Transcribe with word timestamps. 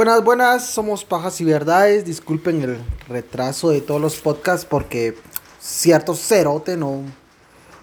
Buenas, 0.00 0.24
buenas, 0.24 0.64
somos 0.64 1.04
Pajas 1.04 1.42
y 1.42 1.44
Verdades. 1.44 2.06
Disculpen 2.06 2.62
el 2.62 2.78
retraso 3.06 3.68
de 3.68 3.82
todos 3.82 4.00
los 4.00 4.18
podcasts 4.18 4.64
porque 4.64 5.14
cierto 5.60 6.14
cerote 6.14 6.78
no 6.78 7.02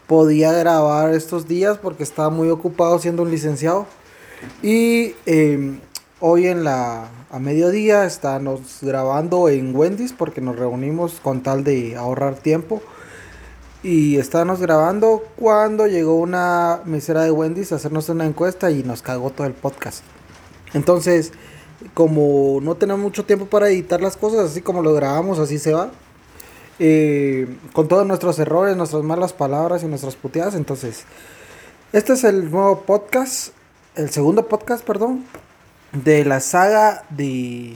podía 0.07 0.51
grabar 0.51 1.13
estos 1.13 1.47
días 1.47 1.77
porque 1.77 2.01
estaba 2.01 2.31
muy 2.31 2.49
ocupado 2.49 2.97
siendo 2.97 3.21
un 3.21 3.29
licenciado. 3.29 3.85
Y 4.63 5.13
eh, 5.27 5.79
hoy 6.19 6.47
en 6.47 6.63
la 6.63 7.07
a 7.30 7.38
mediodía 7.38 8.05
estamos 8.05 8.79
grabando 8.81 9.47
en 9.47 9.75
Wendy's 9.75 10.11
porque 10.11 10.41
nos 10.41 10.55
reunimos 10.55 11.20
con 11.21 11.43
tal 11.43 11.63
de 11.63 11.97
ahorrar 11.97 12.34
tiempo. 12.34 12.81
Y 13.84 14.18
estábamos 14.18 14.59
grabando 14.59 15.23
cuando 15.36 15.86
llegó 15.86 16.15
una 16.15 16.81
mesera 16.84 17.21
de 17.21 17.29
Wendy's 17.29 17.73
a 17.73 17.75
hacernos 17.75 18.09
una 18.09 18.25
encuesta 18.25 18.71
y 18.71 18.81
nos 18.81 19.04
cagó 19.04 19.29
todo 19.29 19.45
el 19.45 19.54
podcast. 19.54 20.04
Entonces, 20.73 21.31
como 21.94 22.59
no 22.62 22.75
tenemos 22.75 23.02
mucho 23.02 23.26
tiempo 23.26 23.45
para 23.45 23.70
editar 23.70 24.02
las 24.02 24.18
cosas, 24.18 24.52
así 24.52 24.62
como 24.62 24.81
lo 24.81 24.94
grabamos, 24.94 25.40
así 25.40 25.59
se 25.59 25.73
va. 25.73 25.91
Eh, 26.80 27.48
con 27.73 27.88
todos 27.88 28.05
nuestros 28.05 28.38
errores, 28.40 28.77
nuestras 28.77 29.04
malas 29.04 29.34
palabras 29.34 29.84
y 29.84 29.88
nuestras 29.88 30.16
puteadas. 30.16 30.55
Entonces, 30.55 31.05
este 31.94 32.13
es 32.13 32.23
el 32.23 32.52
nuevo 32.52 32.82
podcast, 32.82 33.54
el 33.95 34.09
segundo 34.09 34.48
podcast, 34.48 34.85
perdón, 34.85 35.26
de 35.91 36.26
la 36.26 36.40
saga 36.40 37.04
de 37.09 37.76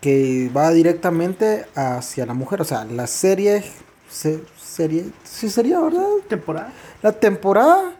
que 0.00 0.50
va 0.54 0.70
directamente 0.70 1.64
hacia 1.74 2.26
la 2.26 2.34
mujer. 2.34 2.60
O 2.60 2.64
sea, 2.64 2.84
la 2.84 3.06
serie, 3.06 3.64
se, 4.08 4.40
serie, 4.60 5.06
sí 5.24 5.48
sería, 5.48 5.80
¿verdad? 5.80 6.06
Temporada. 6.28 6.72
La 7.02 7.12
temporada 7.12 7.92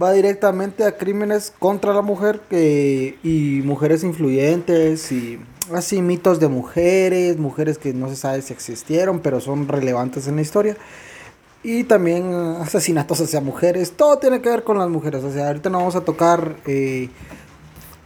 va 0.00 0.12
directamente 0.12 0.84
a 0.84 0.96
crímenes 0.96 1.52
contra 1.58 1.92
la 1.92 2.02
mujer 2.02 2.40
que, 2.48 3.18
y 3.22 3.62
mujeres 3.64 4.04
influyentes 4.04 5.12
y 5.12 5.38
así 5.72 6.02
mitos 6.02 6.40
de 6.40 6.48
mujeres, 6.48 7.38
mujeres 7.38 7.78
que 7.78 7.92
no 7.92 8.08
se 8.08 8.16
sabe 8.16 8.42
si 8.42 8.52
existieron, 8.52 9.20
pero 9.20 9.40
son 9.40 9.68
relevantes 9.68 10.26
en 10.26 10.36
la 10.36 10.42
historia. 10.42 10.76
Y 11.62 11.84
también 11.84 12.32
asesinatos 12.60 13.20
hacia 13.20 13.40
mujeres, 13.40 13.92
todo 13.92 14.18
tiene 14.18 14.40
que 14.40 14.48
ver 14.48 14.64
con 14.64 14.78
las 14.78 14.88
mujeres. 14.88 15.22
O 15.22 15.44
ahorita 15.44 15.70
no 15.70 15.78
vamos 15.78 15.94
a 15.94 16.00
tocar 16.00 16.56
eh, 16.66 17.08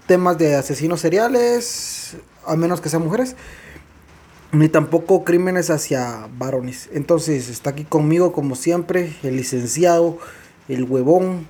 temas 0.06 0.36
de 0.36 0.56
asesinos 0.56 1.00
seriales, 1.00 2.16
a 2.44 2.54
menos 2.54 2.82
que 2.82 2.90
sean 2.90 3.02
mujeres, 3.02 3.34
ni 4.52 4.68
tampoco 4.68 5.24
crímenes 5.24 5.70
hacia 5.70 6.28
varones. 6.36 6.90
Entonces 6.92 7.48
está 7.48 7.70
aquí 7.70 7.84
conmigo, 7.84 8.32
como 8.32 8.56
siempre, 8.56 9.16
el 9.22 9.36
licenciado, 9.36 10.18
el 10.68 10.84
huevón, 10.84 11.46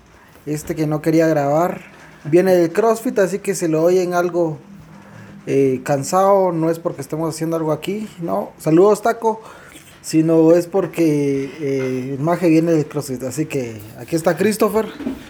este 0.47 0.75
que 0.75 0.87
no 0.87 1.03
quería 1.03 1.27
grabar. 1.27 1.81
Viene 2.25 2.55
del 2.55 2.73
CrossFit, 2.73 3.19
así 3.19 3.41
que 3.41 3.55
se 3.55 3.69
lo 3.69 3.83
oyen 3.83 4.15
algo 4.15 4.59
eh, 5.47 5.81
cansado. 5.85 6.53
No 6.53 6.71
es 6.71 6.79
porque 6.79 7.03
estemos 7.03 7.35
haciendo 7.35 7.57
algo 7.57 7.73
aquí, 7.73 8.09
no. 8.21 8.53
Saludos, 8.59 9.03
Taco. 9.03 9.43
Sino 10.01 10.53
es 10.53 10.69
porque 10.69 11.51
eh, 11.61 12.17
maje 12.21 12.49
viene 12.49 12.73
del 12.73 12.87
CrossFit. 12.87 13.25
Así 13.25 13.47
que 13.47 13.81
aquí 13.99 14.15
está 14.15 14.37
Christopher. 14.37 14.87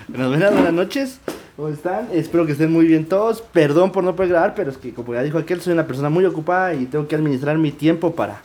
Buenas, 0.08 0.28
buenas, 0.28 0.52
buenas 0.52 0.72
noches. 0.74 1.18
¿Cómo 1.56 1.68
están? 1.68 2.08
Espero 2.12 2.44
que 2.44 2.52
estén 2.52 2.70
muy 2.70 2.86
bien 2.86 3.06
todos. 3.06 3.40
Perdón 3.40 3.90
por 3.90 4.04
no 4.04 4.14
poder 4.14 4.32
grabar, 4.32 4.54
pero 4.54 4.70
es 4.70 4.76
que 4.76 4.92
como 4.92 5.14
ya 5.14 5.22
dijo 5.22 5.38
aquel, 5.38 5.62
soy 5.62 5.72
una 5.72 5.86
persona 5.86 6.10
muy 6.10 6.26
ocupada 6.26 6.74
y 6.74 6.84
tengo 6.84 7.08
que 7.08 7.14
administrar 7.14 7.56
mi 7.56 7.72
tiempo 7.72 8.14
para 8.14 8.42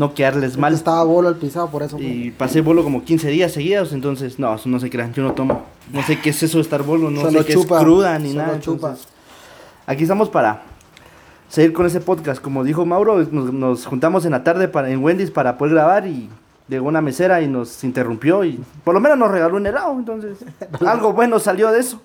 no 0.00 0.14
quedarles 0.14 0.56
mal. 0.56 0.72
Estaba 0.72 1.04
bolo 1.04 1.28
al 1.28 1.36
pisado, 1.36 1.70
por 1.70 1.82
eso. 1.82 1.98
Y 2.00 2.30
pasé 2.30 2.62
bolo 2.62 2.82
como 2.82 3.04
15 3.04 3.28
días 3.28 3.52
seguidos, 3.52 3.92
entonces 3.92 4.38
no, 4.38 4.54
eso 4.54 4.66
no 4.70 4.80
se 4.80 4.88
crean, 4.88 5.12
yo 5.12 5.22
no 5.22 5.34
tomo. 5.34 5.66
No 5.92 6.02
sé 6.02 6.18
qué 6.18 6.30
es 6.30 6.42
eso 6.42 6.56
de 6.56 6.62
estar 6.62 6.82
bolo, 6.82 7.10
no 7.10 7.20
Solo 7.20 7.40
sé 7.40 7.44
qué 7.44 7.52
chupa, 7.52 7.76
es 7.76 7.84
cruda 7.84 8.18
ni 8.18 8.32
nada. 8.32 8.54
entonces, 8.54 9.06
aquí 9.84 10.04
estamos 10.04 10.30
para 10.30 10.62
seguir 11.50 11.74
con 11.74 11.84
ese 11.84 12.00
podcast. 12.00 12.40
Como 12.40 12.64
dijo 12.64 12.86
Mauro, 12.86 13.18
nos, 13.30 13.52
nos 13.52 13.84
juntamos 13.84 14.24
en 14.24 14.30
la 14.30 14.42
tarde 14.42 14.68
para, 14.68 14.88
en 14.88 15.04
Wendy's 15.04 15.30
para 15.30 15.58
poder 15.58 15.74
grabar 15.74 16.06
y 16.06 16.30
llegó 16.66 16.88
una 16.88 17.02
mesera 17.02 17.42
y 17.42 17.48
nos 17.48 17.84
interrumpió 17.84 18.42
y 18.42 18.58
por 18.84 18.94
lo 18.94 19.00
menos 19.00 19.18
nos 19.18 19.30
regaló 19.30 19.56
un 19.56 19.66
helado, 19.66 19.92
entonces 19.92 20.38
algo 20.86 21.12
bueno 21.12 21.38
salió 21.38 21.70
de 21.70 21.80
eso. 21.80 22.00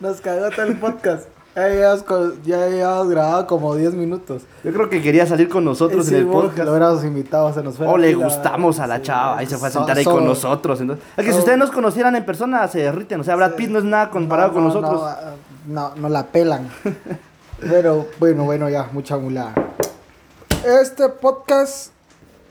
Nos 0.00 0.20
cagó 0.20 0.50
todo 0.50 0.66
el 0.66 0.76
podcast. 0.76 1.28
Ya 1.58 1.68
llevamos, 1.68 2.02
co- 2.04 2.32
ya 2.44 2.66
grabado 3.04 3.46
como 3.46 3.74
10 3.74 3.94
minutos. 3.94 4.42
Yo 4.62 4.72
creo 4.72 4.88
que 4.88 5.02
quería 5.02 5.26
salir 5.26 5.48
con 5.48 5.64
nosotros 5.64 6.06
Sí, 6.06 6.14
en 6.14 6.20
el 6.20 6.26
podcast. 6.28 6.58
Lo 6.64 6.70
hubiéramos 6.70 7.04
invitado, 7.04 7.52
se 7.52 7.62
nos 7.62 7.76
fue. 7.76 7.86
O 7.86 7.96
le 7.98 8.14
gustamos 8.14 8.78
a 8.80 8.86
la 8.86 8.96
Sí, 8.96 9.02
chava, 9.02 9.38
ahí 9.38 9.46
se 9.46 9.56
fue 9.56 9.68
a 9.68 9.70
so- 9.70 9.78
sentar 9.80 9.96
ahí 9.96 10.04
so- 10.04 10.12
con 10.12 10.24
nosotros. 10.24 10.80
Entonces, 10.80 11.04
es 11.16 11.24
que 11.24 11.32
si 11.32 11.38
ustedes 11.38 11.58
nos 11.58 11.70
conocieran 11.70 12.14
en 12.16 12.24
persona, 12.24 12.66
se 12.68 12.78
derriten. 12.80 13.20
O 13.20 13.24
sea, 13.24 13.34
Brad 13.36 13.54
Pitt 13.54 13.70
no 13.70 13.78
es 13.78 13.84
nada 13.84 14.10
comparado 14.10 14.48
No, 14.48 14.54
con 14.54 14.62
no, 14.64 14.68
nosotros. 14.68 15.02
No, 15.66 15.90
no, 15.90 15.96
no 15.96 16.08
la 16.08 16.26
pelan. 16.26 16.68
Pero 17.60 18.06
bueno, 18.20 18.44
bueno, 18.44 18.68
ya, 18.70 18.88
mucha 18.92 19.16
mulada. 19.16 19.52
Este 20.64 21.08
podcast 21.08 21.90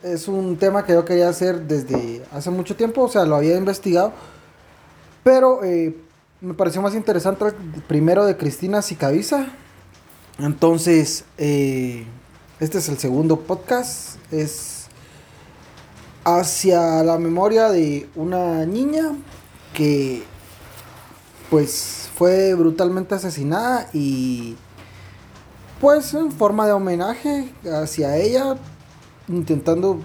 es 0.04 0.28
un 0.28 0.58
tema 0.58 0.84
que 0.86 0.94
yo 0.94 1.06
quería 1.06 1.30
hacer 1.30 1.62
desde 1.62 2.24
hace 2.34 2.50
mucho 2.50 2.76
tiempo, 2.76 3.04
o 3.04 3.08
sea, 3.10 3.26
lo 3.26 3.36
había 3.38 3.56
investigado. 3.58 4.12
Pero 5.24 5.64
eh, 5.64 5.96
me 6.42 6.54
pareció 6.54 6.82
más 6.82 6.94
interesante 6.94 7.46
el 7.46 7.82
primero 7.84 8.26
de 8.26 8.38
Cristina 8.38 8.82
Sicaviza. 8.82 9.48
Entonces, 10.38 11.26
eh, 11.38 12.06
este 12.60 12.78
es 12.78 12.90
el 12.90 12.98
segundo 13.00 13.40
podcast. 13.40 14.18
Es 14.32 14.88
hacia 16.24 17.04
la 17.04 17.18
memoria 17.18 17.70
de 17.70 18.10
una 18.16 18.66
niña 18.66 19.14
que 19.74 20.24
pues 21.50 22.10
fue 22.16 22.54
brutalmente 22.54 23.16
asesinada 23.16 23.90
y 23.94 24.58
pues 25.80 26.14
en 26.14 26.32
forma 26.32 26.66
de 26.66 26.74
homenaje 26.74 27.54
hacia 27.72 28.18
ella 28.18 28.58
intentando 29.30 30.00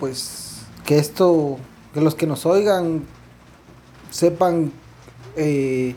pues 0.00 0.60
que 0.86 0.98
esto 0.98 1.58
que 1.92 2.00
los 2.00 2.14
que 2.14 2.26
nos 2.26 2.46
oigan 2.46 3.04
sepan 4.10 4.72
eh, 5.36 5.94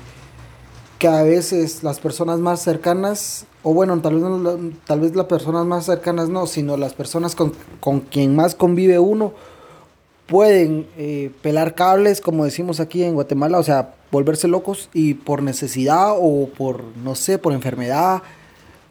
que 0.99 1.07
a 1.07 1.23
veces 1.23 1.83
las 1.83 1.99
personas 1.99 2.39
más 2.39 2.61
cercanas 2.61 3.45
o 3.63 3.73
bueno 3.73 3.99
tal 4.01 4.15
vez 4.15 4.23
no 4.23 4.71
tal 4.85 4.99
vez 4.99 5.15
las 5.15 5.25
personas 5.25 5.65
más 5.65 5.85
cercanas 5.85 6.29
no 6.29 6.47
sino 6.47 6.77
las 6.77 6.93
personas 6.93 7.35
con, 7.35 7.53
con 7.79 8.01
quien 8.01 8.35
más 8.35 8.55
convive 8.55 8.99
uno 8.99 9.33
pueden 10.31 10.87
eh, 10.97 11.29
pelar 11.41 11.75
cables, 11.75 12.21
como 12.21 12.45
decimos 12.45 12.79
aquí 12.79 13.03
en 13.03 13.15
Guatemala, 13.15 13.59
o 13.59 13.63
sea, 13.63 13.95
volverse 14.11 14.47
locos 14.47 14.89
y 14.93 15.15
por 15.15 15.43
necesidad 15.43 16.13
o 16.17 16.47
por, 16.47 16.85
no 17.03 17.15
sé, 17.15 17.37
por 17.37 17.51
enfermedad, 17.51 18.23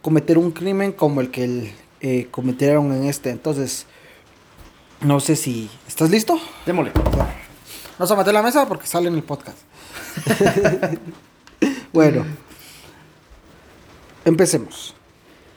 cometer 0.03 0.37
un 0.37 0.51
crimen 0.51 0.93
como 0.93 1.23
el 1.23 1.31
que 1.31 1.45
el, 1.45 1.73
eh, 2.03 2.29
cometieron 2.31 2.93
en 2.93 3.05
este. 3.05 3.31
Entonces, 3.31 3.87
no 5.01 5.19
sé 5.19 5.35
si... 5.35 5.71
¿Estás 5.89 6.11
listo? 6.11 6.39
Démosle. 6.67 6.93
No 7.99 8.07
se 8.07 8.15
mate 8.15 8.35
la 8.35 8.43
mesa 8.43 8.69
porque 8.69 8.87
sale 8.87 9.09
en 9.09 9.15
el 9.15 9.23
podcast. 9.23 9.57
bueno, 11.93 12.25
empecemos. 14.25 14.95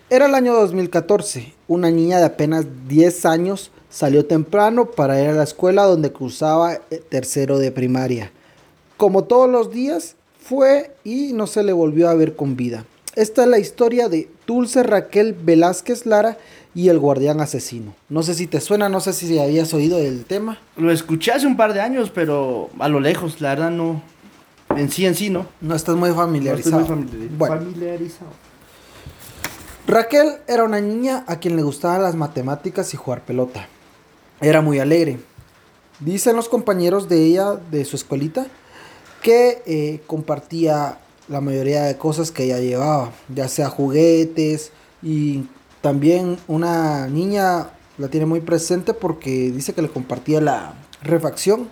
Era 0.10 0.28
el 0.28 0.36
año 0.36 0.54
2014. 0.54 1.54
Una 1.68 1.90
niña 1.90 2.20
de 2.20 2.26
apenas 2.26 2.66
10 2.88 3.26
años 3.26 3.72
salió 3.90 4.26
temprano 4.26 4.92
para 4.92 5.22
ir 5.22 5.30
a 5.30 5.34
la 5.34 5.44
escuela 5.44 5.84
donde 5.84 6.12
cruzaba 6.12 6.74
eh, 6.74 7.02
tercero 7.10 7.60
de 7.60 7.72
primaria. 7.72 8.32
Como 8.98 9.24
todos 9.24 9.50
los 9.50 9.72
días, 9.72 10.16
fue 10.40 10.96
y 11.04 11.34
no 11.34 11.48
se 11.48 11.64
le 11.64 11.74
volvió 11.74 12.10
a 12.10 12.16
ver 12.16 12.36
con 12.36 12.56
vida. 12.56 12.86
Esta 13.16 13.44
es 13.44 13.48
la 13.48 13.60
historia 13.60 14.10
de 14.10 14.28
Dulce 14.48 14.84
Raquel 14.84 15.34
Velázquez 15.34 16.06
Lara 16.06 16.38
y 16.76 16.90
el 16.90 17.00
guardián 17.00 17.40
asesino. 17.42 17.94
No 18.10 18.24
sé 18.24 18.34
si 18.34 18.48
te 18.48 18.60
suena, 18.60 18.90
no 18.90 19.00
sé 19.00 19.14
si 19.14 19.38
habías 19.38 19.74
oído 19.74 20.00
del 20.00 20.26
tema. 20.26 20.60
Lo 20.76 20.92
escuché 20.92 21.32
hace 21.32 21.46
un 21.46 21.56
par 21.56 21.74
de 21.74 21.82
años, 21.82 22.12
pero 22.14 22.70
a 22.80 22.88
lo 22.90 23.00
lejos, 23.00 23.42
la 23.42 23.50
verdad 23.50 23.72
no. 23.72 24.02
En 24.78 24.92
sí, 24.92 25.06
en 25.06 25.16
sí, 25.16 25.30
¿no? 25.30 25.46
No 25.62 25.76
estás 25.76 25.96
muy 25.96 26.10
No 26.10 26.16
estoy 26.16 26.26
familiarizado. 26.26 26.96
muy 26.96 27.28
Bueno, 27.38 27.56
familiarizado. 27.58 28.32
Raquel 29.88 30.38
era 30.48 30.64
una 30.64 30.80
niña 30.80 31.26
a 31.28 31.38
quien 31.38 31.56
le 31.56 31.62
gustaban 31.62 32.02
las 32.02 32.16
matemáticas 32.16 32.94
y 32.94 32.98
jugar 32.98 33.24
pelota. 33.26 33.68
Era 34.42 34.62
muy 34.62 34.80
alegre. 34.80 35.20
Dicen 36.00 36.36
los 36.36 36.50
compañeros 36.50 37.10
de 37.10 37.24
ella, 37.24 37.56
de 37.70 37.86
su 37.86 37.96
escuelita, 37.96 38.48
que 39.22 39.62
eh, 39.66 40.02
compartía 40.08 41.00
la 41.28 41.42
mayoría 41.42 41.84
de 41.84 41.98
cosas 41.98 42.32
que 42.32 42.46
ella 42.46 42.60
llevaba, 42.60 43.12
ya 43.34 43.48
sea 43.48 43.70
juguetes 43.70 44.72
y 45.02 45.46
también 45.82 46.38
una 46.48 47.08
niña 47.08 47.70
la 47.98 48.08
tiene 48.08 48.26
muy 48.26 48.42
presente 48.42 48.94
porque 48.94 49.52
dice 49.52 49.74
que 49.74 49.82
le 49.82 49.90
compartía 49.90 50.42
la 50.42 50.74
refacción 51.02 51.70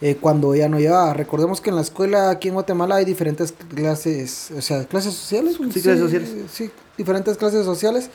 eh, 0.00 0.16
cuando 0.20 0.52
ella 0.54 0.68
no 0.68 0.78
llevaba. 0.78 1.14
Recordemos 1.14 1.60
que 1.60 1.70
en 1.70 1.76
la 1.76 1.82
escuela 1.82 2.30
aquí 2.30 2.48
en 2.48 2.54
Guatemala 2.54 2.96
hay 2.96 3.04
diferentes 3.04 3.52
clases, 3.52 4.50
o 4.56 4.60
sea, 4.60 4.84
clases 4.84 5.14
sociales. 5.14 5.54
Sí, 5.54 5.80
clases 5.80 6.00
sociales. 6.00 6.30
Sí, 6.52 6.70
diferentes 6.98 7.36
clases 7.36 7.64
sociales. 7.64 8.10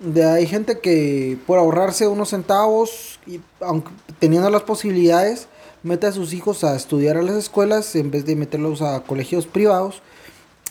De 0.00 0.24
hay 0.24 0.46
gente 0.46 0.80
que 0.80 1.38
por 1.46 1.58
ahorrarse 1.58 2.06
unos 2.06 2.30
centavos 2.30 3.18
y 3.26 3.40
aunque 3.60 3.90
teniendo 4.18 4.50
las 4.50 4.62
posibilidades 4.62 5.48
mete 5.82 6.06
a 6.06 6.12
sus 6.12 6.34
hijos 6.34 6.64
a 6.64 6.76
estudiar 6.76 7.16
a 7.16 7.22
las 7.22 7.36
escuelas 7.36 7.94
en 7.96 8.10
vez 8.10 8.26
de 8.26 8.36
meterlos 8.36 8.82
a 8.82 9.00
colegios 9.00 9.46
privados 9.46 10.02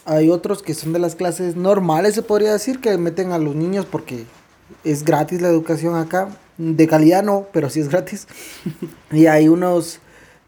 Hay 0.05 0.29
otros 0.29 0.61
que 0.61 0.75
son 0.75 0.93
de 0.93 0.99
las 0.99 1.15
clases 1.15 1.55
normales, 1.55 2.13
se 2.13 2.21
podría 2.21 2.53
decir, 2.53 2.79
que 2.81 2.95
meten 2.97 3.31
a 3.31 3.39
los 3.39 3.55
niños 3.55 3.87
porque 3.89 4.25
es 4.83 5.03
gratis 5.03 5.41
la 5.41 5.47
educación 5.47 5.95
acá. 5.95 6.29
De 6.57 6.87
calidad 6.87 7.23
no, 7.23 7.47
pero 7.51 7.69
sí 7.69 7.79
es 7.79 7.89
gratis. 7.89 8.27
y 9.11 9.25
hay 9.25 9.47
unos 9.47 9.99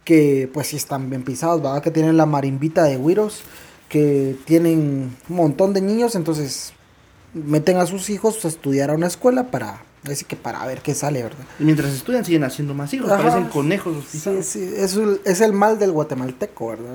que 0.07 0.49
pues 0.53 0.67
sí 0.67 0.77
están 0.77 1.09
bien 1.09 1.23
pisados, 1.23 1.61
¿verdad? 1.61 1.83
Que 1.83 1.91
tienen 1.91 2.15
la 2.15 2.25
marimbita 2.25 2.85
de 2.85 2.95
Wiros, 2.95 3.41
que 3.89 4.37
tienen 4.45 5.11
un 5.27 5.35
montón 5.35 5.73
de 5.73 5.81
niños, 5.81 6.15
entonces 6.15 6.71
meten 7.33 7.75
a 7.75 7.85
sus 7.85 8.09
hijos 8.09 8.45
a 8.45 8.47
estudiar 8.47 8.89
a 8.89 8.93
una 8.93 9.07
escuela 9.07 9.51
para, 9.51 9.83
así 10.09 10.23
que 10.23 10.37
para 10.37 10.65
ver 10.65 10.79
qué 10.81 10.95
sale, 10.95 11.23
¿verdad? 11.23 11.43
Y 11.59 11.65
mientras 11.65 11.91
estudian 11.93 12.23
siguen 12.23 12.45
haciendo 12.45 12.73
más 12.73 12.93
hijos, 12.93 13.11
Ajá. 13.11 13.21
parecen 13.21 13.49
conejos 13.49 13.95
los 13.97 14.05
Sí, 14.05 14.11
pisados. 14.17 14.45
sí, 14.45 14.73
es 14.77 14.95
el, 14.95 15.19
es 15.25 15.41
el 15.41 15.51
mal 15.51 15.77
del 15.77 15.91
guatemalteco, 15.91 16.69
¿verdad? 16.69 16.85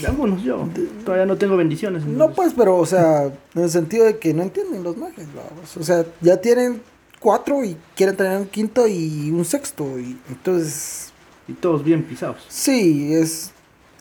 De 0.00 0.06
algunos 0.06 0.44
yo. 0.44 0.68
Todavía 1.04 1.26
no 1.26 1.36
tengo 1.36 1.56
bendiciones. 1.56 2.04
No, 2.06 2.30
pues, 2.30 2.52
pero, 2.56 2.76
o 2.76 2.86
sea, 2.86 3.24
en 3.56 3.62
el 3.62 3.70
sentido 3.70 4.04
de 4.04 4.18
que 4.18 4.32
no 4.32 4.44
entienden 4.44 4.84
los 4.84 4.96
majes, 4.96 5.26
vamos. 5.34 5.76
O 5.76 5.82
sea, 5.82 6.06
ya 6.20 6.36
tienen 6.40 6.80
cuatro 7.18 7.64
y 7.64 7.76
quieren 7.96 8.16
tener 8.16 8.38
un 8.38 8.46
quinto 8.46 8.86
y 8.86 9.32
un 9.32 9.44
sexto. 9.44 9.98
Y 9.98 10.16
entonces, 10.28 11.05
Y 11.48 11.52
todos 11.54 11.84
bien 11.84 12.02
pisados. 12.04 12.44
sí, 12.48 13.14
es. 13.14 13.50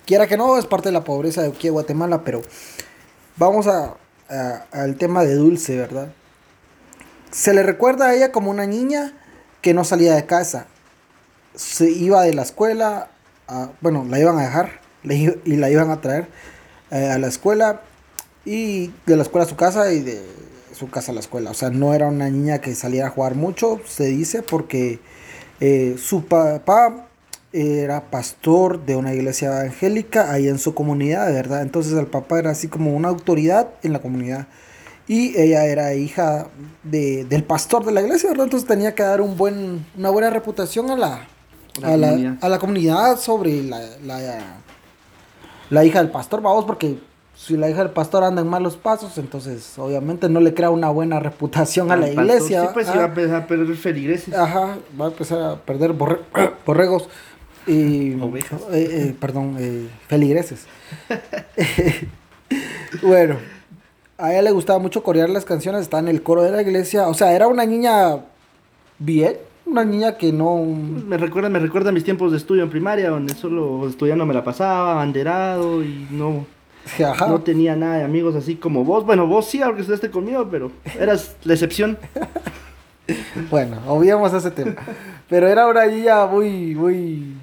Quiera 0.06 0.28
que 0.28 0.38
no, 0.38 0.58
es 0.58 0.66
parte 0.68 0.90
de 0.90 0.94
la 0.94 1.04
pobreza 1.04 1.42
de 1.42 1.48
aquí 1.50 1.64
de 1.68 1.72
Guatemala, 1.72 2.24
pero 2.24 2.42
vamos 3.38 3.66
a, 3.68 3.96
a- 4.30 4.66
al 4.72 4.98
tema 4.98 5.24
de 5.24 5.34
Dulce, 5.34 5.78
¿verdad? 5.78 6.10
Se 7.32 7.54
le 7.54 7.64
recuerda 7.64 8.08
a 8.08 8.14
ella 8.16 8.32
como 8.32 8.52
una 8.52 8.68
niña 8.68 9.14
que 9.62 9.74
no 9.74 9.84
salía 9.84 10.14
de 10.16 10.26
casa. 10.28 10.68
Se 11.56 11.90
iba 11.90 12.22
de 12.22 12.34
la 12.36 12.44
escuela, 12.44 13.10
bueno, 13.82 14.06
la 14.08 14.20
iban 14.20 14.38
a 14.38 14.44
dejar 14.44 14.80
le 15.04 15.40
y 15.46 15.56
la 15.58 15.70
iban 15.70 15.90
a 15.92 16.02
traer 16.02 16.28
eh, 16.92 17.10
a 17.12 17.18
la 17.20 17.28
escuela 17.28 17.82
y 18.44 18.92
de 19.06 19.16
la 19.16 19.24
escuela 19.24 19.46
a 19.46 19.50
su 19.50 19.56
casa 19.56 19.92
y 19.92 20.02
de 20.02 20.24
su 20.74 20.90
casa 20.90 21.12
a 21.12 21.16
la 21.16 21.22
escuela. 21.22 21.52
O 21.52 21.54
sea, 21.56 21.70
no 21.72 21.94
era 21.96 22.08
una 22.08 22.30
niña 22.30 22.60
que 22.60 22.76
saliera 22.76 23.08
a 23.08 23.10
jugar 23.10 23.34
mucho, 23.36 23.80
se 23.88 24.06
dice, 24.06 24.42
porque 24.44 25.00
eh, 25.60 25.96
su 26.00 26.26
papá 26.26 27.08
era 27.56 28.10
pastor 28.12 28.86
de 28.86 28.96
una 28.96 29.14
iglesia 29.14 29.48
evangélica 29.48 30.32
ahí 30.32 30.48
en 30.48 30.60
su 30.60 30.74
comunidad, 30.74 31.32
¿verdad? 31.32 31.62
Entonces 31.62 31.94
el 31.94 32.08
papá 32.08 32.40
era 32.40 32.52
así 32.52 32.68
como 32.68 32.94
una 32.96 33.08
autoridad 33.10 33.70
en 33.84 33.94
la 33.94 34.00
comunidad. 34.00 34.48
Y 35.08 35.40
ella 35.40 35.66
era 35.66 35.94
hija 35.94 36.48
de, 36.84 37.26
del 37.26 37.44
pastor 37.44 37.86
de 37.86 37.92
la 37.92 38.02
iglesia, 38.02 38.30
¿verdad? 38.30 38.46
Entonces 38.46 38.68
tenía 38.68 38.94
que 38.96 39.04
dar 39.04 39.22
un 39.22 39.38
buen, 39.38 39.86
una 39.98 40.10
buena 40.10 40.30
reputación 40.32 40.90
a 40.90 40.96
la, 40.96 41.28
La 41.82 41.88
a 41.94 41.98
la, 41.98 42.08
comunidad. 42.10 42.38
a 42.42 42.50
la 42.50 42.60
comunidad 42.60 43.18
sobre 43.20 43.64
la, 43.64 43.80
la, 44.04 44.20
la 45.70 45.86
hija 45.86 46.00
del 46.00 46.12
pastor, 46.12 46.42
vamos, 46.42 46.66
porque 46.66 46.98
si 47.36 47.58
la 47.58 47.70
hija 47.70 47.80
del 47.80 47.92
pastor 47.92 48.24
anda 48.24 48.42
en 48.42 48.48
malos 48.48 48.78
pasos, 48.78 49.18
entonces 49.18 49.78
obviamente 49.78 50.30
no 50.30 50.40
le 50.40 50.54
crea 50.54 50.70
una 50.70 50.90
buena 50.90 51.20
reputación 51.20 51.92
a 51.92 51.96
la 51.98 52.08
pastor, 52.08 52.24
iglesia. 52.24 52.62
Sí, 52.62 52.68
pues 52.74 52.88
ah. 52.90 52.94
iba 52.96 53.04
a 53.04 53.08
empezar 53.08 53.36
a 53.36 53.48
perder 53.48 53.76
feligreses. 53.76 54.34
Ajá, 54.34 54.78
va 55.00 55.06
a 55.06 55.10
empezar 55.10 55.42
a 55.42 55.56
perder 55.58 55.94
borre- 55.94 56.22
borregos 56.66 57.10
y 57.68 58.20
Ovejas. 58.22 58.62
eh, 58.72 58.88
eh, 58.92 59.16
perdón, 59.20 59.56
eh, 59.60 59.88
feligreses. 60.08 60.68
bueno, 63.02 63.38
a 64.18 64.32
ella 64.32 64.44
le 64.44 64.52
gustaba 64.52 64.80
mucho 64.80 65.04
corear 65.04 65.30
las 65.30 65.46
canciones, 65.46 65.82
estaba 65.82 66.02
en 66.02 66.10
el 66.10 66.22
coro 66.22 66.44
de 66.44 66.52
la 66.52 66.62
iglesia, 66.62 67.08
o 67.08 67.14
sea, 67.14 67.34
era 67.34 67.48
una 67.48 67.66
niña 67.66 68.18
bien, 69.00 69.36
una 69.66 69.84
niña 69.84 70.18
que 70.18 70.32
no 70.32 70.64
Me 70.64 71.18
recuerda, 71.18 71.50
me 71.50 71.60
recuerda 71.60 71.90
a 71.90 71.94
mis 71.94 72.04
tiempos 72.04 72.32
de 72.32 72.38
estudio 72.38 72.64
en 72.64 72.70
primaria, 72.70 73.10
donde 73.10 73.34
solo 73.34 73.88
estudiando 73.88 74.26
me 74.26 74.34
la 74.34 74.44
pasaba, 74.44 74.96
banderado 74.96 75.84
y 75.84 76.08
no, 76.12 76.46
ajá, 77.04 77.28
no 77.28 77.42
tenía 77.42 77.76
nada 77.76 77.98
de 77.98 78.04
amigos 78.04 78.36
así 78.36 78.56
como 78.56 78.84
vos. 78.84 79.06
Bueno, 79.06 79.28
vos 79.28 79.48
sí, 79.48 79.62
aunque 79.62 79.82
estudiaste 79.82 80.12
conmigo, 80.12 80.48
pero 80.50 80.72
eras 81.00 81.36
la 81.44 81.54
excepción. 81.54 81.98
Bueno, 83.52 83.78
obviamos 83.86 84.34
ese 84.34 84.50
tema. 84.50 84.76
Pero 85.30 85.48
era 85.48 85.68
una 85.68 85.86
niña 85.86 86.26
muy, 86.26 86.74
muy 86.74 87.36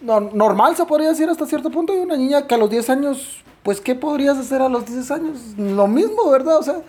no- 0.00 0.20
normal, 0.20 0.76
se 0.76 0.84
podría 0.84 1.08
decir 1.10 1.28
hasta 1.28 1.46
cierto 1.46 1.70
punto. 1.70 1.94
Y 1.94 1.98
una 1.98 2.16
niña 2.16 2.46
que 2.46 2.54
a 2.54 2.58
los 2.58 2.70
10 2.70 2.88
años, 2.90 3.42
pues, 3.62 3.80
¿qué 3.80 3.94
podrías 3.94 4.38
hacer 4.38 4.62
a 4.62 4.68
los 4.68 4.86
10 4.86 5.10
años? 5.10 5.38
Lo 5.56 5.86
mismo, 5.86 6.30
¿verdad? 6.30 6.58
O 6.58 6.62
sea, 6.62 6.82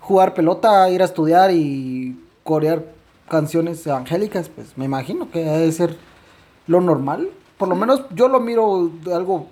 jugar 0.00 0.34
pelota, 0.34 0.88
ir 0.90 1.02
a 1.02 1.04
estudiar 1.06 1.50
y 1.52 2.18
corear 2.44 2.84
canciones 3.28 3.86
evangélicas, 3.86 4.48
pues 4.48 4.76
me 4.76 4.84
imagino 4.86 5.30
que 5.30 5.40
debe 5.44 5.70
ser 5.72 5.96
lo 6.66 6.80
normal. 6.80 7.28
Por 7.58 7.68
lo 7.68 7.76
menos 7.76 8.02
yo 8.14 8.26
lo 8.28 8.40
miro 8.40 8.90
de 9.04 9.14
algo 9.14 9.46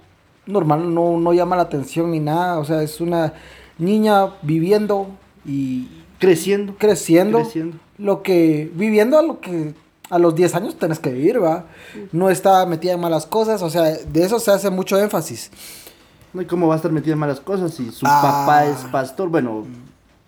normal, 0.46 0.92
no, 0.94 1.18
no 1.18 1.32
llama 1.32 1.56
la 1.56 1.62
atención 1.62 2.10
ni 2.10 2.20
nada. 2.20 2.58
O 2.58 2.64
sea, 2.64 2.82
es 2.82 3.00
una 3.00 3.34
niña 3.78 4.34
viviendo 4.42 5.08
y 5.44 5.88
Creciendo. 6.18 6.74
creciendo, 6.78 7.38
Creciendo. 7.42 7.76
lo 7.98 8.22
que 8.22 8.68
viviendo 8.74 9.18
a 9.18 9.22
lo 9.22 9.40
que 9.40 9.74
a 10.10 10.18
los 10.18 10.34
10 10.34 10.54
años 10.54 10.76
tenés 10.78 10.98
que 10.98 11.10
vivir, 11.10 11.42
va. 11.42 11.66
No 12.12 12.30
está 12.30 12.64
metida 12.66 12.92
en 12.92 13.00
malas 13.00 13.26
cosas, 13.26 13.62
o 13.62 13.70
sea, 13.70 13.82
de 13.84 14.22
eso 14.24 14.38
se 14.40 14.50
hace 14.50 14.70
mucho 14.70 14.98
énfasis. 14.98 15.50
¿y 16.38 16.44
cómo 16.44 16.68
va 16.68 16.74
a 16.74 16.76
estar 16.76 16.92
metida 16.92 17.14
en 17.14 17.18
malas 17.18 17.40
cosas 17.40 17.74
si 17.74 17.90
su 17.90 18.06
Ah. 18.06 18.20
papá 18.22 18.66
es 18.66 18.78
pastor? 18.92 19.28
Bueno, 19.28 19.64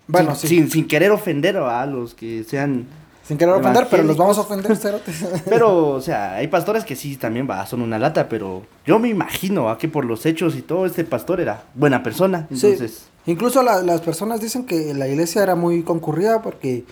Bueno, 0.07 0.35
sin, 0.35 0.49
sí. 0.49 0.55
sin, 0.57 0.71
sin 0.71 0.87
querer 0.87 1.11
ofender 1.11 1.57
a 1.57 1.85
los 1.85 2.13
que 2.13 2.43
sean... 2.43 2.85
Sin 3.23 3.37
querer 3.37 3.53
ofender, 3.53 3.87
pero 3.89 4.03
los 4.03 4.17
vamos 4.17 4.37
a 4.37 4.41
ofender, 4.41 4.75
cerotes. 4.75 5.23
Pero, 5.45 5.89
o 5.89 6.01
sea, 6.01 6.33
hay 6.35 6.47
pastores 6.47 6.83
que 6.83 6.95
sí 6.97 7.15
también 7.17 7.47
va, 7.49 7.65
son 7.65 7.81
una 7.81 7.97
lata, 7.99 8.27
pero 8.27 8.63
yo 8.85 8.97
me 8.99 9.07
imagino 9.09 9.65
¿va? 9.65 9.77
que 9.77 9.87
por 9.87 10.03
los 10.05 10.25
hechos 10.25 10.55
y 10.55 10.61
todo, 10.63 10.85
este 10.85 11.05
pastor 11.05 11.39
era 11.39 11.63
buena 11.75 12.03
persona. 12.03 12.47
Sí. 12.51 12.65
Entonces, 12.67 13.05
Incluso 13.27 13.61
la- 13.61 13.83
las 13.83 14.01
personas 14.01 14.41
dicen 14.41 14.65
que 14.65 14.93
la 14.95 15.07
iglesia 15.07 15.43
era 15.43 15.53
muy 15.55 15.83
concurrida 15.83 16.41
porque 16.41 16.83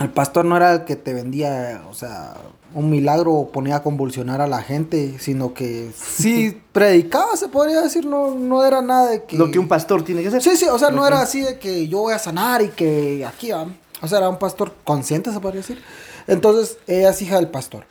el 0.00 0.10
pastor 0.10 0.44
no 0.44 0.56
era 0.56 0.72
el 0.72 0.84
que 0.84 0.96
te 0.96 1.14
vendía, 1.14 1.82
o 1.88 1.94
sea, 1.94 2.34
un 2.74 2.90
milagro 2.90 3.32
o 3.32 3.48
ponía 3.50 3.76
a 3.76 3.82
convulsionar 3.82 4.40
a 4.40 4.48
la 4.48 4.60
gente, 4.62 5.18
sino 5.20 5.54
que 5.54 5.90
sí 5.96 6.60
predicaba, 6.72 7.36
se 7.36 7.48
podría 7.48 7.80
decir, 7.80 8.04
no, 8.04 8.34
no 8.34 8.64
era 8.64 8.82
nada 8.82 9.10
de 9.10 9.22
que... 9.22 9.36
lo 9.36 9.50
que 9.50 9.58
un 9.58 9.68
pastor 9.68 10.04
tiene 10.04 10.22
que 10.22 10.28
hacer. 10.28 10.42
Sí, 10.42 10.56
sí, 10.56 10.66
o 10.66 10.78
sea, 10.78 10.90
no 10.90 11.06
era 11.06 11.20
así 11.20 11.42
de 11.42 11.58
que 11.58 11.86
yo 11.86 12.00
voy 12.00 12.12
a 12.12 12.18
sanar 12.18 12.62
y 12.62 12.68
que 12.68 13.24
aquí 13.24 13.52
va. 13.52 13.66
O 14.02 14.08
sea, 14.08 14.18
era 14.18 14.28
un 14.28 14.38
pastor 14.38 14.74
consciente, 14.82 15.32
se 15.32 15.38
podría 15.40 15.60
decir. 15.60 15.80
Entonces, 16.26 16.78
ella 16.86 17.10
es 17.10 17.22
hija 17.22 17.36
del 17.36 17.48
pastor. 17.48 17.86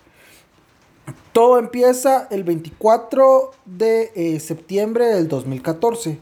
Todo 1.31 1.57
empieza 1.57 2.27
el 2.29 2.44
24 2.44 3.51
de 3.65 4.11
eh, 4.15 4.39
septiembre 4.39 5.07
del 5.07 5.27
2014. 5.27 6.19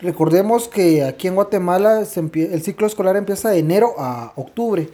Recordemos 0.00 0.68
que 0.68 1.04
aquí 1.04 1.28
en 1.28 1.34
Guatemala 1.34 2.00
el 2.00 2.62
ciclo 2.62 2.86
escolar 2.86 3.16
empieza 3.16 3.50
de 3.50 3.58
enero 3.58 3.94
a 3.98 4.32
octubre. 4.36 4.88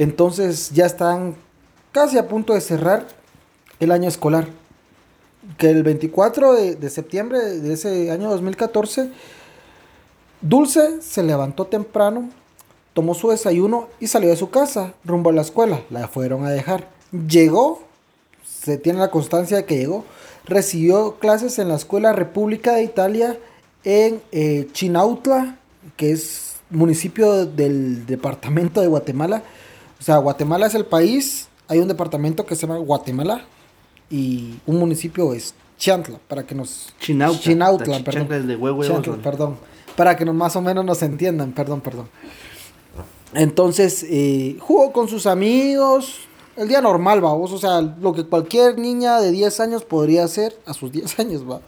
Entonces 0.00 0.70
ya 0.70 0.86
están 0.86 1.34
casi 1.92 2.16
a 2.16 2.26
punto 2.26 2.54
de 2.54 2.62
cerrar 2.62 3.06
el 3.80 3.92
año 3.92 4.08
escolar. 4.08 4.48
Que 5.58 5.68
el 5.68 5.82
24 5.82 6.54
de, 6.54 6.88
septiembre 6.88 7.38
de 7.38 7.74
ese 7.74 8.10
año 8.10 8.30
2014 8.30 9.10
Dulce 10.40 11.02
se 11.02 11.22
levantó 11.22 11.66
temprano, 11.66 12.30
tomó 12.94 13.12
su 13.12 13.28
desayuno 13.28 13.88
y 14.00 14.06
salió 14.06 14.30
de 14.30 14.36
su 14.36 14.48
casa 14.48 14.94
rumbo 15.04 15.28
a 15.28 15.34
la 15.34 15.42
escuela. 15.42 15.82
La 15.90 16.08
fueron 16.08 16.46
a 16.46 16.50
dejar. 16.50 16.88
Llegó, 17.28 17.82
se 18.42 18.78
tiene 18.78 19.00
la 19.00 19.10
constancia 19.10 19.58
de 19.58 19.66
que 19.66 19.76
llegó, 19.76 20.06
recibió 20.46 21.16
clases 21.16 21.58
en 21.58 21.68
la 21.68 21.74
Escuela 21.74 22.14
República 22.14 22.72
de 22.72 22.84
Italia 22.84 23.38
en 23.84 24.22
eh, 24.32 24.66
Chinautla, 24.72 25.58
que 25.98 26.12
es 26.12 26.56
municipio 26.70 27.44
del 27.44 28.06
departamento 28.06 28.80
de 28.80 28.86
Guatemala. 28.86 29.42
O 30.00 30.02
sea, 30.02 30.16
Guatemala 30.16 30.66
es 30.66 30.74
el 30.74 30.86
país, 30.86 31.48
hay 31.68 31.78
un 31.78 31.88
departamento 31.88 32.46
que 32.46 32.56
se 32.56 32.66
llama 32.66 32.78
Guatemala 32.78 33.44
y 34.08 34.54
un 34.66 34.78
municipio 34.78 35.34
es 35.34 35.54
Chantla, 35.78 36.18
para 36.26 36.44
que 36.44 36.54
nos... 36.54 36.88
Chinautla. 37.00 37.40
Chinautla, 37.40 37.98
La 37.98 38.04
perdón. 38.04 38.46
de 38.46 38.56
huevo, 38.56 38.82
Chantla, 38.84 39.16
perdón. 39.16 39.56
Para 39.96 40.16
que 40.16 40.24
nos 40.24 40.34
más 40.34 40.56
o 40.56 40.62
menos 40.62 40.84
nos 40.84 41.02
entiendan, 41.02 41.52
perdón, 41.52 41.80
perdón. 41.80 42.08
Entonces, 43.34 44.04
eh, 44.08 44.56
jugó 44.60 44.92
con 44.92 45.08
sus 45.08 45.26
amigos. 45.26 46.20
El 46.56 46.68
día 46.68 46.80
normal, 46.80 47.24
va, 47.24 47.32
vos, 47.32 47.52
o 47.52 47.58
sea, 47.58 47.80
lo 47.80 48.12
que 48.12 48.24
cualquier 48.24 48.78
niña 48.78 49.20
de 49.20 49.30
10 49.30 49.60
años 49.60 49.84
podría 49.84 50.24
hacer 50.24 50.58
a 50.66 50.74
sus 50.74 50.90
10 50.92 51.18
años, 51.18 51.48
va. 51.48 51.60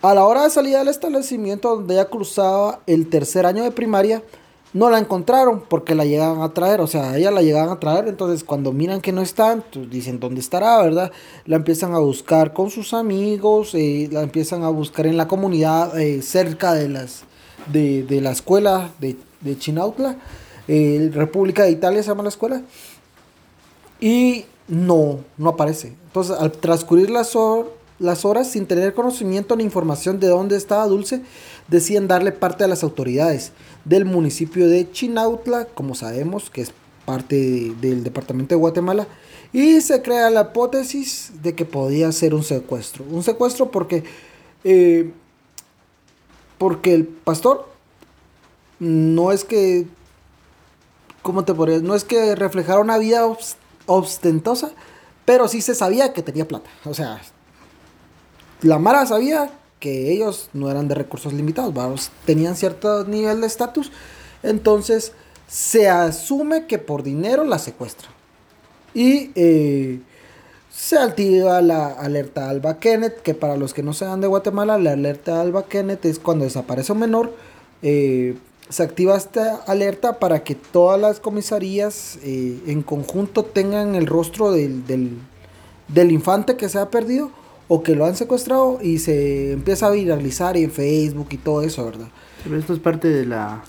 A 0.00 0.14
la 0.14 0.24
hora 0.24 0.44
de 0.44 0.50
salida 0.50 0.78
del 0.78 0.88
establecimiento 0.88 1.74
donde 1.74 1.94
ella 1.94 2.04
cruzaba 2.06 2.80
el 2.86 3.08
tercer 3.08 3.46
año 3.46 3.64
de 3.64 3.70
primaria, 3.70 4.22
no 4.74 4.90
la 4.90 4.98
encontraron 4.98 5.62
porque 5.66 5.94
la 5.94 6.04
llegaban 6.04 6.42
a 6.42 6.52
traer, 6.52 6.80
o 6.82 6.86
sea, 6.86 7.16
ella 7.16 7.30
la 7.30 7.40
llegaban 7.40 7.70
a 7.70 7.80
traer, 7.80 8.08
entonces 8.08 8.44
cuando 8.44 8.72
miran 8.72 9.00
que 9.00 9.12
no 9.12 9.22
están, 9.22 9.64
pues 9.72 9.88
dicen 9.88 10.20
dónde 10.20 10.40
estará, 10.40 10.82
¿verdad? 10.82 11.10
La 11.46 11.56
empiezan 11.56 11.94
a 11.94 11.98
buscar 11.98 12.52
con 12.52 12.70
sus 12.70 12.92
amigos, 12.92 13.74
eh, 13.74 14.08
la 14.12 14.22
empiezan 14.22 14.62
a 14.64 14.68
buscar 14.68 15.06
en 15.06 15.16
la 15.16 15.28
comunidad 15.28 15.98
eh, 15.98 16.20
cerca 16.20 16.74
de 16.74 16.88
las 16.90 17.22
de, 17.72 18.02
de 18.02 18.20
la 18.20 18.32
escuela 18.32 18.90
de, 19.00 19.16
de 19.40 19.56
Chinautla, 19.58 20.18
eh, 20.68 21.08
República 21.14 21.62
de 21.62 21.70
Italia 21.70 22.02
se 22.02 22.08
llama 22.08 22.24
la 22.24 22.28
escuela, 22.28 22.62
y 24.00 24.44
no, 24.68 25.20
no 25.38 25.50
aparece. 25.50 25.94
Entonces, 26.06 26.36
al 26.38 26.52
transcurrir 26.52 27.10
las, 27.10 27.34
hor- 27.36 27.70
las 27.98 28.24
horas, 28.24 28.50
sin 28.50 28.66
tener 28.66 28.92
conocimiento 28.92 29.56
ni 29.56 29.64
información 29.64 30.20
de 30.20 30.28
dónde 30.28 30.56
estaba 30.56 30.86
Dulce, 30.86 31.22
deciden 31.68 32.08
darle 32.08 32.32
parte 32.32 32.64
a 32.64 32.68
las 32.68 32.82
autoridades 32.82 33.52
del 33.84 34.04
municipio 34.04 34.68
de 34.68 34.90
Chinautla, 34.90 35.66
como 35.66 35.94
sabemos 35.94 36.50
que 36.50 36.62
es 36.62 36.72
parte 37.04 37.72
del 37.80 38.02
departamento 38.02 38.54
de 38.54 38.60
Guatemala, 38.60 39.06
y 39.52 39.80
se 39.80 40.02
crea 40.02 40.30
la 40.30 40.50
hipótesis 40.50 41.32
de 41.42 41.54
que 41.54 41.64
podía 41.64 42.10
ser 42.12 42.34
un 42.34 42.42
secuestro. 42.42 43.04
Un 43.10 43.22
secuestro 43.22 43.70
porque, 43.70 44.04
eh, 44.64 45.12
porque 46.58 46.94
el 46.94 47.06
pastor 47.06 47.68
no 48.78 49.32
es 49.32 49.44
que, 49.44 49.86
¿cómo 51.22 51.44
te 51.44 51.54
podría? 51.54 51.78
No 51.78 51.94
es 51.94 52.04
que 52.04 52.34
reflejara 52.34 52.80
una 52.80 52.98
vida 52.98 53.24
ostentosa, 53.86 54.72
pero 55.24 55.46
sí 55.46 55.60
se 55.60 55.74
sabía 55.74 56.12
que 56.12 56.22
tenía 56.22 56.48
plata. 56.48 56.70
O 56.84 56.94
sea, 56.94 57.20
la 58.62 58.78
Mara 58.78 59.06
sabía 59.06 59.50
que 59.80 60.12
ellos 60.12 60.48
no 60.52 60.70
eran 60.70 60.88
de 60.88 60.94
recursos 60.94 61.32
limitados, 61.32 62.10
tenían 62.24 62.56
cierto 62.56 63.04
nivel 63.04 63.40
de 63.40 63.46
estatus, 63.46 63.92
entonces 64.42 65.12
se 65.46 65.88
asume 65.88 66.66
que 66.66 66.78
por 66.78 67.02
dinero 67.02 67.44
la 67.44 67.58
secuestra. 67.58 68.08
Y 68.94 69.30
eh, 69.34 70.00
se 70.74 70.98
activa 70.98 71.60
la 71.62 71.86
alerta 71.86 72.48
Alba 72.48 72.78
Kenneth, 72.78 73.22
que 73.22 73.34
para 73.34 73.56
los 73.56 73.74
que 73.74 73.82
no 73.82 73.92
sean 73.92 74.20
de 74.20 74.26
Guatemala, 74.26 74.78
la 74.78 74.92
alerta 74.92 75.40
Alba 75.40 75.66
Kenneth 75.66 76.04
es 76.04 76.18
cuando 76.18 76.44
desaparece 76.44 76.92
un 76.92 76.98
menor. 76.98 77.32
Eh, 77.82 78.36
se 78.68 78.82
activa 78.82 79.16
esta 79.16 79.56
alerta 79.66 80.18
para 80.18 80.42
que 80.42 80.54
todas 80.54 81.00
las 81.00 81.20
comisarías 81.20 82.18
eh, 82.22 82.58
en 82.66 82.82
conjunto 82.82 83.44
tengan 83.44 83.94
el 83.94 84.06
rostro 84.06 84.52
del, 84.52 84.86
del, 84.86 85.18
del, 85.88 86.10
infante 86.10 86.56
que 86.56 86.68
se 86.68 86.78
ha 86.78 86.90
perdido 86.90 87.30
o 87.68 87.82
que 87.82 87.94
lo 87.94 88.04
han 88.04 88.16
secuestrado 88.16 88.78
y 88.82 88.98
se 88.98 89.52
empieza 89.52 89.86
a 89.86 89.90
viralizar 89.90 90.56
en 90.56 90.70
Facebook 90.70 91.28
y 91.30 91.38
todo 91.38 91.62
eso, 91.62 91.84
¿verdad? 91.84 92.08
Pero 92.42 92.58
esto 92.58 92.72
es 92.74 92.78
parte 92.78 93.08
de 93.08 93.24
la 93.24 93.62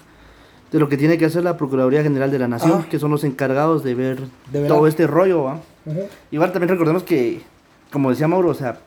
de 0.72 0.80
lo 0.80 0.90
que 0.90 0.98
tiene 0.98 1.18
que 1.18 1.26
hacer 1.26 1.44
la 1.44 1.56
Procuraduría 1.56 2.04
General 2.04 2.30
de 2.30 2.40
la 2.40 2.50
Nación, 2.50 2.84
que 2.84 3.00
son 3.00 3.10
los 3.10 3.24
encargados 3.24 3.84
de 3.84 3.96
ver, 3.96 4.20
todo 4.68 4.88
este 4.88 5.08
rollo. 5.08 5.44
¿va? 5.44 5.62
Igual 6.32 6.52
también 6.52 6.70
recordemos 6.70 7.04
que, 7.04 7.42
como 7.92 8.10
decía 8.10 8.28
Mauro, 8.28 8.50
o 8.50 8.54
sea, 8.54 8.80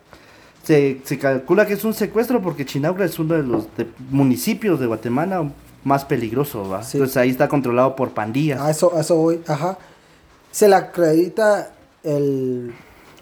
se, 0.62 1.00
se 1.04 1.18
calcula 1.18 1.66
que 1.66 1.72
es 1.72 1.84
un 1.84 1.94
secuestro 1.94 2.42
porque 2.42 2.66
Chinaugra 2.66 3.06
es 3.06 3.18
uno 3.18 3.34
de 3.34 3.42
los 3.42 3.68
municipios 4.10 4.78
de 4.80 4.86
Guatemala 4.86 5.50
más 5.84 6.04
peligrosos. 6.04 6.70
¿va? 6.70 6.82
Entonces 6.92 7.16
ahí 7.16 7.30
está 7.30 7.48
controlado 7.48 7.96
por 7.96 8.10
pandillas. 8.10 8.60
A 8.60 8.70
eso, 8.70 8.92
eso 8.98 9.16
voy, 9.16 9.40
ajá. 9.46 9.78
Se 10.50 10.68
le 10.68 10.74
acredita 10.74 11.72
el, 12.02 12.74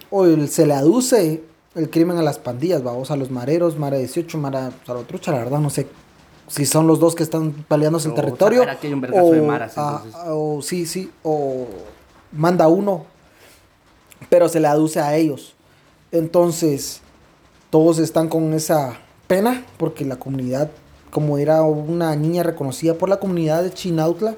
o 0.09 0.25
se 0.47 0.65
le 0.65 0.73
aduce 0.73 1.43
el 1.77 1.89
crimen 1.89 2.17
a 2.17 2.23
las 2.23 2.39
pandillas, 2.39 2.83
vamos, 2.83 3.11
a 3.11 3.15
los 3.15 3.31
mareros, 3.31 3.77
Mara 3.77 3.97
18, 3.97 4.37
Mara 4.37 4.71
Salotrucha, 4.85 5.31
la 5.31 5.37
verdad 5.39 5.59
no 5.59 5.69
sé 5.69 5.87
si 6.47 6.65
son 6.65 6.87
los 6.87 6.99
dos 6.99 7.13
que 7.13 7.23
están 7.23 7.51
peleándose 7.67 8.07
el 8.07 8.15
territorio. 8.15 8.63
o, 10.27 10.61
sí, 10.61 10.85
sí, 10.85 11.11
o 11.23 11.67
manda 12.31 12.67
uno, 12.67 13.05
pero 14.29 14.49
se 14.49 14.59
le 14.59 14.67
aduce 14.67 14.99
a 14.99 15.15
ellos. 15.15 15.55
Entonces, 16.11 17.01
todos 17.69 17.99
están 17.99 18.29
con 18.29 18.53
esa 18.53 18.97
pena 19.27 19.65
porque 19.77 20.05
la 20.05 20.15
comunidad, 20.17 20.71
como 21.11 21.37
era 21.37 21.61
una 21.63 22.15
niña 22.15 22.43
reconocida 22.43 22.93
por 22.93 23.09
la 23.09 23.17
comunidad 23.17 23.63
de 23.63 23.71
Chinautla, 23.71 24.35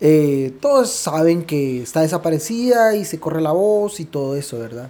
eh, 0.00 0.56
todos 0.62 0.90
saben 0.90 1.44
que 1.44 1.82
está 1.82 2.00
desaparecida 2.00 2.96
y 2.96 3.04
se 3.04 3.20
corre 3.20 3.42
la 3.42 3.52
voz 3.52 4.00
y 4.00 4.06
todo 4.06 4.34
eso, 4.36 4.58
¿verdad? 4.58 4.88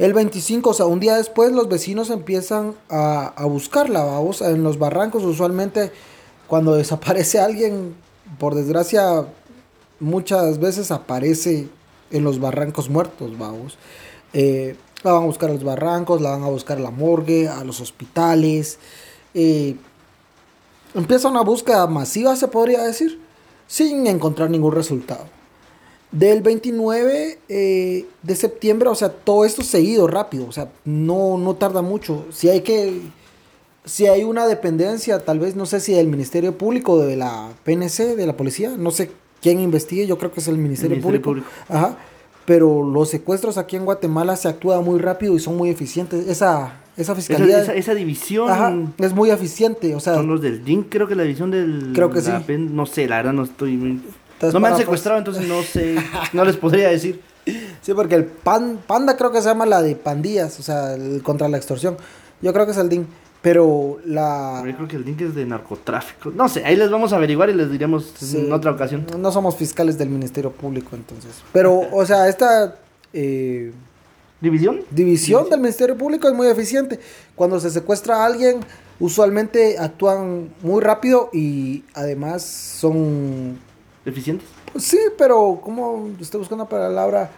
El 0.00 0.14
25, 0.14 0.70
o 0.70 0.72
sea, 0.72 0.86
un 0.86 0.98
día 0.98 1.16
después 1.16 1.52
los 1.52 1.68
vecinos 1.68 2.08
empiezan 2.08 2.74
a, 2.88 3.26
a 3.26 3.44
buscarla, 3.44 4.02
vamos, 4.02 4.40
en 4.40 4.62
los 4.62 4.78
barrancos 4.78 5.24
usualmente 5.24 5.92
cuando 6.46 6.74
desaparece 6.76 7.38
alguien, 7.38 7.94
por 8.38 8.54
desgracia, 8.54 9.26
muchas 9.98 10.58
veces 10.58 10.90
aparece 10.90 11.68
en 12.10 12.24
los 12.24 12.40
barrancos 12.40 12.88
muertos, 12.88 13.36
vamos. 13.36 13.76
Eh, 14.32 14.74
la 15.02 15.12
van 15.12 15.24
a 15.24 15.26
buscar 15.26 15.50
a 15.50 15.52
los 15.52 15.64
barrancos, 15.64 16.22
la 16.22 16.30
van 16.30 16.44
a 16.44 16.48
buscar 16.48 16.78
a 16.78 16.80
la 16.80 16.90
morgue, 16.90 17.48
a 17.48 17.62
los 17.62 17.82
hospitales. 17.82 18.78
Eh, 19.34 19.76
empieza 20.94 21.28
una 21.28 21.42
búsqueda 21.42 21.86
masiva, 21.86 22.36
se 22.36 22.48
podría 22.48 22.84
decir, 22.84 23.20
sin 23.66 24.06
encontrar 24.06 24.48
ningún 24.48 24.74
resultado. 24.74 25.26
Del 26.12 26.42
29 26.42 27.38
eh, 27.48 28.06
de 28.22 28.34
septiembre, 28.34 28.88
o 28.88 28.94
sea, 28.96 29.10
todo 29.10 29.44
esto 29.44 29.62
seguido 29.62 30.08
rápido, 30.08 30.46
o 30.48 30.52
sea, 30.52 30.68
no, 30.84 31.38
no 31.38 31.54
tarda 31.54 31.82
mucho. 31.82 32.26
Si 32.30 32.48
hay 32.48 32.62
que, 32.62 33.00
si 33.84 34.06
hay 34.06 34.24
una 34.24 34.48
dependencia, 34.48 35.20
tal 35.24 35.38
vez, 35.38 35.54
no 35.54 35.66
sé 35.66 35.78
si 35.78 35.92
del 35.92 36.08
Ministerio 36.08 36.58
Público, 36.58 36.98
de 36.98 37.16
la 37.16 37.50
PNC, 37.64 38.16
de 38.16 38.26
la 38.26 38.36
policía, 38.36 38.74
no 38.76 38.90
sé 38.90 39.12
quién 39.40 39.60
investigue, 39.60 40.06
yo 40.06 40.18
creo 40.18 40.32
que 40.32 40.40
es 40.40 40.48
el 40.48 40.58
Ministerio, 40.58 41.00
Público. 41.00 41.36
Ajá. 41.68 41.96
Pero 42.44 42.82
los 42.82 43.08
secuestros 43.08 43.58
aquí 43.58 43.76
en 43.76 43.84
Guatemala 43.84 44.34
se 44.34 44.48
actúa 44.48 44.80
muy 44.80 44.98
rápido 44.98 45.36
y 45.36 45.38
son 45.38 45.56
muy 45.56 45.70
eficientes. 45.70 46.26
Esa, 46.26 46.80
esa 46.96 47.14
fiscalía. 47.14 47.60
Esa, 47.72 47.94
división. 47.94 48.94
es 48.98 49.12
muy 49.12 49.30
eficiente. 49.30 49.94
O 49.94 50.00
sea, 50.00 50.14
son 50.14 50.26
los 50.26 50.40
del 50.40 50.64
DIN, 50.64 50.82
creo 50.84 51.06
que 51.06 51.14
la 51.14 51.22
división 51.22 51.52
del. 51.52 51.92
Creo 51.94 52.10
que 52.10 52.20
sí. 52.20 52.32
no 52.58 52.86
sé, 52.86 53.06
la 53.06 53.18
verdad 53.18 53.32
no 53.34 53.44
estoy 53.44 54.00
no 54.40 54.60
me 54.60 54.68
han 54.68 54.76
secuestrado, 54.76 55.18
entonces 55.18 55.46
no 55.46 55.62
sé, 55.62 55.96
no 56.32 56.44
les 56.44 56.56
podría 56.56 56.88
decir. 56.88 57.20
Sí, 57.82 57.94
porque 57.94 58.14
el 58.14 58.24
pan, 58.24 58.78
panda 58.86 59.16
creo 59.16 59.32
que 59.32 59.40
se 59.40 59.48
llama 59.48 59.66
la 59.66 59.82
de 59.82 59.96
pandillas, 59.96 60.58
o 60.60 60.62
sea, 60.62 60.96
contra 61.22 61.48
la 61.48 61.56
extorsión. 61.56 61.96
Yo 62.42 62.52
creo 62.52 62.66
que 62.66 62.72
es 62.72 62.78
el 62.78 62.88
DIN, 62.88 63.06
pero 63.42 63.98
la... 64.04 64.62
Yo 64.66 64.76
creo 64.76 64.88
que 64.88 64.96
el 64.96 65.04
DIN 65.04 65.16
es 65.20 65.34
de 65.34 65.46
narcotráfico. 65.46 66.30
No 66.30 66.48
sé, 66.48 66.64
ahí 66.64 66.76
les 66.76 66.90
vamos 66.90 67.12
a 67.12 67.16
averiguar 67.16 67.50
y 67.50 67.54
les 67.54 67.70
diremos 67.70 68.12
en 68.34 68.52
otra 68.52 68.70
ocasión. 68.70 69.06
No 69.18 69.32
somos 69.32 69.56
fiscales 69.56 69.98
del 69.98 70.10
Ministerio 70.10 70.50
Público, 70.52 70.96
entonces. 70.96 71.32
Pero, 71.52 71.80
o 71.92 72.04
sea, 72.04 72.28
esta... 72.28 72.76
Eh, 73.12 73.72
¿División? 74.40 74.80
División 74.90 75.50
del 75.50 75.60
Ministerio 75.60 75.96
Público 75.98 76.28
es 76.28 76.34
muy 76.34 76.46
eficiente. 76.46 76.98
Cuando 77.34 77.60
se 77.60 77.70
secuestra 77.70 78.22
a 78.22 78.26
alguien, 78.26 78.60
usualmente 78.98 79.78
actúan 79.78 80.50
muy 80.62 80.80
rápido 80.80 81.28
y 81.32 81.84
además 81.94 82.42
son 82.42 83.58
eficientes. 84.04 84.48
Pues 84.72 84.84
sí, 84.84 84.98
pero 85.18 85.60
como 85.62 86.10
estoy 86.20 86.38
buscando 86.38 86.64
una 86.64 86.70
palabra, 86.70 87.30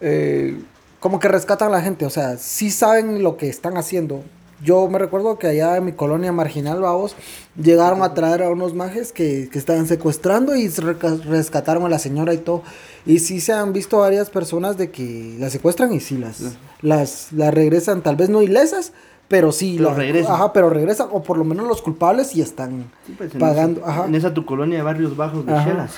eh, 0.00 0.60
como 1.00 1.18
que 1.18 1.28
rescatan 1.28 1.68
a 1.68 1.72
la 1.72 1.82
gente, 1.82 2.06
o 2.06 2.10
sea, 2.10 2.36
sí 2.36 2.70
saben 2.70 3.22
lo 3.22 3.36
que 3.36 3.48
están 3.48 3.76
haciendo. 3.76 4.22
Yo 4.62 4.88
me 4.88 4.98
recuerdo 4.98 5.38
que 5.38 5.48
allá 5.48 5.76
en 5.76 5.84
mi 5.84 5.92
colonia 5.92 6.32
marginal, 6.32 6.80
vamos, 6.80 7.14
llegaron 7.62 8.02
a 8.02 8.14
traer 8.14 8.42
a 8.42 8.48
unos 8.48 8.72
majes 8.72 9.12
que, 9.12 9.50
que 9.52 9.58
estaban 9.58 9.86
secuestrando 9.86 10.56
y 10.56 10.68
rescataron 10.68 11.84
a 11.84 11.90
la 11.90 11.98
señora 11.98 12.32
y 12.32 12.38
todo. 12.38 12.62
Y 13.04 13.18
sí 13.18 13.40
se 13.40 13.52
han 13.52 13.74
visto 13.74 13.98
varias 13.98 14.30
personas 14.30 14.78
de 14.78 14.90
que 14.90 15.36
las 15.38 15.52
secuestran 15.52 15.92
y 15.92 16.00
sí 16.00 16.16
las, 16.16 16.40
las, 16.80 17.32
las 17.32 17.52
regresan, 17.52 18.02
tal 18.02 18.16
vez 18.16 18.30
no 18.30 18.40
ilesas, 18.40 18.92
pero 19.28 19.52
sí, 19.52 19.78
lo 19.78 19.94
regresan. 19.94 20.34
Ajá, 20.34 20.52
pero 20.52 20.70
regresan, 20.70 21.08
o 21.10 21.22
por 21.22 21.38
lo 21.38 21.44
menos 21.44 21.66
los 21.66 21.82
culpables 21.82 22.28
sí 22.28 22.40
están 22.40 22.90
pues, 23.16 23.32
pagando. 23.38 23.82
En 23.84 23.90
esa, 23.90 24.06
En 24.06 24.14
esa 24.14 24.34
tu 24.34 24.44
colonia 24.44 24.78
de 24.78 24.84
barrios 24.84 25.16
bajos 25.16 25.44
de 25.44 25.52
Shela, 25.52 25.88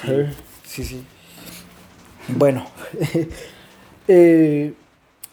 sí. 0.64 0.84
sí. 0.84 1.04
Bueno, 2.28 2.66
eh, 4.08 4.72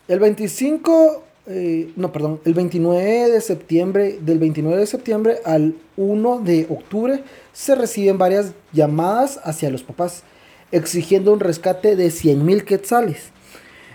el 0.08 0.20
25, 0.20 1.24
eh, 1.48 1.92
no, 1.96 2.12
perdón, 2.12 2.40
el 2.46 2.54
29 2.54 3.30
de 3.30 3.42
septiembre, 3.42 4.20
del 4.22 4.40
29 4.40 4.78
de 4.78 4.88
septiembre 4.88 5.40
al 5.46 5.76
1 5.98 6.40
de 6.40 6.68
octubre, 6.70 7.24
se 7.54 7.76
reciben 7.76 8.18
varias 8.18 8.54
llamadas 8.74 9.40
hacia 9.44 9.70
los 9.70 9.84
papás 9.84 10.24
exigiendo 10.72 11.32
un 11.32 11.40
rescate 11.40 11.96
de 11.96 12.12
100 12.12 12.46
mil 12.46 12.66
quetzales. 12.66 13.30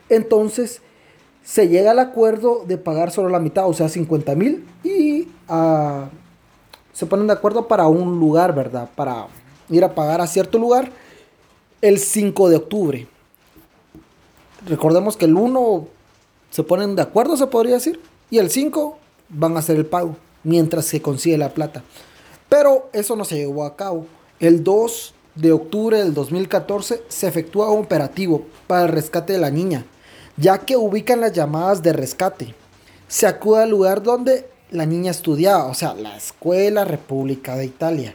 Entonces, 0.08 0.82
se 1.44 1.68
llega 1.68 1.92
al 1.92 1.98
acuerdo 1.98 2.64
de 2.66 2.78
pagar 2.78 3.10
solo 3.10 3.28
la 3.28 3.38
mitad, 3.38 3.68
o 3.68 3.72
sea, 3.72 3.88
50 3.88 4.34
mil, 4.34 4.66
y 4.84 5.28
uh, 5.48 6.06
se 6.92 7.06
ponen 7.06 7.26
de 7.26 7.32
acuerdo 7.32 7.66
para 7.66 7.86
un 7.88 8.18
lugar, 8.18 8.54
¿verdad? 8.54 8.88
Para 8.94 9.26
ir 9.68 9.84
a 9.84 9.94
pagar 9.94 10.20
a 10.20 10.26
cierto 10.26 10.58
lugar 10.58 10.90
el 11.80 11.98
5 11.98 12.48
de 12.50 12.56
octubre. 12.56 13.08
Recordemos 14.66 15.16
que 15.16 15.24
el 15.24 15.34
1 15.34 15.86
se 16.50 16.62
ponen 16.62 16.94
de 16.94 17.02
acuerdo, 17.02 17.36
se 17.36 17.46
podría 17.46 17.74
decir, 17.74 18.00
y 18.28 18.38
el 18.38 18.50
5 18.50 18.98
van 19.30 19.56
a 19.56 19.60
hacer 19.60 19.76
el 19.76 19.86
pago 19.86 20.16
mientras 20.42 20.84
se 20.86 21.00
consigue 21.00 21.38
la 21.38 21.54
plata. 21.54 21.82
Pero 22.48 22.90
eso 22.92 23.16
no 23.16 23.24
se 23.24 23.36
llevó 23.36 23.64
a 23.64 23.76
cabo. 23.76 24.06
El 24.40 24.64
2 24.64 25.14
de 25.36 25.52
octubre 25.52 25.98
del 25.98 26.12
2014 26.12 27.02
se 27.08 27.28
efectúa 27.28 27.70
un 27.70 27.84
operativo 27.84 28.44
para 28.66 28.82
el 28.82 28.88
rescate 28.88 29.32
de 29.32 29.38
la 29.38 29.50
niña 29.50 29.86
ya 30.40 30.58
que 30.58 30.76
ubican 30.76 31.20
las 31.20 31.32
llamadas 31.32 31.82
de 31.82 31.92
rescate. 31.92 32.54
Se 33.08 33.26
acude 33.26 33.62
al 33.62 33.70
lugar 33.70 34.02
donde 34.02 34.48
la 34.70 34.86
niña 34.86 35.10
estudiaba, 35.10 35.66
o 35.66 35.74
sea, 35.74 35.94
la 35.94 36.16
Escuela 36.16 36.84
República 36.84 37.56
de 37.56 37.66
Italia, 37.66 38.14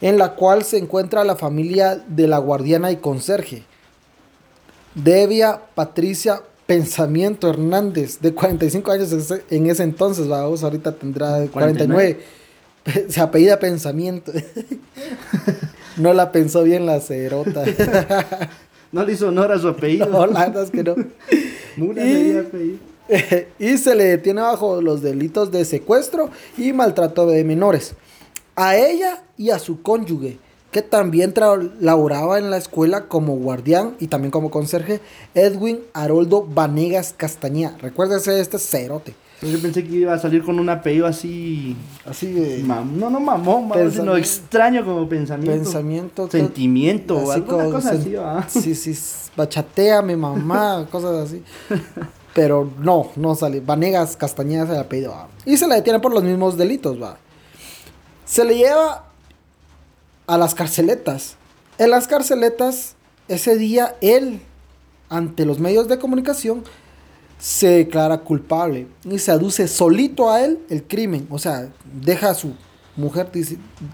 en 0.00 0.18
la 0.18 0.34
cual 0.34 0.64
se 0.64 0.78
encuentra 0.78 1.24
la 1.24 1.36
familia 1.36 1.96
de 2.06 2.26
la 2.28 2.38
guardiana 2.38 2.90
y 2.90 2.96
conserje, 2.96 3.64
Devia 4.94 5.60
Patricia 5.74 6.42
Pensamiento 6.66 7.48
Hernández, 7.48 8.20
de 8.20 8.32
45 8.32 8.92
años 8.92 9.32
en 9.50 9.66
ese 9.66 9.82
entonces, 9.82 10.28
vamos, 10.28 10.62
ahorita 10.62 10.92
tendrá 10.92 11.44
49. 11.48 12.20
Se 13.08 13.20
apellida 13.20 13.58
Pensamiento. 13.58 14.32
no 15.96 16.12
la 16.12 16.30
pensó 16.30 16.62
bien 16.62 16.86
la 16.86 17.00
cerota. 17.00 17.64
No 18.92 19.04
le 19.04 19.12
hizo 19.12 19.28
honor 19.28 19.52
a 19.52 19.58
su 19.58 19.68
apellido. 19.68 20.06
no, 20.06 20.26
la 20.26 20.46
verdad 20.46 20.64
es 20.64 20.70
que 20.70 20.82
no. 20.82 20.94
Mula 21.76 22.04
Y- 22.04 22.36
apellido. 22.36 22.78
y 23.58 23.76
se 23.78 23.94
le 23.96 24.04
detiene 24.04 24.40
bajo 24.40 24.80
los 24.80 25.02
delitos 25.02 25.50
de 25.50 25.64
secuestro 25.64 26.30
y 26.56 26.72
maltrato 26.72 27.26
de 27.26 27.42
menores. 27.44 27.94
A 28.54 28.76
ella 28.76 29.22
y 29.36 29.50
a 29.50 29.58
su 29.58 29.82
cónyuge, 29.82 30.38
que 30.70 30.82
también 30.82 31.34
laboraba 31.80 32.38
en 32.38 32.50
la 32.50 32.56
escuela 32.56 33.06
como 33.08 33.34
guardián 33.36 33.96
y 33.98 34.06
también 34.06 34.30
como 34.30 34.50
conserje, 34.52 35.00
Edwin 35.34 35.80
Haroldo 35.92 36.46
Vanegas 36.46 37.12
Castañeda. 37.16 37.76
Recuérdese 37.80 38.38
este 38.40 38.58
cerote. 38.60 39.14
Yo 39.42 39.58
pensé 39.62 39.82
que 39.84 39.96
iba 39.96 40.12
a 40.12 40.18
salir 40.18 40.42
con 40.44 40.58
un 40.60 40.68
apellido 40.68 41.06
así. 41.06 41.74
Así 42.04 42.30
de 42.32 42.62
mam- 42.62 42.90
no, 42.92 43.08
no 43.08 43.20
mamón, 43.20 43.68
mamón, 43.68 43.90
sino 43.92 44.14
extraño 44.16 44.84
como 44.84 45.08
pensamiento. 45.08 45.62
pensamiento. 45.64 46.24
to- 46.26 46.30
Sentimiento, 46.32 47.16
o 47.16 47.30
así 47.30 47.40
alguna 47.40 47.58
como 47.64 47.70
cosa 47.74 47.94
sen- 47.94 47.98
así, 48.00 48.12
¿va? 48.14 48.48
Sí, 48.48 48.74
sí, 48.74 48.94
bachatea 49.36 50.02
mi 50.02 50.14
mamá, 50.16 50.86
cosas 50.90 51.26
así. 51.28 51.42
Pero 52.34 52.70
no, 52.78 53.08
no 53.16 53.34
sale. 53.34 53.60
Vanegas 53.60 54.16
Castañeda 54.16 54.66
se 54.66 54.72
le 54.72 54.78
apellido. 54.78 55.10
¿va? 55.12 55.28
Y 55.46 55.56
se 55.56 55.66
le 55.66 55.74
detiene 55.76 56.00
por 56.00 56.12
los 56.12 56.22
mismos 56.22 56.56
delitos, 56.58 57.00
va. 57.02 57.16
Se 58.26 58.44
le 58.44 58.56
lleva 58.56 59.06
a 60.26 60.38
las 60.38 60.54
carceletas. 60.54 61.36
En 61.78 61.90
las 61.90 62.06
carceletas, 62.06 62.94
ese 63.26 63.56
día, 63.56 63.96
él, 64.02 64.40
ante 65.08 65.44
los 65.46 65.58
medios 65.58 65.88
de 65.88 65.98
comunicación, 65.98 66.62
se 67.40 67.68
declara 67.68 68.18
culpable 68.18 68.86
y 69.04 69.18
se 69.18 69.30
aduce 69.32 69.66
solito 69.66 70.30
a 70.30 70.44
él 70.44 70.58
el 70.68 70.84
crimen. 70.84 71.26
O 71.30 71.38
sea, 71.38 71.68
deja 72.00 72.30
a 72.30 72.34
su 72.34 72.52
mujer 72.96 73.28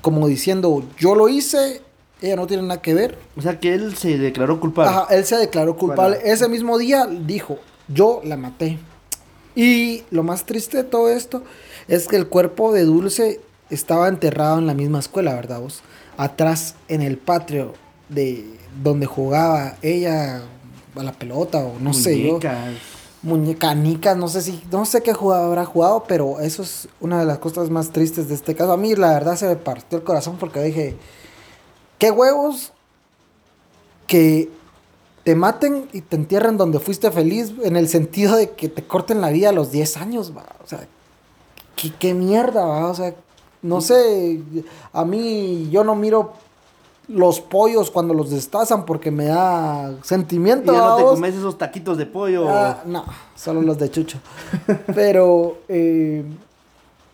como 0.03 0.27
diciendo, 0.27 0.83
yo 0.99 1.15
lo 1.15 1.29
hice, 1.29 1.81
ella 2.21 2.37
no 2.37 2.47
tiene 2.47 2.63
nada 2.65 2.83
que 2.83 2.93
ver. 2.95 3.17
O 3.37 3.43
sea 3.43 3.59
que 3.61 3.73
él 3.75 3.97
se 3.97 4.19
declaró 4.19 4.59
culpable. 4.59 4.91
Ajá, 4.91 5.15
él 5.15 5.25
se 5.25 5.37
declaró 5.37 5.77
culpable. 5.77 6.17
Para- 6.17 6.29
Ese 6.33 6.49
mismo 6.49 6.77
día 6.77 7.07
dijo, 7.07 7.59
yo 7.89 8.21
la 8.25 8.37
maté. 8.37 8.79
Y 9.55 10.03
lo 10.11 10.23
más 10.23 10.45
triste 10.45 10.79
de 10.79 10.85
todo 10.85 11.09
esto 11.09 11.43
es 11.89 12.09
que 12.09 12.17
el 12.17 12.27
cuerpo 12.27 12.73
de 12.73 12.85
Dulce 12.85 13.41
estaba 13.71 14.09
enterrado 14.09 14.59
en 14.59 14.67
la 14.67 14.75
misma 14.75 14.99
escuela, 14.99 15.35
¿verdad 15.35 15.61
vos? 15.61 15.81
Atrás 16.17 16.75
en 16.89 17.01
el 17.03 17.17
patio 17.17 17.75
de 18.09 18.45
donde 18.83 19.07
jugaba 19.07 19.77
ella 19.83 20.43
a 20.95 21.03
la 21.03 21.13
pelota 21.13 21.59
o 21.59 21.79
no 21.81 21.93
sé 21.95 22.23
yo. 22.23 22.39
Muñecanicas, 23.27 24.17
no 24.17 24.29
sé 24.29 24.41
si, 24.41 24.63
no 24.71 24.85
sé 24.85 25.03
qué 25.03 25.13
jugaba, 25.13 25.47
habrá 25.47 25.65
jugado, 25.65 26.05
pero 26.07 26.39
eso 26.39 26.63
es 26.63 26.89
una 27.01 27.19
de 27.19 27.27
las 27.27 27.39
cosas 27.39 27.71
más 27.71 27.91
tristes 27.91 28.29
de 28.29 28.37
este 28.37 28.55
caso. 28.55 28.73
A 28.73 28.77
mí 28.77 28.95
la 28.95 29.15
verdad 29.15 29.37
se 29.37 29.49
me 29.49 29.57
partió 29.57 29.99
el 29.99 30.05
corazón 30.05 30.37
porque 30.39 30.63
dije, 30.63 30.97
qué 31.99 32.13
huevos 32.13 32.73
que 34.07 34.49
te 35.25 35.35
maten 35.35 35.89
y 35.93 36.03
te 36.03 36.15
entierren 36.15 36.57
donde 36.57 36.79
fuiste 36.79 37.11
feliz, 37.11 37.53
en 37.65 37.77
el 37.77 37.89
sentido 37.89 38.37
de 38.37 38.51
que 38.51 38.69
te 38.69 38.87
corten 38.87 39.21
la 39.21 39.31
vida 39.31 39.49
a 39.49 39.53
los 39.53 39.73
10 39.73 39.97
años, 39.97 40.33
va. 40.37 40.47
O 40.63 40.69
sea, 40.69 40.87
qué, 41.75 41.93
qué 41.99 42.15
mierda, 42.15 42.65
va. 42.65 42.89
O 42.89 42.95
sea, 42.95 43.13
no 43.61 43.81
sé, 43.81 44.41
a 44.93 45.05
mí 45.05 45.69
yo 45.73 45.83
no 45.83 45.97
miro 45.97 46.35
los 47.09 47.41
pollos 47.41 47.91
cuando 47.91 48.15
los 48.15 48.31
destazan 48.31 48.85
porque 48.85 49.11
me 49.11 49.27
da 49.27 49.93
Y 49.93 50.07
sentimiento. 50.07 50.73
ya 50.73 50.79
no 50.79 50.97
te 50.97 51.03
comes 51.05 51.35
esos 51.35 51.57
taquitos 51.57 51.97
de 51.99 52.07
pollo. 52.07 52.49
Ah, 52.49 52.83
no, 52.87 53.05
solo 53.37 53.63
los 53.63 53.79
de 53.79 53.91
Chucho. 53.91 54.19
Pero, 54.95 55.59
eh, 55.69 56.25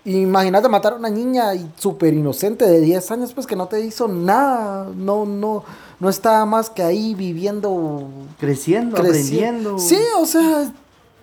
imagínate 0.04 0.68
matar 0.68 0.94
a 0.94 0.96
una 0.96 1.10
niña 1.10 1.54
y 1.54 1.70
súper 1.76 2.14
inocente 2.14 2.64
de 2.66 2.80
10 2.80 3.10
años, 3.10 3.32
pues 3.34 3.46
que 3.46 3.54
no 3.56 3.66
te 3.68 3.80
hizo 3.84 4.08
nada. 4.08 4.88
No, 4.96 5.24
no, 5.26 5.62
no 6.00 6.08
estaba 6.08 6.44
más 6.46 6.70
que 6.70 6.82
ahí 6.82 7.14
viviendo. 7.14 8.08
creciendo, 8.38 8.96
creci- 8.96 9.08
aprendiendo. 9.08 9.78
Sí, 9.78 9.98
o 10.18 10.26
sea, 10.26 10.72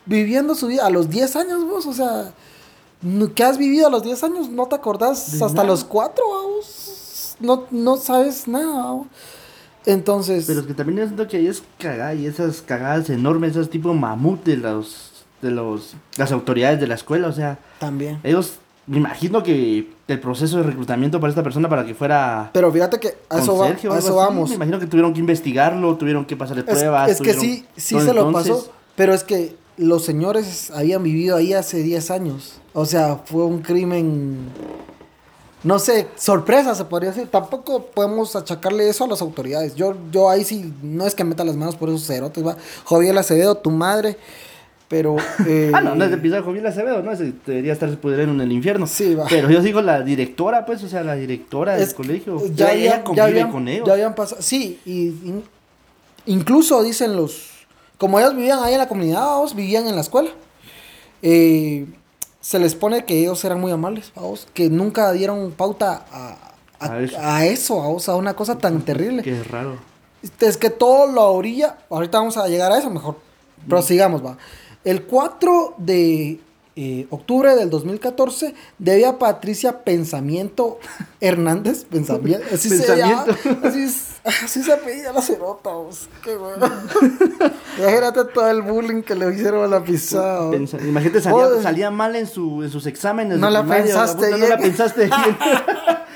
viviendo 0.06 0.56
su 0.56 0.68
vida 0.68 0.86
a 0.86 0.90
los 0.90 1.10
10 1.10 1.36
años, 1.36 1.68
vos, 1.68 1.86
o 1.88 1.94
sea. 1.94 2.32
¿Qué 3.34 3.46
has 3.46 3.58
vivido 3.58 3.88
a 3.88 3.90
los 3.90 4.04
10 4.04 4.24
años? 4.26 4.50
No 4.50 4.66
te 4.68 4.76
acordás 4.76 5.32
De 5.40 5.46
hasta 5.46 5.56
nada. 5.64 5.70
los 5.70 5.86
4, 5.86 6.22
vos. 6.26 6.79
No, 7.40 7.64
no 7.72 7.98
sabes 7.98 8.48
nada. 8.48 9.02
Entonces. 9.86 10.46
Pero 10.48 10.62
es 10.62 10.66
que 10.68 10.74
también 10.74 11.00
yo 11.00 11.06
siento 11.06 11.28
que 11.28 11.38
ahí 11.38 11.48
es 11.48 11.64
cagada 11.78 12.14
y 12.14 12.26
esas 12.26 12.62
cagadas 12.62 13.10
enormes, 13.10 13.52
esos 13.52 13.70
tipo 13.70 13.94
mamut 13.94 14.44
de 14.44 14.58
los 14.58 15.06
de 15.42 15.52
los 15.52 15.96
las 16.18 16.32
autoridades 16.34 16.82
de 16.82 16.88
la 16.88 16.96
escuela, 16.96 17.28
o 17.30 17.32
sea, 17.32 17.58
También. 17.80 18.20
ellos 18.24 18.56
me 18.88 18.98
imagino 18.98 19.42
que 19.42 19.88
el 20.10 20.20
proceso 20.20 20.58
de 20.58 20.64
reclutamiento 20.64 21.20
para 21.22 21.30
esta 21.30 21.44
persona 21.44 21.70
para 21.70 21.86
que 21.86 21.96
fuera 21.96 22.50
Pero 22.52 22.70
fíjate 22.74 23.00
que 23.00 23.14
a 23.30 23.40
eso, 23.40 23.56
va- 23.56 23.68
a 23.68 23.98
eso 24.00 24.16
vamos. 24.16 24.50
Me 24.50 24.56
imagino 24.56 24.80
que 24.80 24.88
tuvieron 24.88 25.14
que 25.14 25.22
investigarlo, 25.22 25.96
tuvieron 25.96 26.26
que 26.26 26.36
pasarle 26.36 26.64
Es, 26.68 26.70
pruebas. 26.70 27.10
es 27.12 27.22
que 27.22 27.34
tuvieron- 27.34 27.42
sí, 27.42 27.66
sí 27.78 28.00
se 28.02 28.14
lo 28.14 28.28
entonces- 28.28 28.52
pasó, 28.54 28.72
pero 28.98 29.14
es 29.14 29.24
que 29.24 29.56
los 29.78 30.04
señores 30.04 30.72
habían 30.72 31.04
vivido 31.04 31.38
ahí 31.38 31.54
hace 31.54 31.82
10 31.84 32.12
años. 32.12 32.60
O 32.74 32.86
sea, 32.86 33.16
fue 33.26 33.46
un 33.46 33.62
crimen, 33.62 34.40
no 35.64 35.78
sé, 35.80 36.08
sorpresa 36.16 36.74
se 36.76 36.86
podría 36.86 37.10
decir. 37.12 37.28
Tampoco 37.28 37.86
podemos 37.88 38.36
achacarle 38.36 38.88
eso 38.90 39.04
a 39.04 39.08
las 39.08 39.22
autoridades. 39.22 39.76
Yo, 39.76 39.96
yo 40.12 40.30
ahí 40.30 40.44
sí, 40.44 40.74
no 40.82 41.06
es 41.06 41.16
que 41.16 41.24
meta 41.24 41.44
las 41.44 41.56
manos 41.56 41.76
por 41.76 41.90
esos 41.90 42.06
cerotes, 42.08 42.46
va. 42.46 42.56
Joviel 42.86 43.18
Acevedo, 43.18 43.56
tu 43.56 43.70
madre, 43.72 44.18
pero... 44.88 45.18
eh, 45.48 45.72
Ah, 45.74 45.82
no, 45.82 45.96
no 45.96 46.06
es 46.06 46.12
de 46.12 46.18
pisar 46.18 46.44
Joviel 46.44 46.66
Acevedo, 46.66 47.02
¿no? 47.04 47.12
Ese 47.12 47.34
debería 47.46 47.74
estar 47.74 47.90
pudriendo 48.00 48.34
en 48.34 48.42
el 48.42 48.52
infierno. 48.52 48.88
Sí, 48.88 49.16
va. 49.16 49.26
Pero 49.30 49.50
yo 49.52 49.62
digo 49.62 49.82
la 49.82 50.02
directora, 50.02 50.66
pues, 50.66 50.82
o 50.84 50.88
sea, 50.90 51.04
la 51.04 51.16
directora 51.16 51.76
del 51.76 51.94
colegio. 51.94 52.42
Ya, 52.56 52.72
ella 52.72 52.92
habían- 52.92 53.04
convive 53.04 53.16
ya 53.18 53.24
habían, 53.26 53.52
con 53.52 53.68
ellos. 53.68 53.86
ya 53.88 53.94
habían 53.94 54.16
pasado. 54.16 54.42
Sí, 54.42 54.80
y, 54.86 55.08
in- 55.08 55.44
incluso 56.26 56.82
dicen 56.84 57.16
los. 57.16 57.50
Como 57.98 58.18
ellos 58.20 58.34
vivían 58.36 58.60
ahí 58.64 58.74
en 58.74 58.80
la 58.80 58.88
comunidad, 58.88 59.20
vamos, 59.26 59.54
vivían 59.54 59.86
en 59.88 59.96
la 59.96 60.02
escuela. 60.02 60.30
eh, 61.22 61.86
se 62.42 62.60
les 62.60 62.76
pone 62.76 63.06
que 63.06 63.20
ellos 63.20 63.44
eran 63.44 63.60
muy 63.60 63.72
amables, 63.72 64.12
vamos, 64.16 64.48
que 64.54 64.70
nunca 64.70 65.12
dieron 65.12 65.52
pauta 65.52 66.06
a, 66.12 66.38
a, 66.80 66.94
A 66.94 67.02
eso. 67.02 67.18
a 67.20 67.46
eso, 67.46 67.78
vamos, 67.78 68.10
a 68.10 68.16
una 68.16 68.34
cosa 68.36 68.58
tan 68.58 68.82
terrible. 68.82 69.24
Qué 69.24 69.44
raro. 69.44 69.78
Es 70.40 70.58
que 70.58 70.70
todo 70.70 71.08
lo 71.12 71.32
orilla. 71.32 71.78
Ahorita 71.90 72.18
vamos 72.20 72.38
a 72.38 72.48
llegar 72.48 72.72
a 72.72 72.78
eso, 72.78 72.90
mejor. 72.90 73.18
Prosigamos, 73.68 74.26
va. 74.26 74.38
El 74.84 75.04
4 75.04 75.76
de 75.78 76.40
eh, 76.82 77.08
octubre 77.10 77.58
del 77.58 77.70
2014, 77.70 78.56
debía 78.78 79.20
Patricia 79.20 79.84
Pensamiento 79.84 80.80
Hernández. 81.20 81.84
Pensamiento. 81.84 82.46
Así 82.54 82.70
Pensamiento. 82.70 83.36
se 83.36 83.50
llama, 83.50 83.94
así, 84.46 84.64
se 84.64 84.72
apellida 84.72 85.12
la 85.12 85.22
cerota, 85.22 85.72
vos, 85.72 86.08
Qué 86.24 86.38
bueno. 86.38 86.72
Imagínate 87.78 88.24
todo 88.34 88.50
el 88.50 88.62
bullying 88.62 89.02
que 89.02 89.14
le 89.14 89.30
hicieron 89.34 89.66
a 89.66 89.68
la 89.68 89.84
pisada. 89.84 90.56
Imagínate, 90.56 91.20
salía, 91.20 91.92
mal 91.92 92.16
en, 92.16 92.28
su, 92.28 92.64
en 92.64 92.70
sus 92.70 92.86
exámenes. 92.86 93.40
No 93.40 93.50
la 93.50 93.60
primaria, 93.60 93.84
pensaste 93.84 94.26
puta, 94.28 94.38
No 94.38 94.48
la 94.48 94.58
pensaste 94.58 95.06
bien. 95.06 95.38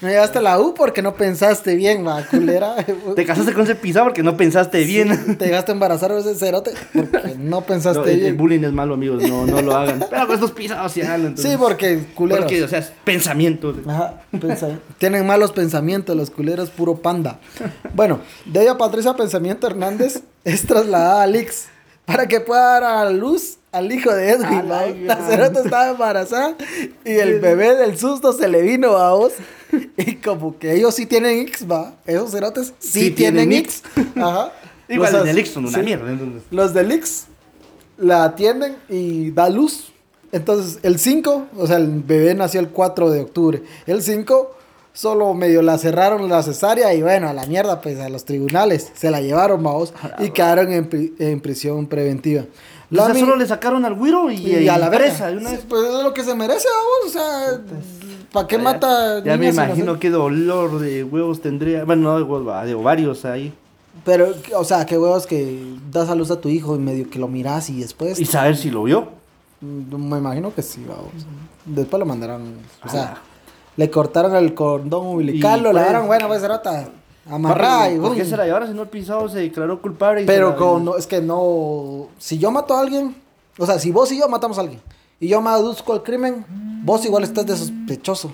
No 0.00 0.08
llegaste 0.08 0.38
a 0.38 0.42
la 0.42 0.60
U 0.60 0.74
porque 0.74 1.02
no 1.02 1.14
pensaste 1.14 1.74
bien, 1.74 2.06
va, 2.06 2.22
culera. 2.24 2.76
Te 3.16 3.24
casaste 3.24 3.52
con 3.52 3.64
ese 3.64 3.74
pisado 3.74 4.06
porque 4.06 4.22
no 4.22 4.36
pensaste 4.36 4.84
bien. 4.84 5.36
Te 5.36 5.46
llegaste 5.46 5.72
a 5.72 5.74
embarazar 5.74 6.12
a 6.12 6.18
ese 6.18 6.34
cerote 6.34 6.72
porque 6.92 7.34
no 7.38 7.62
pensaste 7.62 7.98
No, 8.00 8.04
el, 8.04 8.10
el 8.12 8.20
bien. 8.20 8.36
bullying 8.36 8.64
es 8.64 8.72
malo, 8.72 8.94
amigos. 8.94 9.22
No, 9.28 9.46
no 9.46 9.60
lo 9.60 9.74
hagan. 9.76 10.04
Pero 10.08 10.26
con 10.26 10.34
estos 10.34 10.52
pisados 10.52 10.92
sí 10.92 11.02
háganlo. 11.02 11.28
entonces. 11.28 11.52
Sí, 11.52 11.56
porque 11.58 12.00
culeros. 12.14 12.44
Porque, 12.44 12.62
o 12.62 12.68
sea, 12.68 12.78
es 12.78 12.92
pensamiento. 13.04 13.74
Ajá, 13.88 14.22
tienen 14.98 15.26
malos 15.26 15.52
pensamientos 15.52 16.16
los 16.16 16.30
culeros, 16.30 16.70
puro 16.70 16.96
panda. 16.96 17.38
Bueno, 17.94 18.20
de 18.44 18.62
ella 18.62 18.78
Patricia 18.78 19.14
Pensamiento 19.14 19.66
Hernández 19.66 20.22
es 20.44 20.66
trasladada 20.66 21.22
a 21.22 21.26
Lix 21.26 21.66
para 22.04 22.26
que 22.28 22.40
pueda 22.40 22.80
dar 22.80 22.84
a 22.84 23.10
luz 23.10 23.56
al 23.72 23.92
hijo 23.92 24.14
de 24.14 24.30
Edwin. 24.30 24.68
la 25.06 25.16
cerota 25.28 25.60
estaba 25.62 25.90
embarazada 25.90 26.54
y 27.04 27.10
el 27.12 27.40
bebé 27.40 27.74
del 27.74 27.98
susto 27.98 28.32
se 28.32 28.48
le 28.48 28.62
vino 28.62 28.96
a 28.96 29.12
vos. 29.14 29.32
Y 29.96 30.16
como 30.16 30.58
que 30.58 30.72
ellos 30.74 30.94
sí 30.94 31.06
tienen 31.06 31.40
X, 31.40 31.66
va. 31.70 31.94
Esos 32.06 32.30
cerotes 32.30 32.72
sí, 32.78 33.00
Sí 33.06 33.10
tienen 33.10 33.48
tienen 33.48 33.64
X. 33.64 33.82
Ajá. 34.16 34.52
Igual 34.88 35.12
Los 35.12 35.18
los 35.20 35.24
de 35.24 35.30
as- 35.30 35.36
Lix 35.36 35.50
son 35.50 35.66
una 35.66 35.78
sí. 35.78 35.84
mierda. 35.84 36.10
entonces. 36.10 36.42
Los 36.50 36.72
de 36.74 36.82
Lix 36.84 37.26
la 37.98 38.24
atienden 38.24 38.76
y 38.88 39.30
da 39.32 39.48
luz. 39.50 39.92
Entonces, 40.32 40.78
el 40.82 40.98
5, 40.98 41.46
o 41.56 41.66
sea, 41.66 41.76
el 41.78 42.02
bebé 42.02 42.34
nació 42.34 42.60
el 42.60 42.68
4 42.68 43.10
de 43.10 43.20
octubre. 43.22 43.62
El 43.86 44.02
5, 44.02 44.54
solo 44.92 45.32
medio 45.34 45.62
la 45.62 45.78
cerraron 45.78 46.28
la 46.28 46.42
cesárea 46.42 46.92
y 46.94 47.00
bueno, 47.02 47.28
a 47.28 47.32
la 47.32 47.46
mierda, 47.46 47.80
pues 47.80 47.98
a 47.98 48.08
los 48.10 48.24
tribunales. 48.26 48.90
Se 48.94 49.10
la 49.10 49.20
llevaron, 49.22 49.62
vamos, 49.62 49.92
y 50.18 50.30
quedaron 50.30 50.70
en, 50.72 50.86
pri- 50.88 51.14
en 51.18 51.40
prisión 51.40 51.86
preventiva. 51.86 52.44
O 52.90 52.94
sea, 52.96 53.14
solo 53.14 53.36
le 53.36 53.46
sacaron 53.46 53.84
al 53.84 53.94
güiro 53.94 54.30
y, 54.30 54.36
y 54.46 54.68
a 54.68 54.78
la 54.78 54.90
presa. 54.90 55.30
una 55.30 55.50
Sí, 55.50 55.56
vez. 55.56 55.64
Pues 55.68 55.82
es 55.84 56.02
lo 56.02 56.12
que 56.14 56.24
se 56.24 56.34
merece, 56.34 56.66
vamos, 56.74 57.06
o 57.06 57.08
sea, 57.18 57.60
¿para 58.32 58.46
qué 58.46 58.58
mata 58.58 59.22
Ya 59.24 59.36
me 59.36 59.48
imagino 59.48 59.98
qué 59.98 60.10
dolor 60.10 60.78
de 60.78 61.04
huevos 61.04 61.40
tendría. 61.40 61.84
Bueno, 61.84 62.02
no 62.12 62.16
de 62.16 62.22
huevos, 62.22 62.66
de 62.66 62.74
ovarios 62.74 63.24
ahí. 63.24 63.52
Pero, 64.04 64.32
o 64.56 64.64
sea, 64.64 64.86
qué 64.86 64.96
huevos 64.96 65.26
que 65.26 65.74
das 65.90 66.08
a 66.08 66.14
luz 66.14 66.30
a 66.30 66.40
tu 66.40 66.48
hijo 66.48 66.76
y 66.76 66.78
medio 66.78 67.10
que 67.10 67.18
lo 67.18 67.26
miras 67.28 67.68
y 67.70 67.80
después. 67.80 68.18
Y 68.20 68.24
saber 68.26 68.56
si 68.56 68.70
lo 68.70 68.84
vio. 68.84 69.08
Mm, 69.60 69.94
Me 70.10 70.18
imagino 70.18 70.54
que 70.54 70.62
sí, 70.62 70.84
vamos. 70.88 71.10
Después 71.64 71.98
lo 71.98 72.06
mandaron. 72.06 72.54
O 72.84 72.88
sea, 72.88 73.14
Ah. 73.16 73.18
le 73.76 73.90
cortaron 73.90 74.36
el 74.36 74.54
cordón 74.54 75.06
umbilical, 75.06 75.60
lo 75.62 75.70
pues- 75.70 75.82
lavaron, 75.82 76.06
bueno, 76.06 76.28
pues 76.28 76.46
rota. 76.46 76.88
Amarrada 77.30 77.90
y 77.92 77.98
¿Por 77.98 78.14
qué 78.14 78.24
se 78.24 78.36
la 78.38 78.46
llevaron 78.46 78.68
si 78.68 78.74
no 78.74 78.82
el 78.82 78.88
pisado 78.88 79.28
se 79.28 79.40
declaró 79.40 79.82
culpable? 79.82 80.22
y 80.22 80.26
Pero 80.26 80.56
con, 80.56 80.84
no, 80.84 80.96
es 80.96 81.06
que 81.06 81.20
no. 81.20 82.06
Si 82.18 82.38
yo 82.38 82.50
mato 82.50 82.74
a 82.74 82.80
alguien, 82.80 83.14
o 83.58 83.66
sea, 83.66 83.78
si 83.78 83.90
vos 83.92 84.10
y 84.12 84.18
yo 84.18 84.28
matamos 84.28 84.56
a 84.56 84.62
alguien 84.62 84.80
y 85.20 85.28
yo 85.28 85.40
me 85.40 85.50
aduzco 85.50 85.94
el 85.94 86.02
crimen, 86.02 86.44
vos 86.84 87.04
igual 87.04 87.24
estás 87.24 87.46
de 87.46 87.56
sospechoso. 87.56 88.32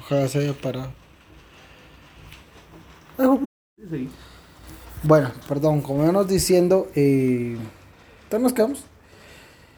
Ojalá 0.00 0.28
se 0.28 0.38
haya 0.38 0.52
parado. 0.52 0.92
Sí. 3.90 4.08
Bueno, 5.02 5.30
perdón, 5.48 5.80
como 5.80 6.02
íbamos 6.02 6.28
diciendo, 6.28 6.88
eh, 6.94 7.56
¿dónde 8.30 8.42
nos 8.44 8.52
quedamos? 8.52 8.84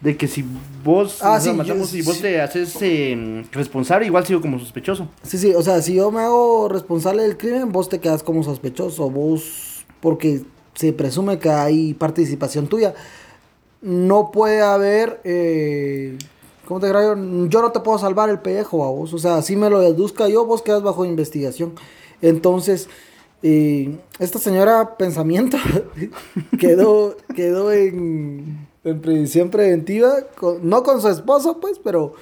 De 0.01 0.17
que 0.17 0.29
si 0.29 0.45
vos 0.85 1.19
Ah, 1.23 1.41
sí, 1.41 1.53
matamos 1.53 1.91
yo- 1.93 1.99
y 1.99 2.03
vos 2.03 2.17
sí. 2.17 2.23
te 2.23 2.41
haces 2.41 2.77
eh, 2.81 3.45
responsable, 3.51 4.07
igual 4.07 4.25
sigo 4.25 4.41
como 4.41 4.59
sospechoso. 4.59 5.09
Sí, 5.23 5.39
sí, 5.39 5.55
o 5.55 5.63
sea, 5.63 5.83
si 5.83 5.95
yo 5.95 6.11
me 6.13 6.21
hago 6.23 6.69
responsable 6.69 7.23
del 7.25 7.37
crimen, 7.37 7.73
vos 7.73 7.89
te 7.89 7.99
quedas 7.99 8.23
como 8.23 8.43
sospechoso, 8.45 9.11
vos, 9.11 9.85
porque 10.01 10.43
se 10.75 10.93
presume 10.93 11.39
que 11.41 11.51
hay 11.51 11.95
participación 11.95 12.69
tuya. 12.69 12.95
No 13.81 14.31
puede 14.31 14.61
haber, 14.61 15.21
eh, 15.25 16.19
¿cómo 16.67 16.81
te 16.81 16.87
digo? 16.87 17.15
yo? 17.49 17.63
No 17.63 17.73
te 17.73 17.81
puedo 17.81 17.99
salvar 17.99 18.29
el 18.29 18.41
pellejo 18.41 18.85
a 18.85 18.91
vos, 18.91 19.15
o 19.15 19.19
sea, 19.19 19.43
si 19.43 19.57
me 19.57 19.71
lo 19.71 19.81
deduzca 19.81 20.29
yo, 20.29 20.45
vos 20.47 20.63
quedas 20.63 20.83
bajo 20.83 21.05
investigación. 21.05 21.75
Entonces, 22.21 22.89
eh, 23.43 23.97
esta 24.19 24.39
señora 24.39 24.97
pensamiento 24.97 25.57
quedó, 26.59 27.17
quedó 27.37 27.73
en, 27.73 28.67
en 28.83 29.01
prisión 29.01 29.51
preventiva, 29.51 30.15
no 30.63 30.83
con 30.83 31.01
su 31.01 31.09
esposo, 31.09 31.59
pues, 31.61 31.79
pero 31.79 32.15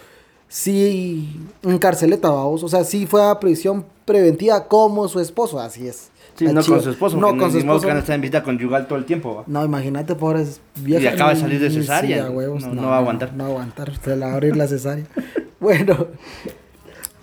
sí 0.49 1.40
en 1.62 1.79
carceleta, 1.79 2.31
vamos. 2.31 2.62
O 2.62 2.69
sea, 2.69 2.85
sí 2.85 3.07
fue 3.07 3.23
a 3.23 3.38
prisión 3.40 3.85
preventiva 4.05 4.69
como 4.69 5.09
su 5.09 5.21
esposo, 5.21 5.59
así 5.59 5.88
es. 5.88 6.11
Sí, 6.37 6.44
La 6.44 6.53
no 6.53 6.62
chiva. 6.62 6.77
con 6.77 6.85
su 6.85 6.90
esposo, 6.90 7.16
No 7.16 7.29
con 7.29 7.40
su 7.51 7.53
que 7.53 7.59
esposo. 7.61 7.88
a 7.88 7.99
estar 7.99 8.14
en 8.14 8.20
visita 8.20 8.42
conyugal 8.42 8.87
todo 8.87 8.99
el 8.99 9.05
tiempo. 9.07 9.37
¿va? 9.37 9.44
No, 9.46 9.64
imagínate, 9.64 10.14
pobres 10.14 10.61
Y 10.85 10.94
acaba 11.07 11.33
de 11.35 11.40
salir 11.40 11.59
de 11.61 11.70
cesárea. 11.70 12.31
huevos, 12.31 12.62
No- 12.66 12.75
no 12.75 12.88
va 12.88 12.96
a 12.96 12.99
aguantar. 12.99 13.33
No, 13.33 13.44
va 13.44 13.49
a 13.49 13.53
aguantar. 13.53 13.92
Se 14.03 14.16
la 14.16 14.27
va 14.27 14.33
a 14.33 14.35
abrir 14.35 14.55
la 14.57 14.68
cesárea. 14.68 15.07
bueno, 15.61 16.09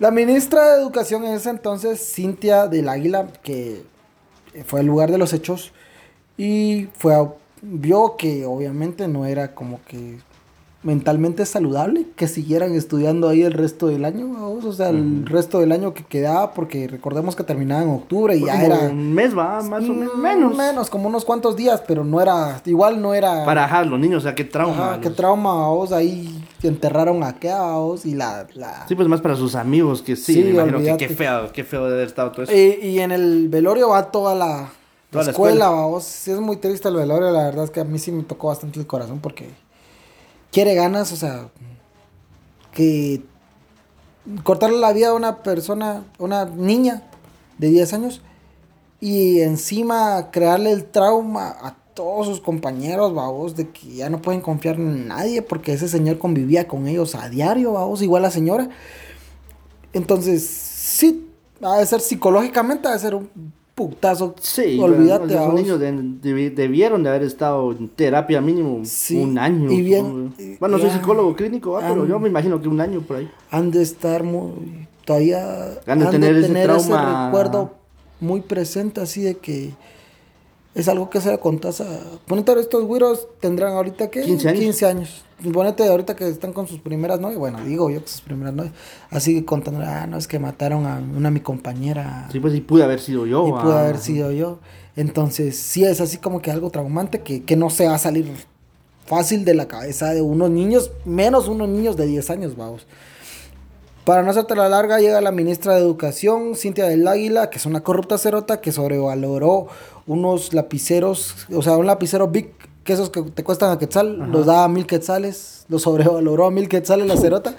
la 0.00 0.10
ministra 0.10 0.74
de 0.74 0.80
Educación 0.82 1.24
en 1.24 1.34
ese 1.34 1.50
entonces, 1.50 2.00
Cintia 2.14 2.66
del 2.66 2.88
Águila, 2.88 3.28
que 3.42 3.82
fue 4.66 4.80
al 4.80 4.86
lugar 4.86 5.10
de 5.12 5.18
los 5.18 5.32
hechos 5.32 5.72
y 6.36 6.88
fue 6.98 7.14
a- 7.14 7.28
vio 7.62 8.16
que 8.18 8.44
obviamente 8.44 9.06
no 9.08 9.24
era 9.26 9.54
como 9.54 9.80
que 9.86 10.18
mentalmente 10.84 11.44
saludable 11.46 12.06
que 12.14 12.28
siguieran 12.28 12.74
estudiando 12.74 13.28
ahí 13.28 13.42
el 13.42 13.52
resto 13.52 13.86
del 13.88 14.04
año, 14.04 14.28
vamos, 14.28 14.64
o 14.64 14.72
sea, 14.72 14.90
el 14.90 15.24
resto 15.26 15.58
del 15.60 15.72
año 15.72 15.94
que 15.94 16.04
quedaba, 16.04 16.52
porque 16.52 16.86
recordemos 16.86 17.34
que 17.34 17.42
terminaba 17.42 17.82
en 17.82 17.88
octubre 17.90 18.36
y 18.36 18.44
ya 18.44 18.52
como 18.52 18.64
era 18.66 18.78
un 18.90 19.12
mes, 19.14 19.36
va, 19.36 19.62
más 19.62 19.82
o 19.88 19.92
Mm, 19.92 20.20
menos. 20.20 20.56
Menos, 20.56 20.90
como 20.90 21.08
unos 21.08 21.24
cuantos 21.24 21.56
días, 21.56 21.82
pero 21.88 22.04
no 22.04 22.20
era, 22.20 22.60
igual 22.66 23.00
no 23.00 23.14
era... 23.14 23.44
Para 23.44 23.64
ajá, 23.64 23.84
los 23.84 23.98
niños, 23.98 24.18
o 24.18 24.26
sea, 24.26 24.34
qué 24.34 24.44
trauma. 24.44 24.92
Ajá, 24.92 25.00
qué 25.00 25.10
trauma, 25.10 25.68
vos, 25.68 25.90
ahí 25.92 26.44
enterraron 26.62 27.22
a 27.22 27.34
qué, 27.38 27.52
vos, 27.52 28.04
y 28.06 28.14
la... 28.14 28.46
la... 28.54 28.86
Sí, 28.86 28.94
pues 28.94 29.08
más 29.08 29.20
para 29.20 29.36
sus 29.36 29.54
amigos, 29.54 30.02
que 30.02 30.16
sí, 30.16 30.34
Sí, 30.34 30.44
me 30.44 30.50
imagino 30.50 30.72
que 30.72 30.76
olvídate. 30.92 31.06
qué 31.08 31.14
feo, 31.14 31.52
qué 31.52 31.64
feo 31.64 31.86
de 31.86 31.94
haber 31.94 32.06
estado 32.06 32.30
todo 32.32 32.42
eso. 32.42 32.52
Y, 32.52 32.86
y 32.86 33.00
en 33.00 33.10
el 33.12 33.48
velorio 33.48 33.88
va 33.88 34.10
toda 34.10 34.34
la, 34.34 34.46
la 34.46 34.70
Toda 35.10 35.24
la 35.24 35.30
escuela, 35.30 35.64
escuela. 35.66 35.86
vos. 35.86 36.04
Sí, 36.04 36.30
es 36.30 36.40
muy 36.40 36.56
triste 36.56 36.88
el 36.88 36.96
velorio, 36.96 37.30
la 37.30 37.44
verdad 37.44 37.64
es 37.64 37.70
que 37.70 37.80
a 37.80 37.84
mí 37.84 37.98
sí 37.98 38.12
me 38.12 38.22
tocó 38.24 38.48
bastante 38.48 38.80
el 38.80 38.86
corazón 38.86 39.20
porque 39.20 39.48
quiere 40.54 40.76
ganas, 40.76 41.10
o 41.10 41.16
sea, 41.16 41.48
que 42.70 43.24
cortarle 44.44 44.78
la 44.78 44.92
vida 44.92 45.08
a 45.08 45.14
una 45.14 45.42
persona, 45.42 46.04
una 46.18 46.44
niña 46.44 47.02
de 47.58 47.68
10 47.70 47.92
años 47.92 48.22
y 49.00 49.40
encima 49.40 50.30
crearle 50.30 50.70
el 50.70 50.84
trauma 50.84 51.56
a 51.60 51.76
todos 51.94 52.26
sus 52.26 52.40
compañeros, 52.40 53.12
vamos, 53.12 53.56
de 53.56 53.70
que 53.70 53.96
ya 53.96 54.08
no 54.08 54.22
pueden 54.22 54.40
confiar 54.40 54.76
en 54.76 55.08
nadie 55.08 55.42
porque 55.42 55.72
ese 55.72 55.88
señor 55.88 56.18
convivía 56.18 56.68
con 56.68 56.86
ellos 56.86 57.16
a 57.16 57.28
diario, 57.28 57.72
vamos, 57.72 58.00
igual 58.00 58.22
la 58.22 58.30
señora. 58.30 58.68
Entonces, 59.92 60.46
sí, 60.46 61.28
ha 61.62 61.78
de 61.78 61.86
ser 61.86 62.00
psicológicamente, 62.00 62.86
ha 62.86 62.92
de 62.92 62.98
ser 63.00 63.16
un 63.16 63.28
putazo. 63.74 64.34
Sí, 64.40 64.78
olvídate, 64.80 65.26
bueno, 65.34 65.42
esos 65.42 65.54
niños 65.54 65.80
de- 65.80 65.92
debi- 65.92 66.54
debieron 66.54 67.02
de 67.02 67.08
haber 67.10 67.22
estado 67.24 67.72
en 67.72 67.88
terapia 67.88 68.40
mínimo 68.40 68.80
Sí, 68.84 69.16
un 69.16 69.36
año. 69.38 69.70
y 69.72 69.82
bien, 69.82 70.04
supongo. 70.06 70.30
y- 70.38 70.56
bueno, 70.58 70.78
soy 70.78 70.90
psicólogo 70.90 71.34
clínico, 71.34 71.72
¿va? 71.72 71.80
pero 71.80 72.04
Ah. 72.04 72.06
yo 72.08 72.18
me 72.20 72.28
imagino 72.28 72.60
que 72.60 72.68
un 72.68 72.80
año 72.80 73.00
por 73.00 73.16
ahí. 73.16 73.28
han 73.50 73.70
de 73.70 73.82
estar 73.82 74.22
muy 74.22 74.86
todavía 75.04 75.72
Han 75.86 75.98
de 75.98 76.06
tener 76.06 76.36
ese 76.36 76.52
trauma. 76.62 77.26
recuerdo 77.26 77.72
muy 78.20 78.40
presente 78.42 79.00
así 79.00 79.22
de 79.22 79.34
que 79.36 79.72
es 80.74 80.88
algo 80.88 81.08
que 81.10 81.20
se 81.20 81.30
le 81.30 81.38
contás 81.38 81.80
a 81.80 81.86
ponete 82.26 82.50
ahora 82.50 82.60
estos 82.60 82.84
güiros 82.84 83.28
tendrán 83.40 83.72
ahorita 83.74 84.10
que 84.10 84.22
15 84.22 84.48
años. 84.48 84.60
15 84.60 84.86
años 84.86 85.24
ponete 85.52 85.86
ahorita 85.86 86.16
que 86.16 86.28
están 86.28 86.52
con 86.52 86.66
sus 86.66 86.78
primeras 86.80 87.20
novias 87.20 87.38
bueno 87.38 87.60
digo 87.64 87.90
yo 87.90 88.02
que 88.02 88.08
sus 88.08 88.22
primeras 88.22 88.54
novias 88.54 88.74
así 89.10 89.34
que 89.34 89.44
contando 89.44 89.80
ah 89.84 90.06
no 90.06 90.16
es 90.16 90.26
que 90.26 90.38
mataron 90.38 90.86
a 90.86 90.96
una 90.98 91.30
mi 91.30 91.40
compañera 91.40 92.28
Sí, 92.32 92.40
pues 92.40 92.52
sí 92.52 92.60
pude 92.60 92.82
haber 92.84 93.00
sido 93.00 93.26
yo. 93.26 93.46
y 93.46 93.50
¿va? 93.52 93.62
pudo 93.62 93.78
haber 93.78 93.98
sido 93.98 94.32
yo. 94.32 94.58
Entonces, 94.96 95.56
sí 95.58 95.84
es 95.84 96.00
así 96.00 96.18
como 96.18 96.40
que 96.40 96.52
algo 96.52 96.70
traumante 96.70 97.20
que, 97.22 97.42
que 97.42 97.56
no 97.56 97.68
se 97.68 97.86
va 97.88 97.94
a 97.96 97.98
salir 97.98 98.30
fácil 99.06 99.44
de 99.44 99.52
la 99.54 99.66
cabeza 99.66 100.14
de 100.14 100.22
unos 100.22 100.50
niños, 100.50 100.92
menos 101.04 101.48
unos 101.48 101.68
niños 101.68 101.96
de 101.96 102.06
10 102.06 102.30
años, 102.30 102.56
vamos. 102.56 102.86
Para 104.04 104.22
no 104.22 104.30
hacerte 104.30 104.54
la 104.54 104.68
larga, 104.68 105.00
llega 105.00 105.20
la 105.22 105.32
ministra 105.32 105.74
de 105.74 105.80
Educación, 105.80 106.56
Cintia 106.56 106.86
del 106.86 107.08
Águila, 107.08 107.48
que 107.48 107.56
es 107.56 107.64
una 107.64 107.82
corrupta 107.82 108.18
cerota 108.18 108.60
que 108.60 108.70
sobrevaloró 108.70 109.68
unos 110.06 110.52
lapiceros, 110.52 111.46
o 111.54 111.62
sea, 111.62 111.78
un 111.78 111.86
lapicero 111.86 112.28
big, 112.28 112.52
que 112.84 112.92
esos 112.92 113.08
que 113.08 113.22
te 113.22 113.42
cuestan 113.42 113.70
a 113.70 113.78
quetzal, 113.78 114.30
los 114.30 114.44
da 114.44 114.64
a 114.64 114.68
mil 114.68 114.86
quetzales, 114.86 115.64
los 115.68 115.82
sobrevaloró 115.82 116.44
a 116.46 116.50
mil 116.50 116.68
quetzales 116.68 117.06
la 117.06 117.16
cerota. 117.16 117.56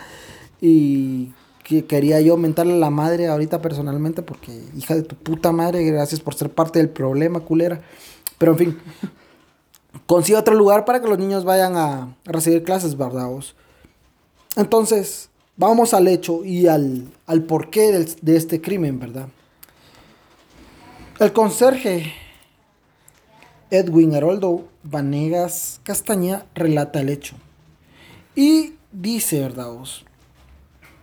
Y 0.62 1.34
que 1.64 1.86
quería 1.86 2.22
yo 2.22 2.38
mentarle 2.38 2.74
a 2.74 2.78
la 2.78 2.92
madre 2.92 3.28
ahorita 3.28 3.60
personalmente, 3.60 4.22
porque 4.22 4.64
hija 4.78 4.94
de 4.94 5.02
tu 5.02 5.16
puta 5.16 5.52
madre, 5.52 5.84
gracias 5.84 6.22
por 6.22 6.36
ser 6.36 6.52
parte 6.52 6.78
del 6.78 6.90
problema, 6.90 7.40
culera. 7.40 7.82
Pero 8.38 8.52
en 8.52 8.58
fin, 8.60 8.80
consigue 10.06 10.38
otro 10.38 10.54
lugar 10.54 10.86
para 10.86 11.02
que 11.02 11.08
los 11.08 11.18
niños 11.18 11.44
vayan 11.44 11.76
a, 11.76 12.04
a 12.04 12.32
recibir 12.32 12.64
clases, 12.64 12.96
¿verdad? 12.96 13.26
vos? 13.30 13.56
Entonces, 14.56 15.30
vamos 15.58 15.94
al 15.94 16.08
hecho 16.08 16.44
y 16.44 16.68
al, 16.68 17.06
al 17.26 17.44
porqué 17.44 17.92
del- 17.92 18.16
de 18.22 18.36
este 18.38 18.62
crimen, 18.62 19.00
¿verdad? 19.00 19.28
El 21.20 21.32
conserje 21.34 22.14
Edwin 23.72 24.14
Haroldo 24.16 24.68
Vanegas 24.84 25.80
Castañeda 25.84 26.46
relata 26.56 27.00
el 27.00 27.10
hecho. 27.10 27.36
Y 28.36 28.74
dice, 28.92 29.40
¿verdad 29.40 29.72
vos? 29.72 30.06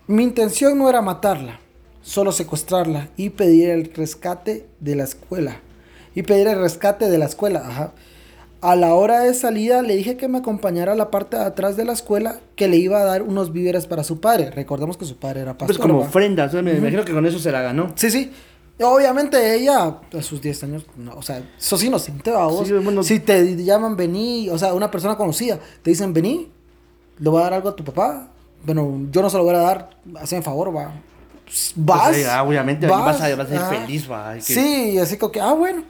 Mi 0.07 0.23
intención 0.23 0.77
no 0.79 0.89
era 0.89 1.01
matarla, 1.01 1.61
solo 2.03 2.31
secuestrarla 2.33 3.09
y 3.17 3.31
pedir 3.31 3.71
el 3.71 3.93
rescate 3.95 4.67
de 4.81 4.97
la 4.97 5.05
escuela. 5.05 5.61
Y 6.15 6.23
pedir 6.25 6.47
el 6.49 6.59
rescate 6.61 7.09
de 7.09 7.17
la 7.17 7.25
escuela, 7.25 7.63
ajá. 7.67 7.93
A 8.63 8.77
la 8.77 8.95
hora 8.95 9.21
de 9.21 9.35
salida 9.35 9.83
le 9.83 9.97
dije 9.97 10.17
que 10.17 10.29
me 10.29 10.39
acompañara 10.39 10.93
a 10.93 10.95
la 10.95 11.11
parte 11.11 11.37
de 11.37 11.43
atrás 11.43 11.77
de 11.77 11.85
la 11.85 11.93
escuela 11.93 12.39
que 12.55 12.69
le 12.69 12.77
iba 12.77 13.01
a 13.01 13.05
dar 13.05 13.23
unos 13.23 13.53
víveres 13.53 13.87
para 13.87 14.05
su 14.05 14.21
padre. 14.21 14.53
Recordemos 14.53 14.97
que 14.97 15.05
su 15.05 15.17
padre 15.17 15.41
era 15.41 15.59
pastor. 15.59 15.67
Pues 15.77 15.79
como 15.79 15.99
¿va? 15.99 16.07
ofrenda, 16.07 16.45
o 16.45 16.49
sea, 16.49 16.63
me 16.63 16.73
imagino 16.73 17.05
que 17.05 17.13
con 17.13 17.27
eso 17.27 17.41
se 17.41 17.51
la 17.51 17.61
ganó. 17.61 17.93
Sí, 17.97 18.09
sí. 18.09 18.31
Obviamente 18.81 19.55
ella, 19.57 19.99
a 20.17 20.23
sus 20.23 20.41
10 20.41 20.63
años, 20.63 20.87
no, 20.97 21.15
o 21.15 21.23
sea, 21.23 21.43
sos 21.59 21.83
inocente, 21.83 22.31
¿va 22.31 22.47
vos? 22.47 22.67
Sí, 22.67 22.73
bueno. 22.75 23.03
Si 23.03 23.19
te 23.19 23.57
llaman 23.65 23.97
vení, 23.97 24.49
o 24.49 24.57
sea, 24.57 24.75
una 24.75 24.91
persona 24.91 25.17
conocida, 25.17 25.59
te 25.83 25.91
dicen 25.91 26.13
vení, 26.13 26.49
le 27.19 27.31
voy 27.31 27.41
a 27.41 27.45
dar 27.45 27.55
algo 27.55 27.69
a 27.69 27.77
tu 27.77 27.83
papá. 27.85 28.29
Bueno, 28.65 29.09
yo 29.11 29.23
no 29.23 29.29
se 29.31 29.37
lo 29.39 29.45
voy 29.45 29.55
a 29.57 29.59
dar, 29.59 29.91
hazme 30.21 30.41
favor, 30.41 30.75
va. 30.75 30.93
Pues, 31.45 31.73
Vas. 31.75 32.09
Pues, 32.11 32.27
ah, 32.29 32.45
obviamente, 32.45 32.87
vas 32.87 33.21
a- 33.21 33.35
vas 33.35 33.47
a 33.47 33.51
ser 33.51 33.59
ah. 33.59 33.69
feliz, 33.69 34.09
va, 34.11 34.35
que- 34.35 34.41
Sí, 34.41 34.99
así 34.99 35.17
como 35.17 35.33
que, 35.33 35.41
ah, 35.41 35.53
bueno. 35.53 35.83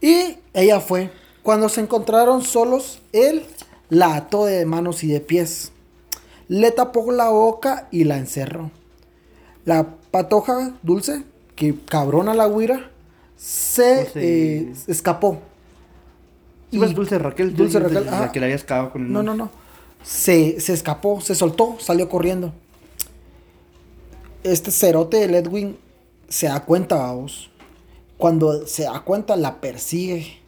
Y 0.00 0.38
ella 0.54 0.80
fue. 0.80 1.10
Cuando 1.42 1.68
se 1.68 1.80
encontraron 1.80 2.42
solos, 2.42 3.00
él 3.12 3.44
la 3.88 4.14
ató 4.16 4.44
de 4.46 4.64
manos 4.66 5.02
y 5.04 5.08
de 5.08 5.20
pies. 5.20 5.72
Le 6.48 6.70
tapó 6.70 7.10
la 7.12 7.30
boca 7.30 7.88
y 7.90 8.04
la 8.04 8.18
encerró. 8.18 8.70
La 9.64 9.86
patoja 10.10 10.74
dulce, 10.82 11.24
que 11.54 11.74
cabrona 11.86 12.34
la 12.34 12.46
güira, 12.46 12.90
se 13.36 14.10
eh, 14.14 14.72
escapó. 14.86 15.40
Sí, 16.70 16.78
pues, 16.78 16.94
Dulce 16.94 17.18
Raquel. 17.18 17.54
Dulce 17.56 17.80
de- 17.80 17.88
de- 17.88 18.00
Raquel, 18.00 18.10
La 18.10 18.58
que 18.58 18.90
con 18.90 19.06
el 19.06 19.12
No, 19.12 19.22
no, 19.22 19.34
no. 19.34 19.50
Se, 20.02 20.60
se 20.60 20.72
escapó, 20.72 21.20
se 21.20 21.34
soltó, 21.34 21.76
salió 21.78 22.08
corriendo. 22.08 22.52
Este 24.42 24.70
cerote 24.70 25.18
del 25.18 25.34
Edwin 25.34 25.76
se 26.28 26.46
da 26.46 26.64
cuenta, 26.64 26.96
vamos. 26.96 27.50
Cuando 28.16 28.66
se 28.66 28.84
da 28.84 29.00
cuenta, 29.00 29.36
la 29.36 29.60
persigue. 29.60 30.39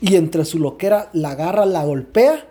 Y 0.00 0.16
entre 0.16 0.44
su 0.44 0.58
loquera 0.58 1.10
la 1.12 1.30
agarra, 1.30 1.64
la 1.66 1.84
golpea. 1.84 2.46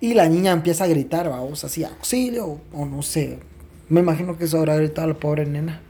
Y 0.00 0.14
la 0.14 0.28
niña 0.28 0.52
empieza 0.52 0.84
a 0.84 0.86
gritar, 0.88 1.28
vamos, 1.28 1.62
así, 1.64 1.84
auxilio, 1.84 2.58
o 2.72 2.86
no 2.86 3.02
sé. 3.02 3.38
Me 3.88 4.00
imagino 4.00 4.38
que 4.38 4.44
eso 4.44 4.58
habrá 4.58 4.76
gritado 4.76 5.08
la 5.08 5.14
pobre 5.14 5.44
nena. 5.46 5.80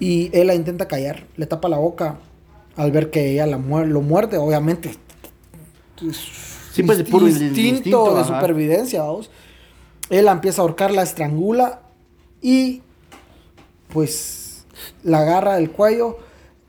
Y 0.00 0.30
él 0.32 0.46
la 0.48 0.54
intenta 0.54 0.88
callar, 0.88 1.24
le 1.36 1.46
tapa 1.46 1.68
la 1.68 1.76
boca 1.78 2.18
al 2.76 2.90
ver 2.92 3.10
que 3.10 3.30
ella 3.32 3.46
la 3.46 3.58
muer- 3.58 3.86
lo 3.86 4.00
muerde, 4.00 4.38
obviamente. 4.38 4.92
Sí, 6.72 6.82
pues, 6.82 6.98
de 6.98 7.04
puro 7.04 7.28
instinto, 7.28 7.60
instinto, 7.60 8.16
de 8.16 8.24
supervivencia, 8.24 9.02
vamos. 9.02 9.30
Él 10.10 10.24
la 10.24 10.32
empieza 10.32 10.60
a 10.60 10.64
ahorcar, 10.64 10.90
la 10.90 11.02
estrangula 11.02 11.82
y 12.42 12.82
pues 13.92 14.66
la 15.02 15.20
agarra 15.20 15.54
del 15.56 15.70
cuello, 15.70 16.18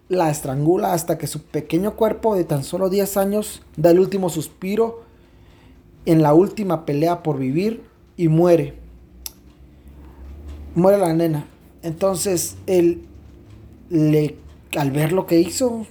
la 0.08 0.30
estrangula 0.30 0.94
hasta 0.94 1.18
que 1.18 1.28
su 1.28 1.42
pequeño 1.42 1.96
cuerpo 1.96 2.36
de 2.36 2.44
tan 2.44 2.64
solo 2.64 2.90
10 2.90 3.18
años 3.18 3.62
da 3.76 3.92
el 3.92 4.00
último 4.00 4.30
suspiro 4.30 5.04
en 6.06 6.22
la 6.22 6.34
última 6.34 6.86
pelea 6.86 7.24
por 7.24 7.38
vivir 7.38 7.84
y 8.18 8.28
muere. 8.28 8.76
Muere 10.76 10.98
la 11.00 11.14
nena. 11.14 11.48
Entonces 11.82 12.58
él 12.68 13.06
le 13.90 14.36
al 14.78 14.92
ver 14.92 15.14
lo 15.14 15.26
que 15.26 15.40
hizo, 15.40 15.86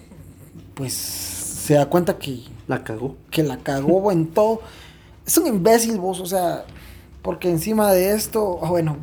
pues 0.74 0.92
se 0.92 1.74
da 1.74 1.86
cuenta 1.86 2.18
que 2.18 2.42
La 2.66 2.84
cagó. 2.84 3.16
que 3.30 3.42
la 3.42 3.58
cagó 3.58 4.12
en 4.12 4.26
todo. 4.34 4.60
Es 5.26 5.38
un 5.38 5.46
imbécil 5.46 5.98
vos, 5.98 6.20
o 6.20 6.26
sea, 6.26 6.64
porque 7.22 7.48
encima 7.50 7.92
de 7.92 8.12
esto, 8.12 8.60
ah, 8.62 8.68
bueno, 8.68 8.98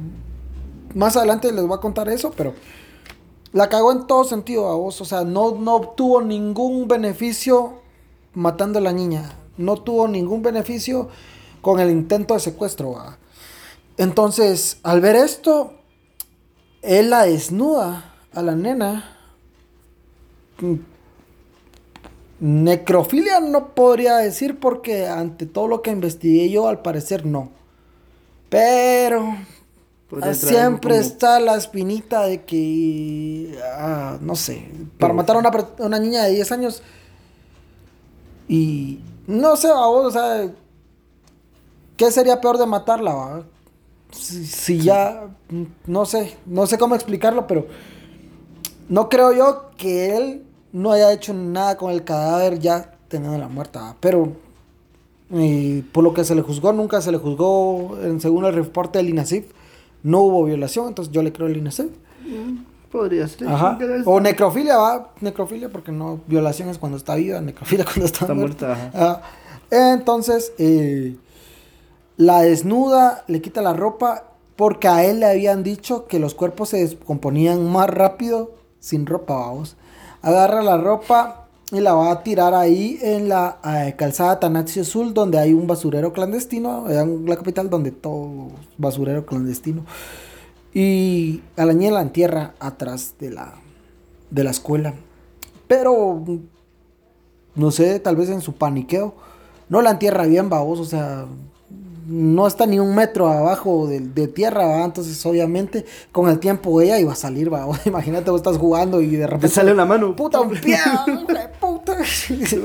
más 0.93 1.17
adelante 1.17 1.51
les 1.51 1.65
voy 1.65 1.75
a 1.75 1.81
contar 1.81 2.09
eso, 2.09 2.31
pero 2.37 2.53
la 3.53 3.69
cagó 3.69 3.91
en 3.91 4.07
todo 4.07 4.23
sentido 4.23 4.67
a 4.69 4.75
vos, 4.75 5.01
o 5.01 5.05
sea, 5.05 5.23
no, 5.23 5.55
no 5.55 5.75
obtuvo 5.75 6.21
ningún 6.21 6.87
beneficio 6.87 7.81
matando 8.33 8.79
a 8.79 8.81
la 8.81 8.93
niña, 8.93 9.37
no 9.57 9.77
tuvo 9.77 10.07
ningún 10.07 10.41
beneficio 10.41 11.09
con 11.61 11.79
el 11.79 11.89
intento 11.89 12.33
de 12.33 12.39
secuestro. 12.39 12.95
Entonces, 13.97 14.79
al 14.83 15.01
ver 15.01 15.15
esto, 15.15 15.73
él 16.81 17.09
la 17.09 17.25
desnuda 17.25 18.15
a 18.33 18.41
la 18.41 18.55
nena. 18.55 19.17
Necrofilia 22.39 23.39
no 23.39 23.75
podría 23.75 24.17
decir 24.17 24.59
porque 24.59 25.07
ante 25.07 25.45
todo 25.45 25.67
lo 25.67 25.81
que 25.81 25.91
investigué 25.91 26.49
yo, 26.49 26.67
al 26.67 26.81
parecer 26.81 27.25
no. 27.25 27.51
Pero 28.49 29.35
ah, 30.21 30.33
siempre 30.33 30.95
como- 30.95 31.01
está 31.01 31.39
la 31.39 31.55
espinita 31.55 32.23
de 32.23 32.43
que, 32.43 33.57
ah, 33.77 34.17
no 34.21 34.35
sé, 34.35 34.69
para 34.99 35.13
matar 35.13 35.35
a 35.35 35.39
una, 35.39 35.49
a 35.49 35.85
una 35.85 35.99
niña 35.99 36.23
de 36.23 36.31
10 36.33 36.51
años. 36.51 36.83
Y 38.47 38.99
no 39.27 39.55
sé, 39.55 39.69
a 39.69 39.85
vos, 39.85 40.05
o 40.07 40.11
sea, 40.11 40.49
¿qué 41.97 42.11
sería 42.11 42.41
peor 42.41 42.57
de 42.57 42.65
matarla? 42.65 43.13
va? 43.13 43.43
Si, 44.11 44.45
si 44.45 44.79
ya, 44.79 45.29
no 45.85 46.05
sé, 46.05 46.35
no 46.45 46.67
sé 46.67 46.77
cómo 46.77 46.95
explicarlo, 46.95 47.47
pero 47.47 47.67
no 48.89 49.07
creo 49.07 49.31
yo 49.31 49.71
que 49.77 50.17
él 50.17 50.43
no 50.73 50.91
haya 50.91 51.13
hecho 51.13 51.33
nada 51.33 51.77
con 51.77 51.91
el 51.91 52.03
cadáver 52.03 52.59
ya 52.59 52.93
teniendo 53.07 53.37
la 53.37 53.47
muerta. 53.47 53.81
¿va? 53.81 53.95
Pero 54.01 54.33
eh, 55.33 55.83
por 55.93 56.03
lo 56.03 56.13
que 56.13 56.25
se 56.25 56.35
le 56.35 56.41
juzgó, 56.41 56.73
nunca 56.73 57.01
se 57.01 57.11
le 57.11 57.17
juzgó, 57.17 57.97
en, 58.03 58.19
según 58.19 58.43
el 58.45 58.53
reporte 58.53 58.99
del 58.99 59.09
INASIF, 59.09 59.45
no 60.03 60.19
hubo 60.21 60.43
violación, 60.45 60.87
entonces 60.87 61.13
yo 61.13 61.21
le 61.23 61.31
creo 61.31 61.47
al 61.47 61.57
INASIF. 61.57 61.91
Podría 62.91 63.27
ser. 63.27 63.47
Ajá. 63.47 63.77
O 64.05 64.19
necrofilia, 64.19 64.77
va, 64.77 65.11
necrofilia 65.21 65.69
porque 65.69 65.91
no, 65.91 66.19
violación 66.27 66.69
es 66.69 66.77
cuando 66.77 66.97
está 66.97 67.15
viva, 67.15 67.39
necrofilia 67.39 67.85
cuando 67.85 68.05
está, 68.05 68.25
Está 68.25 68.33
muerta. 68.33 68.67
muerta, 68.67 69.11
Ajá. 69.11 69.21
Entonces, 69.93 70.51
eh, 70.57 71.15
la 72.17 72.41
desnuda, 72.41 73.23
le 73.27 73.41
quita 73.41 73.61
la 73.61 73.73
ropa 73.73 74.25
porque 74.57 74.87
a 74.89 75.05
él 75.05 75.21
le 75.21 75.27
habían 75.27 75.63
dicho 75.63 76.05
que 76.07 76.19
los 76.19 76.35
cuerpos 76.35 76.69
se 76.69 76.77
descomponían 76.77 77.71
más 77.71 77.89
rápido 77.89 78.51
sin 78.79 79.05
ropa, 79.05 79.35
vamos. 79.35 79.77
Agarra 80.21 80.61
la 80.61 80.77
ropa 80.77 81.40
y 81.71 81.79
la 81.79 81.93
va 81.93 82.11
a 82.11 82.23
tirar 82.23 82.53
ahí 82.53 82.99
en 83.01 83.29
la 83.29 83.59
eh, 83.63 83.95
calzada 83.97 84.39
Tanaxio 84.39 84.81
Azul, 84.81 85.13
donde 85.13 85.39
hay 85.39 85.53
un 85.53 85.67
basurero 85.67 86.11
clandestino, 86.11 86.85
allá 86.85 87.01
en 87.01 87.25
la 87.25 87.37
capital, 87.37 87.69
donde 87.69 87.91
todo 87.91 88.49
basurero 88.77 89.25
clandestino. 89.25 89.85
Y 90.73 91.41
a 91.55 91.65
la 91.65 91.73
niña 91.73 92.01
entierra 92.01 92.53
atrás 92.59 93.15
de 93.19 93.31
la, 93.31 93.53
de 94.29 94.43
la 94.43 94.51
escuela. 94.51 94.93
Pero, 95.67 96.21
no 97.55 97.71
sé, 97.71 97.99
tal 97.99 98.17
vez 98.17 98.29
en 98.29 98.41
su 98.41 98.53
paniqueo, 98.53 99.15
no 99.69 99.81
la 99.81 99.91
entierra 99.91 100.25
bien, 100.25 100.49
babos, 100.49 100.79
o 100.79 100.85
sea, 100.85 101.25
no 102.11 102.45
está 102.45 102.65
ni 102.65 102.77
un 102.79 102.93
metro 102.93 103.29
abajo 103.29 103.87
de, 103.87 103.99
de 104.01 104.27
tierra, 104.27 104.65
¿va? 104.65 104.83
entonces 104.83 105.25
obviamente 105.25 105.85
con 106.11 106.29
el 106.29 106.39
tiempo 106.39 106.81
ella 106.81 106.99
iba 106.99 107.13
a 107.13 107.15
salir, 107.15 107.49
babos. 107.49 107.79
Imagínate 107.85 108.29
vos 108.31 108.39
estás 108.41 108.57
jugando 108.57 108.99
y 109.01 109.11
de 109.15 109.19
Te 109.19 109.27
repente 109.27 109.47
sale 109.49 109.71
una 109.73 109.85
mano. 109.85 110.15
puta 110.15 110.41
un 110.41 110.51
pie, 110.51 110.77
puta. 111.59 111.97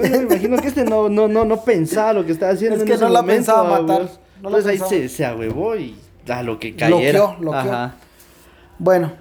Me 0.01 0.17
imagino 0.19 0.57
que 0.59 0.69
este 0.69 0.85
no, 0.85 1.09
no, 1.09 1.29
no, 1.29 1.45
no 1.45 1.63
pensaba 1.65 2.13
lo 2.13 2.27
que 2.27 2.33
estaba 2.33 2.53
haciendo 2.53 2.77
Es 2.77 2.83
en 2.83 2.87
que 2.89 2.95
ese 2.95 3.05
no 3.05 3.09
la 3.11 3.23
momento, 3.23 3.55
pensaba 3.55 3.81
matar, 3.81 4.03
vos. 4.03 4.21
no 4.43 4.49
Entonces 4.49 4.67
ahí 4.67 4.79
pensaba. 4.79 4.89
se, 4.89 5.09
se 5.09 5.25
ahuevó 5.25 5.77
y 5.77 5.97
a 6.29 6.43
lo 6.43 6.59
que 6.59 6.75
cayera. 6.77 7.19
Loqueó, 7.21 7.37
loqueó. 7.41 7.73
Ajá. 7.73 7.97
Bueno. 8.79 9.13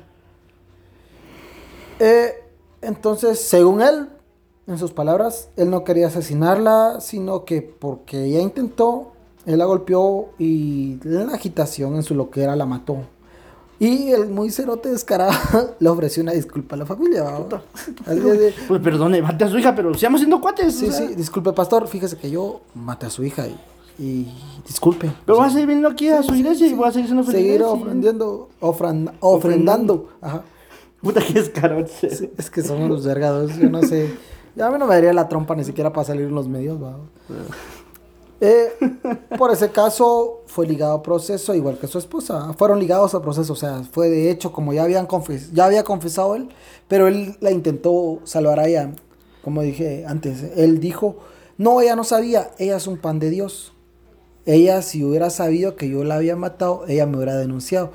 Eh, 2.00 2.34
entonces, 2.82 3.40
según 3.40 3.82
él, 3.82 4.10
en 4.68 4.78
sus 4.78 4.92
palabras, 4.92 5.50
él 5.56 5.70
no 5.70 5.84
quería 5.84 6.08
asesinarla, 6.08 7.00
sino 7.00 7.46
que 7.46 7.62
porque 7.62 8.26
ella 8.26 8.40
intentó, 8.42 9.14
él 9.46 9.58
la 9.58 9.66
golpeó 9.66 10.30
y 10.40 10.98
en 11.04 11.28
la 11.28 11.34
agitación, 11.34 11.96
en 11.96 12.04
su 12.04 12.16
loquera, 12.16 12.56
la 12.56 12.66
mató. 12.66 12.98
Y 13.78 14.12
el 14.12 14.30
muy 14.30 14.52
cerote 14.52 14.90
descarado 14.90 15.34
le 15.80 15.90
ofreció 15.90 16.24
una 16.24 16.32
disculpa 16.32 16.76
a 16.76 16.80
la 16.80 16.86
familia. 16.86 17.24
¿va? 17.24 17.62
Así 18.06 18.20
de- 18.22 18.54
Pues 18.68 18.82
perdone, 18.82 19.22
mate 19.22 19.44
a 19.44 19.50
su 19.50 19.58
hija, 19.60 19.76
pero 19.76 19.94
sigamos 19.94 20.22
siendo 20.22 20.40
cuates. 20.40 20.76
sí, 20.76 20.88
o 20.88 20.92
sea. 20.92 21.08
sí, 21.08 21.16
disculpe, 21.16 21.52
pastor, 21.52 21.88
fíjese 21.88 22.18
que 22.18 22.32
yo 22.32 22.62
maté 22.74 23.06
a 23.08 23.10
su 23.10 23.24
hija 23.26 23.46
y, 23.48 23.56
y 24.02 24.28
disculpe. 24.66 25.12
Pero 25.26 25.34
O 25.34 25.36
sea, 25.38 25.44
vas 25.44 25.52
a 25.52 25.54
seguir 25.56 25.68
viniendo 25.68 25.90
aquí 25.90 26.08
a 26.08 26.24
su 26.24 26.34
iglesia 26.36 26.68
y 26.68 26.74
voy 26.74 26.88
a 26.88 26.92
seguir 26.94 27.08
siendo 27.08 27.24
feliz. 27.26 27.42
seguir 27.42 27.60
y- 27.60 27.64
ofrendando, 27.64 28.50
ofrend- 28.62 29.12
ofrendando. 29.20 30.10
Ajá. 30.22 30.44
Puta 31.02 31.22
que 31.22 31.34
descarado. 31.34 31.86
Sí, 31.88 32.32
es 32.38 32.50
que 32.50 32.62
son 32.64 32.82
unos 32.82 33.06
vergados, 33.06 33.58
yo 33.58 33.70
no 33.70 33.84
sé. 33.84 34.10
Ya 34.56 34.68
a 34.68 34.72
mí 34.72 34.80
no 34.80 34.88
me 34.88 34.96
daría 34.96 35.12
la 35.12 35.28
trompa 35.28 35.54
ni 35.54 35.66
siquiera 35.66 35.92
para 35.92 36.06
salir 36.08 36.24
en 36.28 36.34
los 36.34 36.48
medios, 36.48 36.82
va. 36.82 36.96
Eh, 38.42 38.70
por 39.38 39.52
ese 39.52 39.72
caso 39.72 40.44
fue 40.48 40.68
ligado 40.68 40.94
a 40.94 41.04
proceso, 41.04 41.54
igual 41.54 41.78
que 41.78 41.88
su 41.88 41.98
esposa. 41.98 42.54
Fueron 42.58 42.80
ligados 42.80 43.16
a 43.16 43.22
proceso, 43.22 43.54
o 43.54 43.56
sea, 43.56 43.84
fue 43.92 44.10
de 44.10 44.30
hecho 44.30 44.52
como 44.52 44.74
ya 44.74 44.84
habían 44.84 45.06
confes 45.06 45.52
ya 45.54 45.66
había 45.66 45.84
confesado 45.84 46.36
él, 46.36 46.50
pero 46.88 47.08
él 47.08 47.38
la 47.40 47.52
intentó 47.52 48.20
salvar 48.24 48.60
a 48.60 48.68
ella, 48.68 48.92
como 49.44 49.62
dije 49.62 50.06
antes. 50.08 50.44
Él 50.56 50.80
dijo, 50.80 51.18
no, 51.58 51.80
ella 51.82 51.96
no 51.96 52.04
sabía, 52.04 52.52
ella 52.58 52.78
es 52.78 52.88
un 52.88 52.98
pan 52.98 53.20
de 53.20 53.30
Dios. 53.30 53.74
Ella, 54.46 54.82
si 54.82 55.04
hubiera 55.04 55.30
sabido 55.30 55.76
que 55.76 55.90
yo 55.90 56.04
la 56.04 56.16
había 56.16 56.36
matado, 56.36 56.86
ella 56.88 57.06
me 57.06 57.18
hubiera 57.18 57.36
denunciado. 57.36 57.92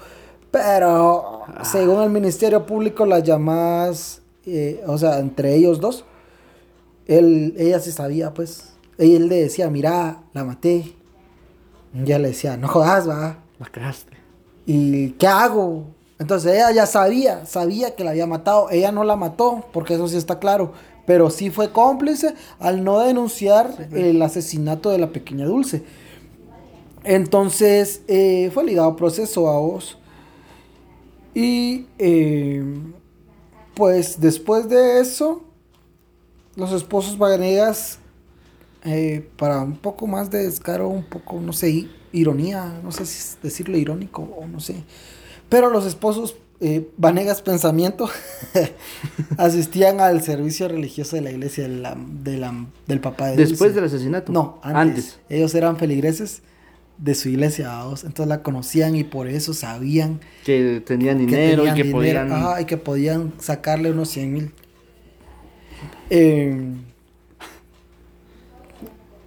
Pero, 0.51 1.43
según 1.63 2.03
el 2.03 2.11
Ministerio 2.11 2.67
Público, 2.67 3.07
las 3.07 3.23
llamadas, 3.23 4.21
eh, 4.47 4.83
o 4.87 4.99
sea, 4.99 5.21
entre 5.21 5.55
ellos 5.55 5.81
dos, 5.81 6.05
él, 7.07 7.55
ella 7.57 7.79
sí 7.79 7.93
sabía, 7.93 8.35
pues. 8.35 8.70
Y 9.01 9.17
él 9.17 9.29
le 9.29 9.37
decía, 9.43 9.71
mira, 9.71 10.23
la 10.35 10.45
maté. 10.45 10.95
Y 11.95 12.03
ella 12.03 12.19
le 12.19 12.29
decía, 12.29 12.57
no 12.57 12.69
jodas, 12.69 13.09
va. 13.09 13.39
La 13.59 13.67
cagaste. 13.67 14.13
¿Y 14.67 15.13
qué 15.13 15.27
hago? 15.27 15.87
Entonces 16.19 16.53
ella 16.53 16.71
ya 16.71 16.87
sabía, 16.87 17.47
sabía 17.47 17.97
que 17.97 18.05
la 18.05 18.11
había 18.11 18.27
matado. 18.27 18.69
Ella 18.71 18.93
no 18.93 19.05
la 19.05 19.17
mató, 19.17 19.65
porque 19.73 19.95
eso 19.95 20.07
sí 20.07 20.19
está 20.19 20.39
claro. 20.39 20.73
Pero 21.07 21.31
sí 21.31 21.51
fue 21.51 21.73
cómplice 21.73 22.35
al 22.59 22.85
no 22.85 23.01
denunciar 23.01 23.89
el 23.93 24.21
asesinato 24.21 24.91
de 24.91 24.99
la 24.99 25.09
pequeña 25.09 25.47
Dulce. 25.47 25.83
Entonces 27.03 28.03
eh, 28.07 28.51
fue 28.53 28.65
ligado 28.65 28.91
a 28.91 28.97
proceso 28.97 29.49
a 29.49 29.59
vos. 29.59 29.97
Y 31.35 31.87
eh, 31.99 32.63
pues 33.75 34.21
después 34.21 34.69
de 34.69 35.01
eso, 35.01 35.43
los 36.55 36.71
esposos 36.73 37.17
Vanegas, 37.17 37.99
eh, 38.85 39.29
para 39.37 39.61
un 39.61 39.77
poco 39.77 40.07
más 40.07 40.31
de 40.31 40.45
descaro, 40.45 40.89
un 40.89 41.05
poco, 41.05 41.41
no 41.41 41.53
sé, 41.53 41.87
ironía, 42.13 42.81
no 42.83 42.91
sé 42.93 43.07
si 43.07 43.37
decirlo 43.43 43.77
irónico 43.79 44.23
o 44.23 44.47
no 44.47 44.61
sé. 44.61 44.77
Pero 45.49 45.71
los 45.71 45.85
esposos 45.87 46.37
eh, 46.63 46.89
Vanegas 46.99 47.41
Pensamiento 47.41 48.09
asistían 49.39 50.01
al 50.01 50.23
servicio 50.23 50.69
religioso 50.69 51.17
de 51.17 51.23
la 51.23 51.31
iglesia 51.31 51.65
de 51.67 51.77
la- 51.77 51.97
de 51.97 52.37
la- 52.37 52.67
del 52.87 53.01
papá 53.01 53.29
de 53.29 53.37
Después 53.37 53.59
Dulce. 53.61 53.75
del 53.77 53.85
asesinato. 53.85 54.33
No, 54.33 54.61
antes. 54.63 55.19
Ellos 55.29 55.55
eran 55.55 55.77
feligreses 55.79 56.43
de 56.99 57.15
su 57.15 57.31
iglesia, 57.31 57.73
entonces 58.05 58.27
la 58.27 58.43
conocían 58.43 58.95
y 58.95 59.05
por 59.05 59.27
eso 59.27 59.55
sabían 59.55 60.21
Que 60.45 60.83
tenían 60.85 61.17
que 61.17 61.25
dinero 61.27 61.63
tenían 61.63 61.77
y 61.77 61.81
que 61.81 61.89
dinero, 61.89 61.99
podían. 62.29 62.33
ajá, 62.33 62.61
y 62.61 62.65
que 62.67 62.77
podían 62.77 63.33
sacarle 63.39 63.91
unos 63.91 64.11
100 64.11 64.33
mil. 64.35 64.53
Eh, 66.11 66.75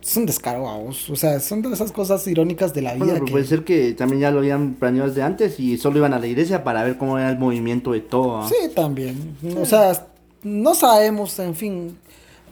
es 0.06 0.18
un 0.18 0.26
descaro, 0.26 0.64
vamos. 0.64 1.10
O 1.10 1.16
sea, 1.16 1.40
son 1.40 1.62
de 1.62 1.72
esas 1.74 1.92
cosas 1.92 2.28
irónicas 2.28 2.74
de 2.74 2.82
la 2.82 2.94
vida. 2.94 3.06
Bueno, 3.06 3.14
pero 3.16 3.26
que- 3.26 3.32
puede 3.32 3.46
ser 3.46 3.64
que 3.64 3.94
también 3.94 4.22
ya 4.22 4.32
lo 4.32 4.40
habían 4.40 4.74
planeado 4.76 5.08
desde 5.08 5.22
antes 5.24 5.60
y 5.60 5.78
solo 5.78 5.98
iban 5.98 6.14
a 6.14 6.20
la 6.20 6.28
iglesia 6.28 6.64
para 6.64 6.84
ver 6.84 6.98
cómo 6.98 7.18
era 7.18 7.30
el 7.30 7.38
movimiento 7.40 7.94
de 7.94 8.02
todo. 8.02 8.38
¿ah? 8.42 8.50
Sí, 8.50 8.70
también. 8.76 9.36
O 9.60 9.66
sea, 9.66 10.08
no 10.44 10.76
sabemos, 10.76 11.40
en 11.40 11.56
fin. 11.56 11.98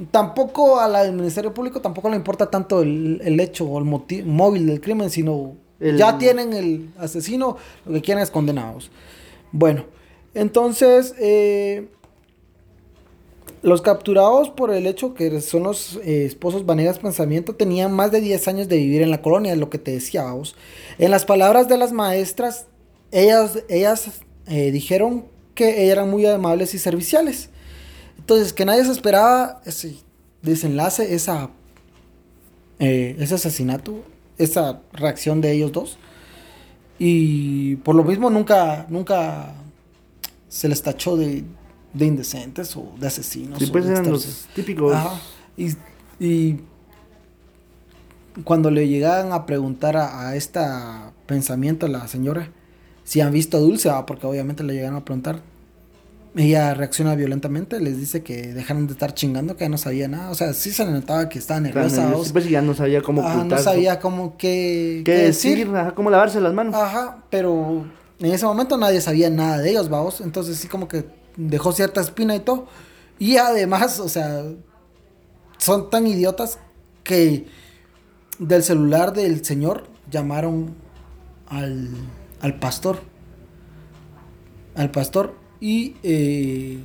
Tampoco 0.10 0.80
a 0.80 0.88
la 0.88 1.04
del 1.04 1.14
Ministerio 1.14 1.54
Público 1.54 1.82
tampoco 1.82 2.10
le 2.10 2.16
importa 2.16 2.50
tanto 2.50 2.82
el, 2.82 3.22
el 3.24 3.40
hecho 3.40 3.66
o 3.66 3.78
el 3.78 3.86
moti- 3.86 4.24
móvil 4.24 4.66
del 4.66 4.80
crimen, 4.82 5.10
sino 5.10 5.54
El- 5.80 5.98
ya 5.98 6.18
tienen 6.18 6.54
el 6.54 6.90
asesino, 6.98 7.58
lo 7.86 7.94
que 7.94 8.02
quieren 8.02 8.24
es 8.24 8.32
condenados. 8.32 8.90
Bueno, 9.52 9.84
entonces, 10.34 11.14
eh, 11.20 11.90
los 13.62 13.82
capturados 13.82 14.50
por 14.50 14.74
el 14.74 14.88
hecho 14.88 15.14
que 15.14 15.40
son 15.42 15.64
los 15.64 15.98
eh, 16.04 16.26
esposos 16.26 16.66
Vanegas 16.66 17.00
Pensamiento 17.00 17.54
tenían 17.54 17.92
más 17.92 18.12
de 18.12 18.22
10 18.22 18.48
años 18.48 18.68
de 18.68 18.78
vivir 18.78 19.02
en 19.02 19.12
la 19.12 19.22
colonia, 19.22 19.54
es 19.54 19.60
lo 19.60 19.70
que 19.70 19.78
te 19.78 19.92
decía, 19.92 20.24
vamos. 20.24 20.56
En 20.98 21.12
las 21.12 21.26
palabras 21.26 21.68
de 21.68 21.78
las 21.78 21.92
maestras, 21.92 22.66
ellas, 23.12 23.60
ellas 23.70 24.22
eh, 24.48 24.72
dijeron 24.72 25.26
que 25.54 25.90
eran 25.90 26.10
muy 26.10 26.26
amables 26.26 26.74
y 26.74 26.80
serviciales. 26.80 27.50
Entonces, 28.18 28.54
que 28.54 28.66
nadie 28.66 28.84
se 28.84 28.92
esperaba 28.92 29.62
ese 29.66 29.96
desenlace, 30.42 31.14
esa, 31.14 31.52
eh, 32.80 33.16
ese 33.20 33.36
asesinato, 33.36 34.04
esa 34.38 34.82
reacción 34.94 35.40
de 35.42 35.52
ellos 35.52 35.72
dos. 35.72 35.98
Y 36.98 37.76
por 37.78 37.96
lo 37.96 38.04
mismo 38.04 38.30
nunca, 38.30 38.86
nunca 38.90 39.54
se 40.50 40.68
les 40.68 40.82
tachó 40.82 41.16
de, 41.16 41.44
de 41.94 42.06
indecentes 42.06 42.76
o 42.76 42.94
de 43.00 43.08
asesinos. 43.08 43.60
Sí, 43.60 43.66
o 43.66 43.72
pues 43.72 43.86
de 43.86 43.92
eran 43.92 44.10
los 44.10 44.48
típicos. 44.56 44.94
Ajá. 44.94 45.20
Y, 45.58 45.72
y 46.20 46.60
cuando 48.44 48.72
le 48.72 48.88
llegaban 48.88 49.34
a 49.34 49.46
preguntar 49.46 49.98
a, 49.98 50.30
a 50.30 50.36
esta 50.36 51.12
pensamiento 51.28 51.86
a 51.86 51.90
la 51.90 52.08
señora 52.08 52.50
si 53.04 53.20
han 53.20 53.34
visto 53.34 53.58
a 53.58 53.60
Dulce, 53.60 53.90
ah, 53.90 54.06
porque 54.06 54.26
obviamente 54.26 54.64
le 54.64 54.74
llegaron 54.74 54.96
a 54.96 55.04
preguntar, 55.04 55.42
ella 56.36 56.74
reacciona 56.74 57.14
violentamente, 57.16 57.80
les 57.82 57.98
dice 57.98 58.24
que 58.24 58.54
dejaron 58.54 58.88
de 58.88 58.94
estar 58.94 59.14
chingando, 59.14 59.58
que 59.58 59.66
ya 59.66 59.70
no 59.70 59.78
sabía 59.78 60.08
nada. 60.08 60.30
O 60.30 60.34
sea, 60.34 60.54
sí 60.54 60.72
se 60.72 60.86
le 60.86 60.92
notaba 60.92 61.28
que 61.28 61.40
estaba 61.40 61.60
nerviosa. 61.60 62.08
Claro, 62.08 62.24
pues 62.32 62.50
ya 62.50 62.62
no 62.62 62.74
sabía 62.74 63.02
cómo 63.02 63.22
no 63.22 63.58
sabía 63.58 64.00
cómo 64.00 64.38
qué, 64.38 65.02
qué 65.04 65.14
decir, 65.14 65.68
ajá, 65.76 65.94
cómo 65.94 66.10
lavarse 66.10 66.40
las 66.40 66.54
manos. 66.54 66.74
Ajá, 66.76 67.24
pero 67.30 67.86
en 68.20 68.32
ese 68.32 68.46
momento 68.46 68.78
nadie 68.78 69.02
sabía 69.02 69.30
nada 69.30 69.58
de 69.58 69.72
ellos, 69.72 69.90
vamos. 69.90 70.22
Entonces 70.22 70.58
sí 70.58 70.70
como 70.70 70.88
que 70.88 71.04
dejó 71.38 71.72
cierta 71.72 72.02
espina 72.02 72.36
y 72.36 72.40
todo. 72.40 72.68
Y 73.20 73.38
además, 73.38 74.00
o 74.00 74.10
sea, 74.10 74.44
son 75.58 75.90
tan 75.90 76.08
idiotas 76.08 76.58
que 77.04 77.48
del 78.40 78.64
celular 78.64 79.14
del 79.14 79.46
señor 79.46 79.88
llamaron 80.10 80.76
al, 81.48 81.90
al 82.40 82.60
pastor. 82.60 83.02
Al 84.76 84.92
pastor. 84.92 85.36
Y 85.60 85.96
eh, 86.02 86.80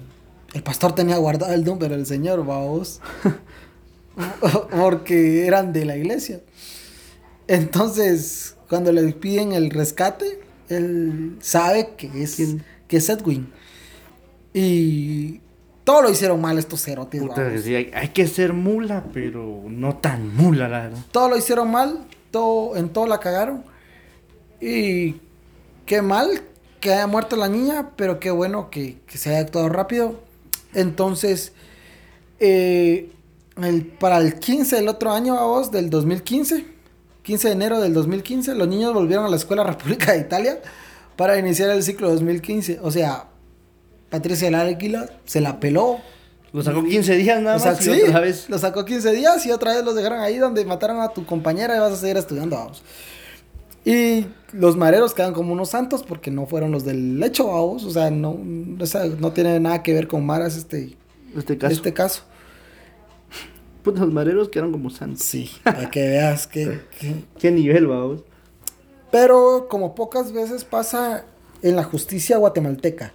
el 0.53 0.63
pastor 0.63 0.95
tenía 0.95 1.17
guardado 1.17 1.55
el 1.55 1.65
número 1.65 1.97
del 1.97 2.07
señor, 2.07 2.45
vamos. 2.45 3.01
Porque 4.71 5.47
eran 5.47 5.73
de 5.73 5.85
la 5.85 5.97
iglesia. 5.97 6.41
Entonces, 7.49 8.57
cuando 8.69 8.93
le 8.93 9.13
piden 9.13 9.53
el 9.53 9.71
rescate, 9.71 10.41
él 10.69 11.37
sabe 11.41 11.95
que 11.97 12.23
es, 12.23 12.37
¿Quién? 12.37 12.65
que 12.89 12.97
es 12.99 13.09
Edwin. 13.09 13.53
Y 14.59 15.41
todo 15.85 16.01
lo 16.03 16.11
hicieron 16.11 16.41
mal 16.41 16.57
estos 16.59 16.83
cerotes. 16.83 17.21
Puta, 17.21 17.59
sí, 17.59 17.75
hay, 17.75 17.91
hay 17.95 18.09
que 18.09 18.27
ser 18.27 18.55
mula, 18.55 19.05
pero 19.13 19.63
no 19.69 19.97
tan 19.97 20.35
mula, 20.35 20.67
la 20.67 20.85
verdad. 20.85 20.99
Todo 21.13 21.29
lo 21.29 21.37
hicieron 21.37 21.71
mal, 21.71 22.07
todo, 22.31 22.75
en 22.77 22.89
todo 22.89 23.07
la 23.07 23.21
cagaron. 23.21 23.65
Y 24.61 25.17
qué 25.85 26.01
mal 26.01 26.41
que 26.81 26.93
haya 26.95 27.07
muerto 27.07 27.37
la 27.37 27.49
niña, 27.49 27.91
pero 27.97 28.19
qué 28.19 28.31
bueno 28.31 28.71
que, 28.71 28.97
que 29.07 29.19
se 29.19 29.29
haya 29.29 29.41
actuado 29.41 29.69
rápido. 29.69 30.21
Entonces, 30.73 31.53
eh, 32.41 33.11
el- 33.63 33.85
para 33.87 34.19
el 34.19 34.39
15 34.39 34.77
del 34.77 34.89
otro 34.89 35.13
año, 35.13 35.39
a 35.39 35.45
vos, 35.45 35.71
del 35.71 35.91
2015, 35.91 36.65
15 37.23 37.49
de 37.49 37.55
enero 37.55 37.81
del 37.81 37.93
2015, 37.93 38.55
los 38.55 38.69
niños 38.69 38.95
volvieron 38.95 39.27
a 39.27 39.29
la 39.29 39.37
Escuela 39.37 39.65
República 39.65 40.13
de 40.13 40.21
Italia 40.21 40.61
para 41.17 41.39
iniciar 41.39 41.69
el 41.71 41.83
ciclo 41.83 42.09
2015. 42.11 42.79
O 42.83 42.91
sea, 42.91 43.27
Patricia 44.17 44.47
del 44.47 44.55
Águila 44.55 45.09
se 45.25 45.41
la 45.41 45.61
peló. 45.61 45.99
Lo 46.53 46.63
sacó 46.63 46.83
15 46.85 47.17
días 47.17 47.43
nada 47.43 47.59
más 47.59 47.79
sí, 47.79 47.91
otra 47.91 48.21
vez. 48.21 48.49
lo 48.49 48.59
sacó 48.59 48.85
15 48.85 49.13
días 49.13 49.45
y 49.45 49.51
otra 49.51 49.75
vez 49.75 49.85
los 49.85 49.95
dejaron 49.95 50.21
ahí 50.21 50.39
donde 50.39 50.65
mataron 50.65 51.01
a 51.01 51.09
tu 51.11 51.27
compañera 51.27 51.77
y 51.77 51.81
vas 51.81 51.93
a 51.93 51.97
seguir 51.97 52.17
estudiando, 52.17 52.57
vamos. 52.57 52.83
Y 53.85 54.27
los 54.53 54.77
mareros 54.77 55.13
quedan 55.15 55.33
como 55.35 55.53
unos 55.53 55.69
santos 55.71 56.03
porque 56.03 56.31
no 56.31 56.47
fueron 56.47 56.73
los 56.73 56.85
del 56.85 57.23
hecho, 57.23 57.47
vamos. 57.49 57.85
O 57.85 57.91
sea, 57.91 58.11
no, 58.11 58.39
o 58.81 58.87
sea, 58.87 59.05
no 59.05 59.33
tiene 59.33 59.61
nada 59.61 59.83
que 59.83 59.93
ver 59.93 60.09
con 60.09 60.25
maras 60.25 60.57
este, 60.57 60.97
Este 61.37 61.59
caso. 61.59 61.73
este 61.75 61.93
caso. 61.93 62.23
Puta, 63.83 64.01
los 64.01 64.13
mareros 64.13 64.49
quedaron 64.49 64.73
como 64.73 64.91
santos. 64.91 65.23
Sí, 65.23 65.51
para 65.63 65.91
que 65.91 66.01
veas 66.09 66.47
que, 66.47 66.81
que- 66.99 67.25
¿Qué 67.39 67.51
nivel, 67.53 67.87
vamos? 67.87 68.23
Pero 69.13 69.67
como 69.69 69.95
pocas 69.95 70.33
veces 70.33 70.65
pasa 70.65 71.25
en 71.63 71.77
la 71.77 71.85
justicia 71.85 72.39
guatemalteca. 72.39 73.13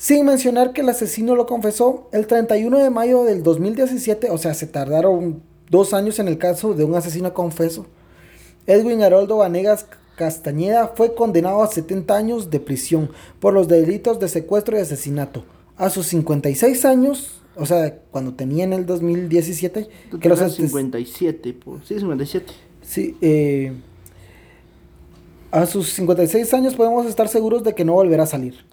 Sin 0.00 0.24
mencionar 0.24 0.72
que 0.72 0.80
el 0.80 0.88
asesino 0.88 1.36
lo 1.36 1.44
confesó 1.44 2.08
el 2.12 2.26
31 2.26 2.78
de 2.78 2.88
mayo 2.88 3.22
del 3.24 3.42
2017, 3.42 4.30
o 4.30 4.38
sea, 4.38 4.54
se 4.54 4.66
tardaron 4.66 5.42
dos 5.68 5.92
años 5.92 6.18
en 6.18 6.26
el 6.26 6.38
caso 6.38 6.72
de 6.72 6.84
un 6.84 6.94
asesino 6.94 7.34
confeso. 7.34 7.84
Edwin 8.66 9.02
Haroldo 9.02 9.36
Vanegas 9.36 9.84
Castañeda 10.16 10.92
fue 10.96 11.14
condenado 11.14 11.62
a 11.62 11.66
70 11.66 12.16
años 12.16 12.48
de 12.48 12.60
prisión 12.60 13.10
por 13.40 13.52
los 13.52 13.68
delitos 13.68 14.18
de 14.18 14.28
secuestro 14.28 14.74
y 14.78 14.80
asesinato. 14.80 15.44
A 15.76 15.90
sus 15.90 16.06
56 16.06 16.86
años, 16.86 17.42
o 17.54 17.66
sea, 17.66 17.98
cuando 18.10 18.32
tenía 18.32 18.64
en 18.64 18.72
el 18.72 18.86
2017, 18.86 19.86
que 20.18 20.28
los 20.30 20.38
Eran 20.38 20.50
antes- 20.50 20.66
57, 20.70 21.52
pues. 21.62 21.82
Sí, 21.86 21.98
57. 21.98 22.46
Sí, 22.80 23.16
eh, 23.20 23.74
a 25.50 25.66
sus 25.66 25.90
56 25.92 26.54
años 26.54 26.74
podemos 26.74 27.04
estar 27.04 27.28
seguros 27.28 27.64
de 27.64 27.74
que 27.74 27.84
no 27.84 27.92
volverá 27.92 28.22
a 28.22 28.26
salir. 28.26 28.69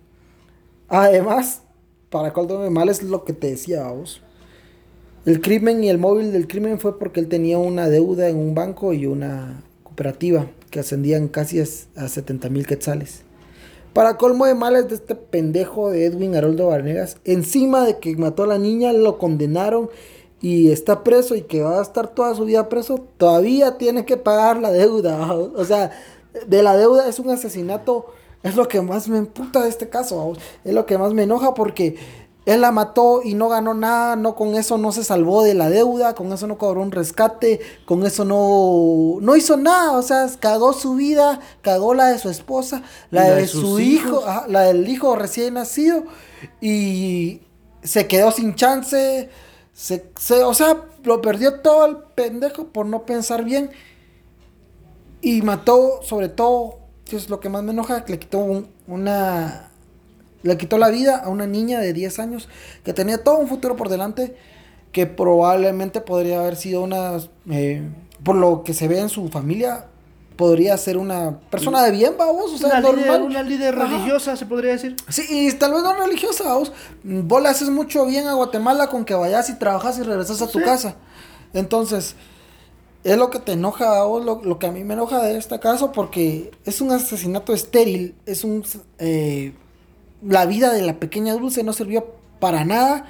Además, 0.88 1.64
para 2.10 2.34
colmo 2.34 2.60
de 2.60 2.70
mal 2.70 2.90
es 2.90 3.04
lo 3.04 3.26
que 3.26 3.34
te 3.34 3.48
decía 3.48 3.88
vos. 3.92 4.22
El 5.26 5.42
crimen 5.42 5.84
y 5.84 5.90
el 5.90 5.98
móvil 5.98 6.32
del 6.32 6.48
crimen 6.48 6.80
fue 6.80 6.98
porque 6.98 7.20
él 7.20 7.28
tenía 7.28 7.58
una 7.58 7.90
deuda 7.90 8.30
en 8.30 8.38
un 8.38 8.56
banco 8.56 8.94
y 8.94 9.06
una 9.06 9.64
cooperativa 9.84 10.48
que 10.72 10.80
ascendían 10.80 11.28
casi 11.28 11.60
a, 11.60 11.66
a 11.96 12.08
70 12.08 12.50
mil 12.50 12.66
quetzales. 12.66 13.24
Para 13.94 14.18
colmo 14.18 14.46
de 14.46 14.54
males 14.54 14.88
de 14.88 14.96
este 14.96 15.16
pendejo 15.16 15.90
de 15.90 16.06
Edwin 16.06 16.36
Haroldo 16.36 16.68
Vanegas, 16.68 17.18
encima 17.26 17.84
de 17.84 17.98
que 17.98 18.16
mató 18.16 18.44
a 18.44 18.48
la 18.48 18.60
niña, 18.60 18.94
lo 18.94 19.18
condenaron 19.18 19.90
y 20.40 20.70
está 20.70 21.04
preso 21.04 21.36
y 21.36 21.42
que 21.42 21.62
va 21.62 21.80
a 21.80 21.82
estar 21.82 22.08
toda 22.10 22.36
su 22.36 22.46
vida 22.46 22.70
preso, 22.70 23.06
todavía 23.18 23.78
tiene 23.78 24.06
que 24.06 24.18
pagar 24.18 24.62
la 24.62 24.72
deuda. 24.72 25.34
O 25.34 25.66
sea, 25.66 25.92
de 26.48 26.64
la 26.64 26.78
deuda 26.78 27.10
es 27.10 27.20
un 27.20 27.32
asesinato, 27.32 28.06
es 28.48 28.56
lo 28.56 28.68
que 28.68 28.82
más 28.82 29.08
me 29.08 29.18
emputa 29.20 29.62
de 29.64 29.70
este 29.70 29.90
caso, 29.90 30.18
vamos. 30.18 30.40
es 30.64 30.74
lo 30.74 30.86
que 30.86 30.98
más 30.98 31.14
me 31.14 31.24
enoja 31.24 31.54
porque 31.54 31.98
él 32.46 32.62
la 32.62 32.72
mató 32.72 33.22
y 33.24 33.34
no 33.34 33.50
ganó 33.50 33.74
nada, 33.74 34.16
no 34.16 34.36
con 34.36 34.56
eso 34.56 34.78
no 34.78 34.94
se 34.94 35.04
salvó 35.04 35.44
de 35.44 35.54
la 35.54 35.70
deuda, 35.70 36.16
con 36.16 36.32
eso 36.32 36.48
no 36.48 36.58
cobró 36.58 36.82
un 36.82 36.92
rescate, 36.92 37.60
con 37.86 38.06
eso 38.06 38.24
no 38.24 39.18
no 39.22 39.36
hizo 39.36 39.58
nada, 39.58 39.92
o 39.98 40.02
sea, 40.02 40.28
cagó 40.40 40.72
su 40.74 40.96
vida, 40.96 41.42
cagó 41.62 41.94
la 41.94 42.08
de 42.08 42.20
su 42.20 42.30
esposa, 42.30 42.84
la, 43.12 43.24
de, 43.32 43.48
su 43.48 43.80
hijo, 43.82 44.24
ajá, 44.26 44.46
la 44.48 44.62
del 44.62 44.88
hijo 44.88 45.16
recién 45.18 45.56
nacido. 45.56 46.04
Y 46.62 47.42
se 47.84 48.08
quedó 48.08 48.32
sin 48.32 48.56
chance, 48.56 49.30
se, 49.74 50.12
se- 50.18 50.44
o 50.44 50.54
sea, 50.54 50.86
lo 51.04 51.22
perdió 51.22 51.60
todo 51.62 51.86
el 51.86 51.98
pendejo 52.16 52.68
por 52.68 52.86
no 52.86 53.06
pensar 53.06 53.44
bien. 53.44 53.72
Y 55.22 55.42
mató 55.42 56.00
sobre 56.04 56.30
todo, 56.30 56.80
que 57.08 57.16
es 57.16 57.30
lo 57.30 57.40
que 57.40 57.50
más 57.50 57.64
me 57.64 57.72
enoja, 57.72 58.04
que 58.06 58.14
le 58.14 58.20
quitó 58.20 58.40
un- 58.40 58.68
una 58.88 59.70
le 60.44 60.56
quitó 60.58 60.78
la 60.78 60.90
vida 60.90 61.18
a 61.18 61.30
una 61.30 61.48
niña 61.48 61.80
de 61.80 61.94
10 61.94 62.20
años 62.20 62.48
que 62.84 62.94
tenía 62.94 63.24
todo 63.24 63.38
un 63.40 63.48
futuro 63.48 63.76
por 63.76 63.90
delante 63.90 64.38
que 64.92 65.06
probablemente 65.08 66.00
podría 66.00 66.40
haber 66.40 66.56
sido 66.56 66.82
una 66.84 67.18
eh, 67.50 67.82
por 68.24 68.36
lo 68.36 68.64
que 68.64 68.74
se 68.74 68.88
ve 68.88 69.00
en 69.00 69.10
su 69.10 69.28
familia 69.30 69.86
podría 70.36 70.78
ser 70.78 70.98
una 70.98 71.40
persona 71.50 71.84
de 71.84 71.92
bien 71.92 72.14
vamos 72.18 72.54
o 72.54 72.58
sea 72.58 72.68
una, 72.70 72.80
normal 72.82 73.04
líder, 73.06 73.22
una 73.24 73.44
líder 73.44 73.76
Ajá. 73.80 73.88
religiosa, 73.88 74.36
se 74.38 74.46
podría 74.46 74.72
decir. 74.74 74.96
Sí, 75.10 75.24
y 75.28 75.52
tal 75.54 75.74
vez 75.74 75.82
no 75.82 75.94
religiosa, 75.96 76.54
vos. 76.54 76.72
Vos 77.04 77.42
le 77.42 77.50
haces 77.50 77.70
mucho 77.70 78.06
bien 78.06 78.28
a 78.28 78.34
Guatemala 78.34 78.88
con 78.88 79.04
que 79.04 79.16
vayas 79.16 79.50
y 79.50 79.56
trabajas 79.58 79.98
y 79.98 80.04
regresas 80.04 80.42
a 80.44 80.48
tu 80.48 80.60
Sí. 80.60 80.64
casa. 80.66 80.96
Entonces, 81.56 82.16
es 83.04 83.18
lo 83.18 83.30
que 83.30 83.40
te 83.40 83.54
enoja 83.54 84.04
vos, 84.04 84.26
lo, 84.26 84.42
lo 84.44 84.60
que 84.60 84.68
a 84.68 84.72
mí 84.72 84.84
me 84.84 84.94
enoja 84.94 85.22
de 85.24 85.38
este 85.38 85.60
caso, 85.60 85.92
porque 85.92 86.52
es 86.66 86.82
un 86.82 86.92
asesinato 86.92 87.54
estéril, 87.54 88.16
es 88.26 88.44
un... 88.44 88.64
eh, 89.00 89.54
la 90.22 90.46
vida 90.46 90.74
de 90.74 90.82
la 90.82 91.00
pequeña 91.00 91.34
Dulce 91.34 91.64
no 91.64 91.74
sirvió 91.74 92.16
para 92.40 92.66
nada. 92.66 93.06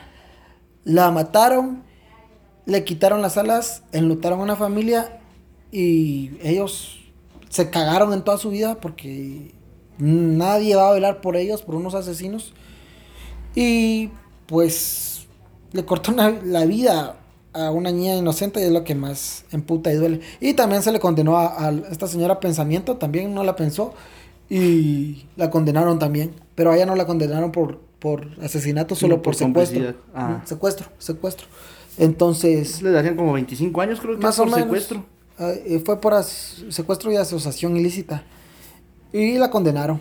La 0.84 1.12
mataron, 1.12 1.84
le 2.66 2.84
quitaron 2.84 3.22
las 3.22 3.38
alas, 3.38 3.84
enlutaron 3.92 4.40
a 4.40 4.44
una 4.44 4.56
familia 4.56 5.20
y 5.72 6.32
ellos 6.42 7.00
se 7.50 7.70
cagaron 7.70 8.14
en 8.14 8.24
toda 8.24 8.38
su 8.38 8.50
vida 8.50 8.76
porque 8.76 9.54
nadie 9.98 10.76
va 10.76 10.90
a 10.90 10.94
velar 10.94 11.22
por 11.22 11.36
ellos, 11.36 11.62
por 11.62 11.76
unos 11.76 11.96
asesinos. 11.96 12.54
Y 13.56 14.12
pues 14.46 15.28
le 15.72 15.86
cortó 15.86 16.12
la 16.12 16.66
vida 16.66 17.18
a 17.58 17.72
una 17.72 17.92
niña 17.92 18.16
inocente 18.16 18.62
y 18.62 18.64
es 18.64 18.72
lo 18.72 18.84
que 18.84 18.94
más 18.94 19.44
emputa 19.52 19.92
y 19.92 19.96
duele. 19.96 20.22
Y 20.40 20.54
también 20.54 20.84
se 20.84 20.92
le 20.92 21.00
condenó 21.00 21.38
a, 21.38 21.72
esta 21.90 22.08
señora 22.08 22.40
pensamiento, 22.40 22.98
también 22.98 23.34
no 23.34 23.44
la 23.44 23.56
pensó 23.56 23.94
y 24.50 25.26
la 25.36 25.50
condenaron 25.50 25.98
también. 25.98 26.34
Pero 26.56 26.72
a 26.72 26.76
ella 26.76 26.86
no 26.86 26.96
la 26.96 27.06
condenaron 27.06 27.52
por, 27.52 27.80
por 28.00 28.28
asesinato, 28.42 28.96
solo 28.96 29.22
por, 29.22 29.36
secuestro. 29.36 29.96
Ah. 30.14 30.42
Secuestro, 30.46 30.88
secuestro. 31.00 31.48
Entonces... 31.98 32.82
Le 32.82 32.92
darían 32.92 33.16
como 33.16 33.34
25 33.34 33.82
años 33.82 34.00
creo 34.00 34.16
que 34.16 34.22
más 34.22 34.38
por 34.38 34.54
secuestro. 34.54 35.04
Ah, 35.40 35.52
eh, 35.54 35.82
fue 35.84 36.00
por 36.00 36.24
secuestro 36.24 37.12
y 37.12 37.16
asociación 37.16 37.76
ilícita. 37.76 38.24
Y 39.12 39.38
la 39.38 39.50
condenaron. 39.50 40.00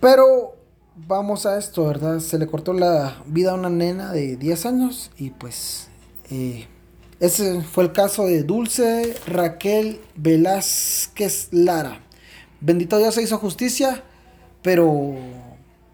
Pero 0.00 0.56
vamos 0.94 1.46
a 1.46 1.58
esto, 1.58 1.86
¿verdad? 1.86 2.20
Se 2.20 2.38
le 2.38 2.46
cortó 2.46 2.74
la 2.74 3.22
vida 3.26 3.52
a 3.52 3.54
una 3.54 3.70
nena 3.70 4.12
de 4.12 4.36
10 4.36 4.66
años 4.66 5.10
y 5.16 5.30
pues 5.30 5.88
ese 7.20 7.62
fue 7.62 7.84
el 7.84 7.92
caso 7.92 8.26
de 8.26 8.42
Dulce 8.42 9.16
Raquel 9.26 10.00
Velázquez 10.16 11.48
Lara. 11.52 12.00
Bendito 12.60 12.98
Dios 12.98 13.14
se 13.14 13.22
hizo 13.22 13.38
justicia, 13.38 14.02
pero 14.62 15.14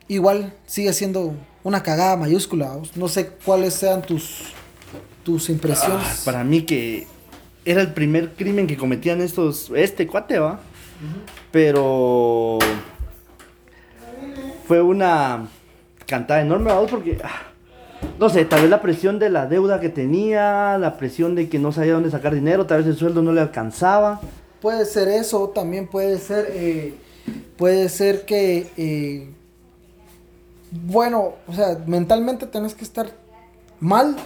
igual 0.09 0.55
sigue 0.67 0.93
siendo 0.93 1.35
una 1.63 1.83
cagada 1.83 2.17
mayúscula. 2.17 2.79
No 2.95 3.09
sé 3.09 3.29
cuáles 3.45 3.75
sean 3.75 4.03
tus, 4.03 4.53
tus 5.23 5.49
impresiones. 5.49 6.07
Ah, 6.07 6.17
para 6.25 6.45
mí 6.45 6.63
que 6.63 7.07
era 7.65 7.81
el 7.81 7.93
primer 7.93 8.35
crimen 8.35 8.67
que 8.67 8.77
cometían 8.77 9.21
estos, 9.21 9.71
este 9.75 10.07
cuate, 10.07 10.39
¿va? 10.39 10.61
Pero 11.51 12.59
fue 14.67 14.83
una 14.83 15.49
cantada 16.07 16.41
enorme, 16.41 16.71
¿va? 16.73 16.87
Porque... 16.87 17.19
Ah, 17.23 17.54
no 18.19 18.29
sé, 18.29 18.45
tal 18.45 18.63
vez 18.63 18.71
la 18.71 18.81
presión 18.81 19.19
de 19.19 19.31
la 19.31 19.47
deuda 19.47 19.81
que 19.81 19.89
tenía, 19.89 20.79
la 20.79 20.97
presión 20.97 21.35
de 21.35 21.49
que 21.49 21.59
no 21.59 21.73
sabía 21.73 21.95
dónde 21.95 22.11
sacar 22.11 22.35
dinero, 22.35 22.67
tal 22.67 22.79
vez 22.79 22.87
el 22.87 22.97
sueldo 22.97 23.23
no 23.23 23.33
le 23.33 23.41
alcanzaba. 23.41 24.21
Puede 24.61 24.85
ser 24.87 25.09
eso, 25.09 25.51
también 25.51 25.87
puede 25.87 26.19
ser, 26.19 26.47
eh, 26.51 26.95
puede 27.57 27.89
ser 27.89 28.25
que, 28.25 28.71
eh, 28.77 29.29
bueno, 30.71 31.35
o 31.47 31.53
sea, 31.53 31.79
mentalmente 31.87 32.47
tenés 32.47 32.75
que 32.75 32.85
estar 32.85 33.11
mal 33.81 34.17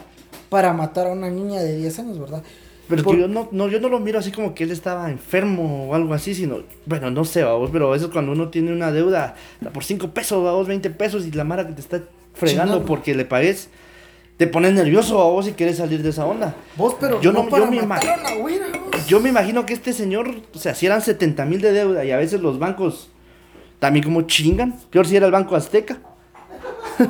para 0.49 0.73
matar 0.73 1.07
a 1.07 1.13
una 1.13 1.31
niña 1.31 1.61
de 1.61 1.77
10 1.77 1.99
años, 1.99 2.19
¿verdad? 2.19 2.43
Pero 2.89 3.15
yo, 3.15 3.29
no, 3.29 3.49
no, 3.53 3.69
yo 3.69 3.81
no 3.81 3.89
lo 3.89 4.01
miro 4.01 4.19
así 4.19 4.33
como 4.33 4.55
que 4.55 4.65
él 4.65 4.71
estaba 4.71 5.11
enfermo 5.11 5.89
o 5.89 5.95
algo 5.95 6.15
así, 6.15 6.35
sino, 6.35 6.61
bueno, 6.87 7.11
no 7.11 7.25
sé, 7.25 7.45
vamos, 7.45 7.71
pero 7.71 7.89
a 7.89 7.93
veces 7.93 8.09
cuando 8.09 8.33
uno 8.33 8.49
tiene 8.49 8.73
una 8.73 8.91
deuda 8.91 9.37
por 9.73 9.85
5 9.85 10.11
pesos, 10.11 10.43
vamos, 10.43 10.67
20 10.67 10.89
pesos 10.91 11.27
y 11.27 11.31
la 11.33 11.45
mara 11.45 11.67
que 11.67 11.75
te 11.75 11.81
está 11.81 12.03
fregando 12.35 12.85
porque 12.85 13.15
le 13.15 13.25
pagues, 13.25 13.69
te 14.39 14.47
pones 14.47 14.73
nervioso 14.73 15.21
a 15.21 15.25
vos 15.25 15.45
si 15.45 15.53
quieres 15.53 15.77
salir 15.77 16.03
de 16.03 16.11
esa 16.11 16.25
onda. 16.25 16.55
Vos, 16.77 16.97
pero 16.99 17.21
yo 17.21 17.33
no, 17.33 17.49
yo 17.51 17.67
me 17.67 17.77
imagino. 17.77 18.13
Yo 19.07 19.21
me 19.21 19.29
imagino 19.29 19.67
que 19.67 19.75
este 19.75 19.93
señor, 19.93 20.31
o 20.55 20.59
sea, 20.59 20.75
si 20.75 20.87
eran 20.87 21.03
70 21.03 21.45
mil 21.45 21.61
de 21.61 21.73
deuda 21.73 22.05
y 22.05 22.11
a 22.11 22.17
veces 22.17 22.41
los 22.41 22.59
bancos 22.59 23.11
también 23.79 24.05
como 24.05 24.23
chingan. 24.23 24.79
Peor 24.91 25.07
si 25.07 25.17
era 25.17 25.27
el 25.27 25.33
Banco 25.33 25.57
Azteca. 25.57 25.99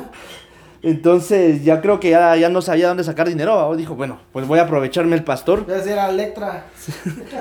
Entonces 0.81 1.63
ya 1.63 1.81
creo 1.81 1.99
que 1.99 2.11
ya, 2.11 2.35
ya 2.35 2.49
no 2.49 2.61
sabía 2.61 2.87
dónde 2.87 3.03
sacar 3.03 3.27
dinero. 3.27 3.75
Dijo, 3.75 3.95
bueno, 3.95 4.19
pues 4.31 4.47
voy 4.47 4.59
a 4.59 4.63
aprovecharme 4.63 5.15
el 5.15 5.23
pastor. 5.23 5.65
Voy 5.65 5.75
a 5.75 5.77
hacer 5.77 5.99
a 5.99 6.09
Electra. 6.09 6.65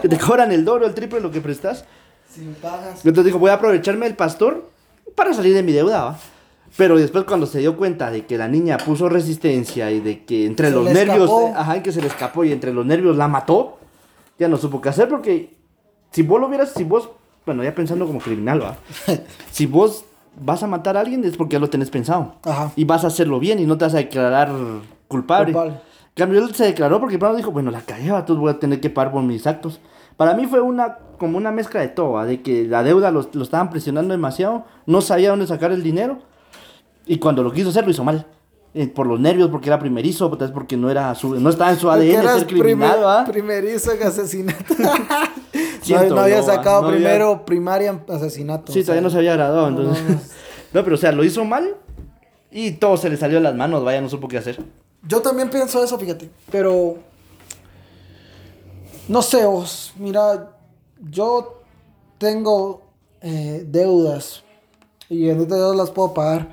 que 0.03 0.09
te 0.09 0.18
cobran 0.18 0.53
el 0.53 0.64
doble 0.64 0.86
el 0.86 0.95
triple 0.95 1.18
de 1.18 1.24
lo 1.24 1.30
que 1.30 1.41
prestas. 1.41 1.84
Sin 2.32 2.55
pagas. 2.55 3.05
Entonces 3.05 3.26
dijo, 3.26 3.39
voy 3.39 3.51
a 3.51 3.55
aprovecharme 3.55 4.07
el 4.07 4.16
pastor 4.16 4.68
para 5.14 5.32
salir 5.32 5.55
de 5.55 5.62
mi 5.62 5.72
deuda. 5.72 6.05
¿va? 6.05 6.18
Pero 6.76 6.97
después 6.97 7.24
cuando 7.24 7.47
se 7.47 7.61
dio 7.61 7.76
cuenta 7.76 8.11
de 8.11 8.26
que 8.26 8.36
la 8.36 8.49
niña 8.49 8.76
puso 8.78 9.09
resistencia 9.09 9.91
y 9.91 10.01
de 10.01 10.24
que 10.24 10.47
entre 10.47 10.70
los 10.70 10.84
nervios, 10.84 11.30
ajá, 11.55 11.82
que 11.82 11.93
se 11.93 12.01
le 12.01 12.09
escapó 12.09 12.45
y 12.45 12.53
entre 12.53 12.72
los 12.72 12.84
nervios 12.84 13.16
la 13.16 13.28
mató, 13.28 13.78
ya 14.39 14.49
no 14.49 14.57
supo 14.57 14.80
qué 14.80 14.91
hacer 14.91 15.09
porque 15.09 15.57
si 16.12 16.22
vos 16.22 16.41
lo 16.41 16.49
vieras, 16.49 16.72
si 16.74 16.84
vos, 16.84 17.09
bueno, 17.47 17.64
ya 17.64 17.74
pensando 17.74 18.07
como 18.07 18.20
criminal, 18.20 18.62
va. 18.62 18.76
si 19.51 19.66
vos 19.66 20.05
vas 20.41 20.62
a 20.62 20.66
matar 20.66 20.97
a 20.97 21.01
alguien 21.01 21.24
es 21.24 21.36
porque 21.36 21.55
ya 21.55 21.61
lo 21.61 21.70
tenés 21.70 21.91
pensado. 21.91 22.34
Ajá. 22.45 22.72
Y 22.76 22.84
vas 22.84 23.05
a 23.05 23.09
hacerlo 23.09 23.39
bien 23.39 23.59
y 23.59 23.66
no 23.66 23.78
te 23.78 23.84
vas 23.84 23.95
a 23.95 23.99
declarar 23.99 24.51
culpable. 25.09 25.53
culpable. 25.53 25.80
cambio, 26.14 26.45
él 26.45 26.55
se 26.55 26.64
declaró 26.64 27.01
porque 27.01 27.18
primero 27.18 27.36
dijo, 27.36 27.51
bueno, 27.51 27.70
la 27.70 27.80
cagué, 27.80 28.09
entonces 28.09 28.36
voy 28.36 28.51
a 28.51 28.59
tener 28.59 28.80
que 28.80 28.91
pagar 28.91 29.12
por 29.12 29.22
mis 29.22 29.47
actos. 29.47 29.80
Para 30.16 30.34
mí 30.34 30.47
fue 30.47 30.61
una 30.61 30.99
como 31.18 31.36
una 31.36 31.51
mezcla 31.51 31.80
de 31.80 31.89
todo, 31.89 32.22
de 32.24 32.43
que 32.43 32.64
la 32.64 32.82
deuda 32.82 33.11
lo, 33.11 33.28
lo 33.32 33.43
estaban 33.43 33.70
presionando 33.70 34.12
demasiado, 34.12 34.64
no 34.86 35.01
sabía 35.01 35.30
dónde 35.30 35.47
sacar 35.47 35.72
el 35.72 35.82
dinero 35.82 36.18
y 37.09 37.18
cuando 37.18 37.43
lo 37.43 37.51
quiso 37.53 37.70
hacer, 37.70 37.84
lo 37.84 37.91
hizo 37.91 38.05
mal. 38.05 38.26
Eh, 38.75 38.87
por 38.87 39.07
los 39.07 39.19
nervios, 39.19 39.49
porque 39.51 39.71
era 39.71 39.79
primerizo, 39.79 40.29
tal 40.31 40.49
vez 40.49 40.51
porque 40.51 40.77
no 40.77 40.91
era 40.91 41.14
su, 41.14 41.41
no 41.41 41.49
estaba 41.49 41.71
en 41.71 41.79
su 41.79 41.91
ADN 41.91 42.23
ser 42.23 42.47
criminal, 42.47 43.03
¿va? 43.03 43.25
Primerizo 43.25 43.93
en 43.93 44.03
asesinato. 44.03 44.75
no, 45.89 46.21
había 46.21 46.43
sacado 46.43 46.87
primero 46.87 47.47
primaria 47.47 47.91
en 47.91 48.14
asesinato. 48.14 48.71
Sí, 48.71 48.83
todavía 48.83 49.01
no 49.03 49.11
se 49.11 49.19
había 49.19 49.35
graduado, 49.35 49.69
entonces. 49.69 50.05
No, 50.71 50.85
pero 50.85 50.97
o 50.97 50.99
sea, 50.99 51.12
lo 51.12 51.25
hizo 51.25 51.47
mal 51.47 51.77
y 52.51 52.73
todo 52.73 52.99
se 52.99 53.09
le 53.09 53.16
salió 53.16 53.39
de 53.39 53.43
las 53.43 53.55
manos, 53.55 53.83
vaya, 53.83 54.03
no 54.03 54.11
supo 54.11 54.29
qué 54.29 54.37
hacer. 54.37 54.62
Yo 55.03 55.23
también 55.23 55.49
pienso 55.49 55.83
eso, 55.83 55.99
fíjate, 55.99 56.29
pero 56.53 56.99
no 59.09 59.23
sé, 59.23 59.47
vos, 59.47 59.95
mira, 59.97 60.51
yo 61.01 61.62
tengo 62.19 62.83
eh, 63.23 63.64
deudas 63.66 64.45
y 65.09 65.31
en 65.31 65.49
Dios 65.49 65.75
las 65.75 65.91
puedo 65.91 66.12
pagar. 66.12 66.49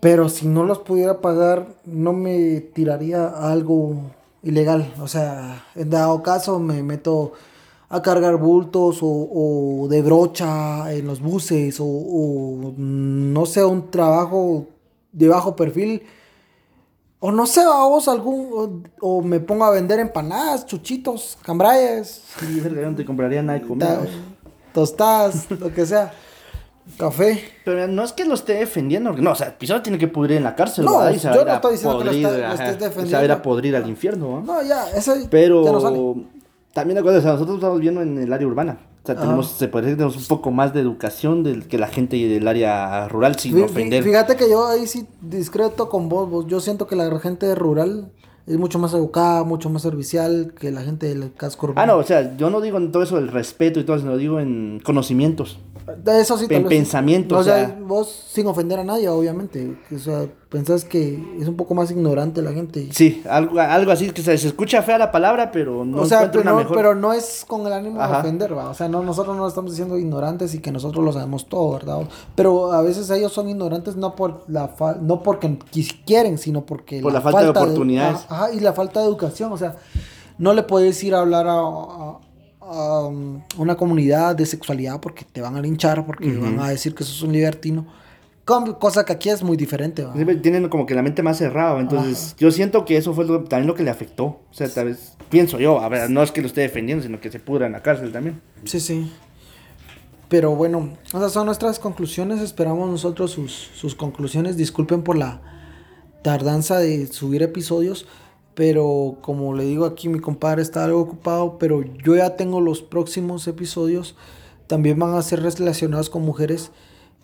Pero 0.00 0.28
si 0.28 0.46
no 0.46 0.64
los 0.64 0.78
pudiera 0.78 1.20
pagar, 1.20 1.66
no 1.84 2.12
me 2.12 2.60
tiraría 2.60 3.26
algo 3.26 3.96
ilegal. 4.42 4.92
O 5.00 5.08
sea, 5.08 5.64
en 5.74 5.90
dado 5.90 6.22
caso 6.22 6.58
me 6.60 6.82
meto 6.82 7.32
a 7.88 8.02
cargar 8.02 8.36
bultos 8.36 8.98
o, 9.02 9.86
de 9.90 10.02
brocha 10.02 10.92
en 10.92 11.06
los 11.06 11.20
buses 11.20 11.78
o, 11.80 12.74
no 12.76 13.46
sé, 13.46 13.64
un 13.64 13.90
trabajo 13.90 14.66
de 15.12 15.28
bajo 15.28 15.56
perfil. 15.56 16.02
O 17.20 17.32
no 17.32 17.46
sé, 17.46 17.64
vamos, 17.64 18.06
algún. 18.06 18.84
O, 19.00 19.22
me 19.22 19.40
pongo 19.40 19.64
a 19.64 19.70
vender 19.70 19.98
empanadas, 19.98 20.64
chuchitos, 20.66 21.36
cambrayes. 21.42 22.22
Sí, 22.38 22.62
no 22.62 22.94
te 22.94 23.04
compraría 23.04 23.42
nada 23.42 23.58
de 23.58 23.66
comida. 23.66 24.06
Tostadas, 24.72 25.50
lo 25.50 25.74
que 25.74 25.84
sea. 25.84 26.12
Café. 26.96 27.42
Pero 27.64 27.86
no 27.86 28.02
es 28.02 28.12
que 28.12 28.24
lo 28.24 28.34
esté 28.34 28.54
defendiendo. 28.54 29.12
No, 29.12 29.32
o 29.32 29.34
sea, 29.34 29.56
Pizarro 29.56 29.82
tiene 29.82 29.98
que 29.98 30.08
pudrir 30.08 30.38
en 30.38 30.44
la 30.44 30.54
cárcel. 30.54 30.84
No, 30.84 31.10
yo 31.10 31.44
no 31.44 31.52
estoy 31.52 31.72
diciendo 31.72 31.98
que 31.98 32.04
lo, 32.04 32.10
estés 32.10 32.78
defendiendo. 32.78 33.06
Se 33.06 33.12
va 33.14 33.20
a 33.20 33.24
ir 33.24 33.32
a 33.32 33.42
podrir 33.42 33.76
al 33.76 33.88
infierno. 33.88 34.42
¿no? 34.44 34.62
ya, 34.62 34.88
eso 34.90 35.14
Pero 35.30 35.64
ya 35.64 35.72
no 35.72 35.80
sale. 35.80 35.98
también 36.72 36.98
acuerdo, 36.98 37.18
o 37.18 37.22
sea, 37.22 37.32
nosotros 37.32 37.56
estamos 37.56 37.80
viendo 37.80 38.00
en 38.02 38.18
el 38.18 38.32
área 38.32 38.46
urbana. 38.46 38.78
O 39.02 39.06
sea, 39.06 39.16
tenemos, 39.16 39.48
se 39.52 39.68
decir 39.68 39.82
que 39.82 39.96
tenemos 39.96 40.16
un 40.16 40.26
poco 40.26 40.50
más 40.50 40.74
de 40.74 40.80
educación 40.80 41.42
del 41.42 41.66
que 41.66 41.78
la 41.78 41.88
gente 41.88 42.16
del 42.16 42.46
área 42.46 43.08
rural 43.08 43.38
sin 43.38 43.62
ofender. 43.62 44.02
Fíjate 44.02 44.36
que 44.36 44.50
yo 44.50 44.66
ahí 44.66 44.86
sí 44.86 45.06
discreto 45.22 45.88
con 45.88 46.08
vos, 46.08 46.28
vos. 46.28 46.46
Yo 46.46 46.60
siento 46.60 46.86
que 46.86 46.96
la 46.96 47.18
gente 47.18 47.54
rural 47.54 48.10
es 48.46 48.58
mucho 48.58 48.78
más 48.78 48.92
educada, 48.94 49.44
mucho 49.44 49.70
más 49.70 49.82
servicial 49.82 50.52
que 50.58 50.72
la 50.72 50.82
gente 50.82 51.06
del 51.06 51.32
casco 51.32 51.66
urbano. 51.68 51.80
Ah, 51.80 51.86
no, 51.86 52.00
o 52.00 52.02
sea, 52.02 52.36
yo 52.36 52.50
no 52.50 52.60
digo 52.60 52.78
en 52.78 52.92
todo 52.92 53.02
eso 53.02 53.16
del 53.16 53.28
respeto 53.28 53.78
y 53.78 53.84
todo 53.84 53.96
eso, 53.96 54.06
lo 54.06 54.16
digo 54.16 54.40
en 54.40 54.80
conocimientos. 54.84 55.58
De 55.96 56.20
eso 56.20 56.36
sí, 56.36 56.46
En 56.50 56.64
pensamiento. 56.66 57.36
o, 57.36 57.42
sea, 57.42 57.78
vos 57.80 58.08
sin 58.28 58.46
ofender 58.46 58.78
a 58.78 58.84
nadie, 58.84 59.08
obviamente. 59.08 59.76
O 59.94 59.98
sea, 59.98 60.26
pensás 60.48 60.84
que 60.84 61.36
es 61.40 61.48
un 61.48 61.56
poco 61.56 61.74
más 61.74 61.90
ignorante 61.90 62.42
la 62.42 62.52
gente. 62.52 62.88
Sí, 62.92 63.22
algo, 63.28 63.58
algo 63.58 63.92
así, 63.92 64.10
que 64.10 64.22
se, 64.22 64.34
escucha 64.34 64.82
fea 64.82 64.98
la 64.98 65.10
palabra, 65.10 65.50
pero 65.50 65.84
no 65.84 66.02
O 66.02 66.06
sea, 66.06 66.30
pero, 66.30 66.44
no, 66.44 66.68
pero 66.68 66.94
no 66.94 67.12
es 67.12 67.44
con 67.46 67.66
el 67.66 67.72
ánimo 67.72 68.00
de 68.00 68.16
ofender, 68.16 68.56
¿va? 68.56 68.70
O 68.70 68.74
sea, 68.74 68.88
no, 68.88 69.02
nosotros 69.02 69.36
no 69.36 69.46
estamos 69.46 69.70
diciendo 69.70 69.98
ignorantes 69.98 70.54
y 70.54 70.60
que 70.60 70.72
nosotros 70.72 71.04
lo 71.04 71.12
sabemos 71.12 71.48
todo, 71.48 71.72
¿verdad? 71.72 72.00
Pero 72.34 72.72
a 72.72 72.82
veces 72.82 73.08
ellos 73.10 73.32
son 73.32 73.48
ignorantes 73.48 73.96
no 73.96 74.14
por 74.14 74.44
la 74.48 74.70
no 75.00 75.22
porque 75.22 75.58
quieren, 76.06 76.38
sino 76.38 76.64
porque... 76.64 77.00
Por 77.00 77.12
la, 77.12 77.20
falta, 77.20 77.42
de 77.42 77.48
oportunidades. 77.48 78.26
ajá, 78.28 78.52
y 78.52 78.60
la 78.60 78.72
falta 78.72 79.00
de 79.00 79.06
educación, 79.06 79.52
o 79.52 79.56
sea, 79.56 79.76
no 80.38 80.52
le 80.52 80.62
puedes 80.62 81.02
ir 81.02 81.14
a 81.14 81.20
hablar 81.20 81.46
a 81.48 82.18
Um, 82.70 83.40
una 83.56 83.78
comunidad 83.78 84.36
de 84.36 84.44
sexualidad 84.44 85.00
porque 85.00 85.24
te 85.24 85.40
van 85.40 85.56
a 85.56 85.60
linchar, 85.62 86.04
porque 86.04 86.36
van 86.36 86.60
a 86.60 86.68
decir 86.68 86.94
que 86.94 87.02
sos 87.02 87.22
un 87.22 87.32
libertino. 87.32 87.86
Cosa 88.44 89.06
que 89.06 89.12
aquí 89.14 89.30
es 89.30 89.42
muy 89.42 89.56
diferente. 89.56 90.06
Tienen 90.42 90.68
como 90.68 90.84
que 90.84 90.94
la 90.94 91.02
mente 91.02 91.22
más 91.22 91.38
cerrada. 91.38 91.80
Entonces, 91.80 92.34
yo 92.38 92.50
siento 92.50 92.84
que 92.84 92.98
eso 92.98 93.14
fue 93.14 93.26
también 93.26 93.66
lo 93.66 93.74
que 93.74 93.82
le 93.82 93.90
afectó. 93.90 94.24
O 94.24 94.48
sea, 94.50 94.68
tal 94.68 94.86
vez, 94.86 95.16
pienso 95.30 95.58
yo, 95.58 95.80
a 95.80 95.88
ver, 95.88 96.10
no 96.10 96.22
es 96.22 96.30
que 96.30 96.42
lo 96.42 96.46
esté 96.46 96.60
defendiendo, 96.60 97.04
sino 97.04 97.20
que 97.20 97.30
se 97.30 97.40
pudra 97.40 97.66
en 97.66 97.72
la 97.72 97.82
cárcel 97.82 98.12
también. 98.12 98.40
Sí, 98.64 98.80
sí. 98.80 99.10
Pero 100.28 100.54
bueno, 100.54 100.90
esas 101.06 101.32
son 101.32 101.46
nuestras 101.46 101.78
conclusiones. 101.78 102.40
Esperamos 102.40 102.90
nosotros 102.90 103.30
sus, 103.30 103.52
sus 103.52 103.94
conclusiones. 103.94 104.58
Disculpen 104.58 105.02
por 105.02 105.16
la 105.16 105.40
tardanza 106.22 106.78
de 106.78 107.06
subir 107.06 107.42
episodios, 107.42 108.06
pero 108.58 109.18
como 109.20 109.54
le 109.54 109.62
digo 109.64 109.84
aquí, 109.86 110.08
mi 110.08 110.18
compadre 110.18 110.62
está 110.62 110.84
algo 110.84 110.98
ocupado, 110.98 111.58
pero 111.60 111.84
yo 112.04 112.16
ya 112.16 112.34
tengo 112.34 112.60
los 112.60 112.82
próximos 112.82 113.46
episodios, 113.46 114.16
también 114.66 114.98
van 114.98 115.14
a 115.14 115.22
ser 115.22 115.44
relacionados 115.44 116.10
con 116.10 116.22
mujeres. 116.22 116.72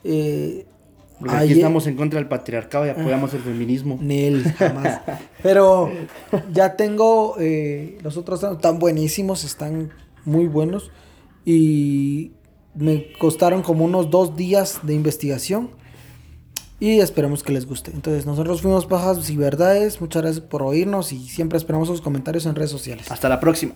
Eh, 0.05 0.65
Porque 1.19 1.35
aquí 1.35 1.43
ayer- 1.47 1.57
estamos 1.57 1.89
en 1.89 1.97
contra 1.97 2.21
del 2.21 2.29
patriarcado 2.29 2.87
y 2.87 2.91
apoyamos 2.91 3.35
el 3.35 3.41
feminismo. 3.41 3.99
Nel, 4.01 4.45
jamás. 4.45 5.01
Pero 5.43 5.91
ya 6.53 6.77
tengo, 6.77 7.35
eh, 7.41 7.99
los 8.05 8.17
otros 8.17 8.41
están 8.41 8.61
tan 8.61 8.79
buenísimos, 8.79 9.43
están 9.43 9.91
muy 10.25 10.47
buenos. 10.47 10.93
Y 11.45 12.31
me 12.77 13.13
costaron 13.19 13.63
como 13.63 13.85
unos 13.87 14.09
dos 14.09 14.37
días 14.37 14.79
de 14.85 14.95
investigación. 14.95 15.71
Y 16.85 17.01
esperamos 17.01 17.43
que 17.43 17.51
les 17.51 17.65
guste. 17.65 17.93
Entonces, 17.95 18.27
nosotros 18.27 18.61
fuimos 18.61 18.85
Pajas 18.85 19.31
y 19.31 19.39
Verdades. 19.39 20.03
Muchas 20.03 20.21
gracias 20.21 20.45
por 20.45 20.63
oírnos 20.63 21.15
y 21.15 21.29
siempre 21.31 21.57
esperamos 21.57 21.89
sus 21.89 22.03
comentarios 22.03 22.45
en 22.45 22.55
redes 22.55 22.71
sociales. 22.71 23.11
Hasta 23.11 23.31
la 23.31 23.41
próxima. 23.41 23.73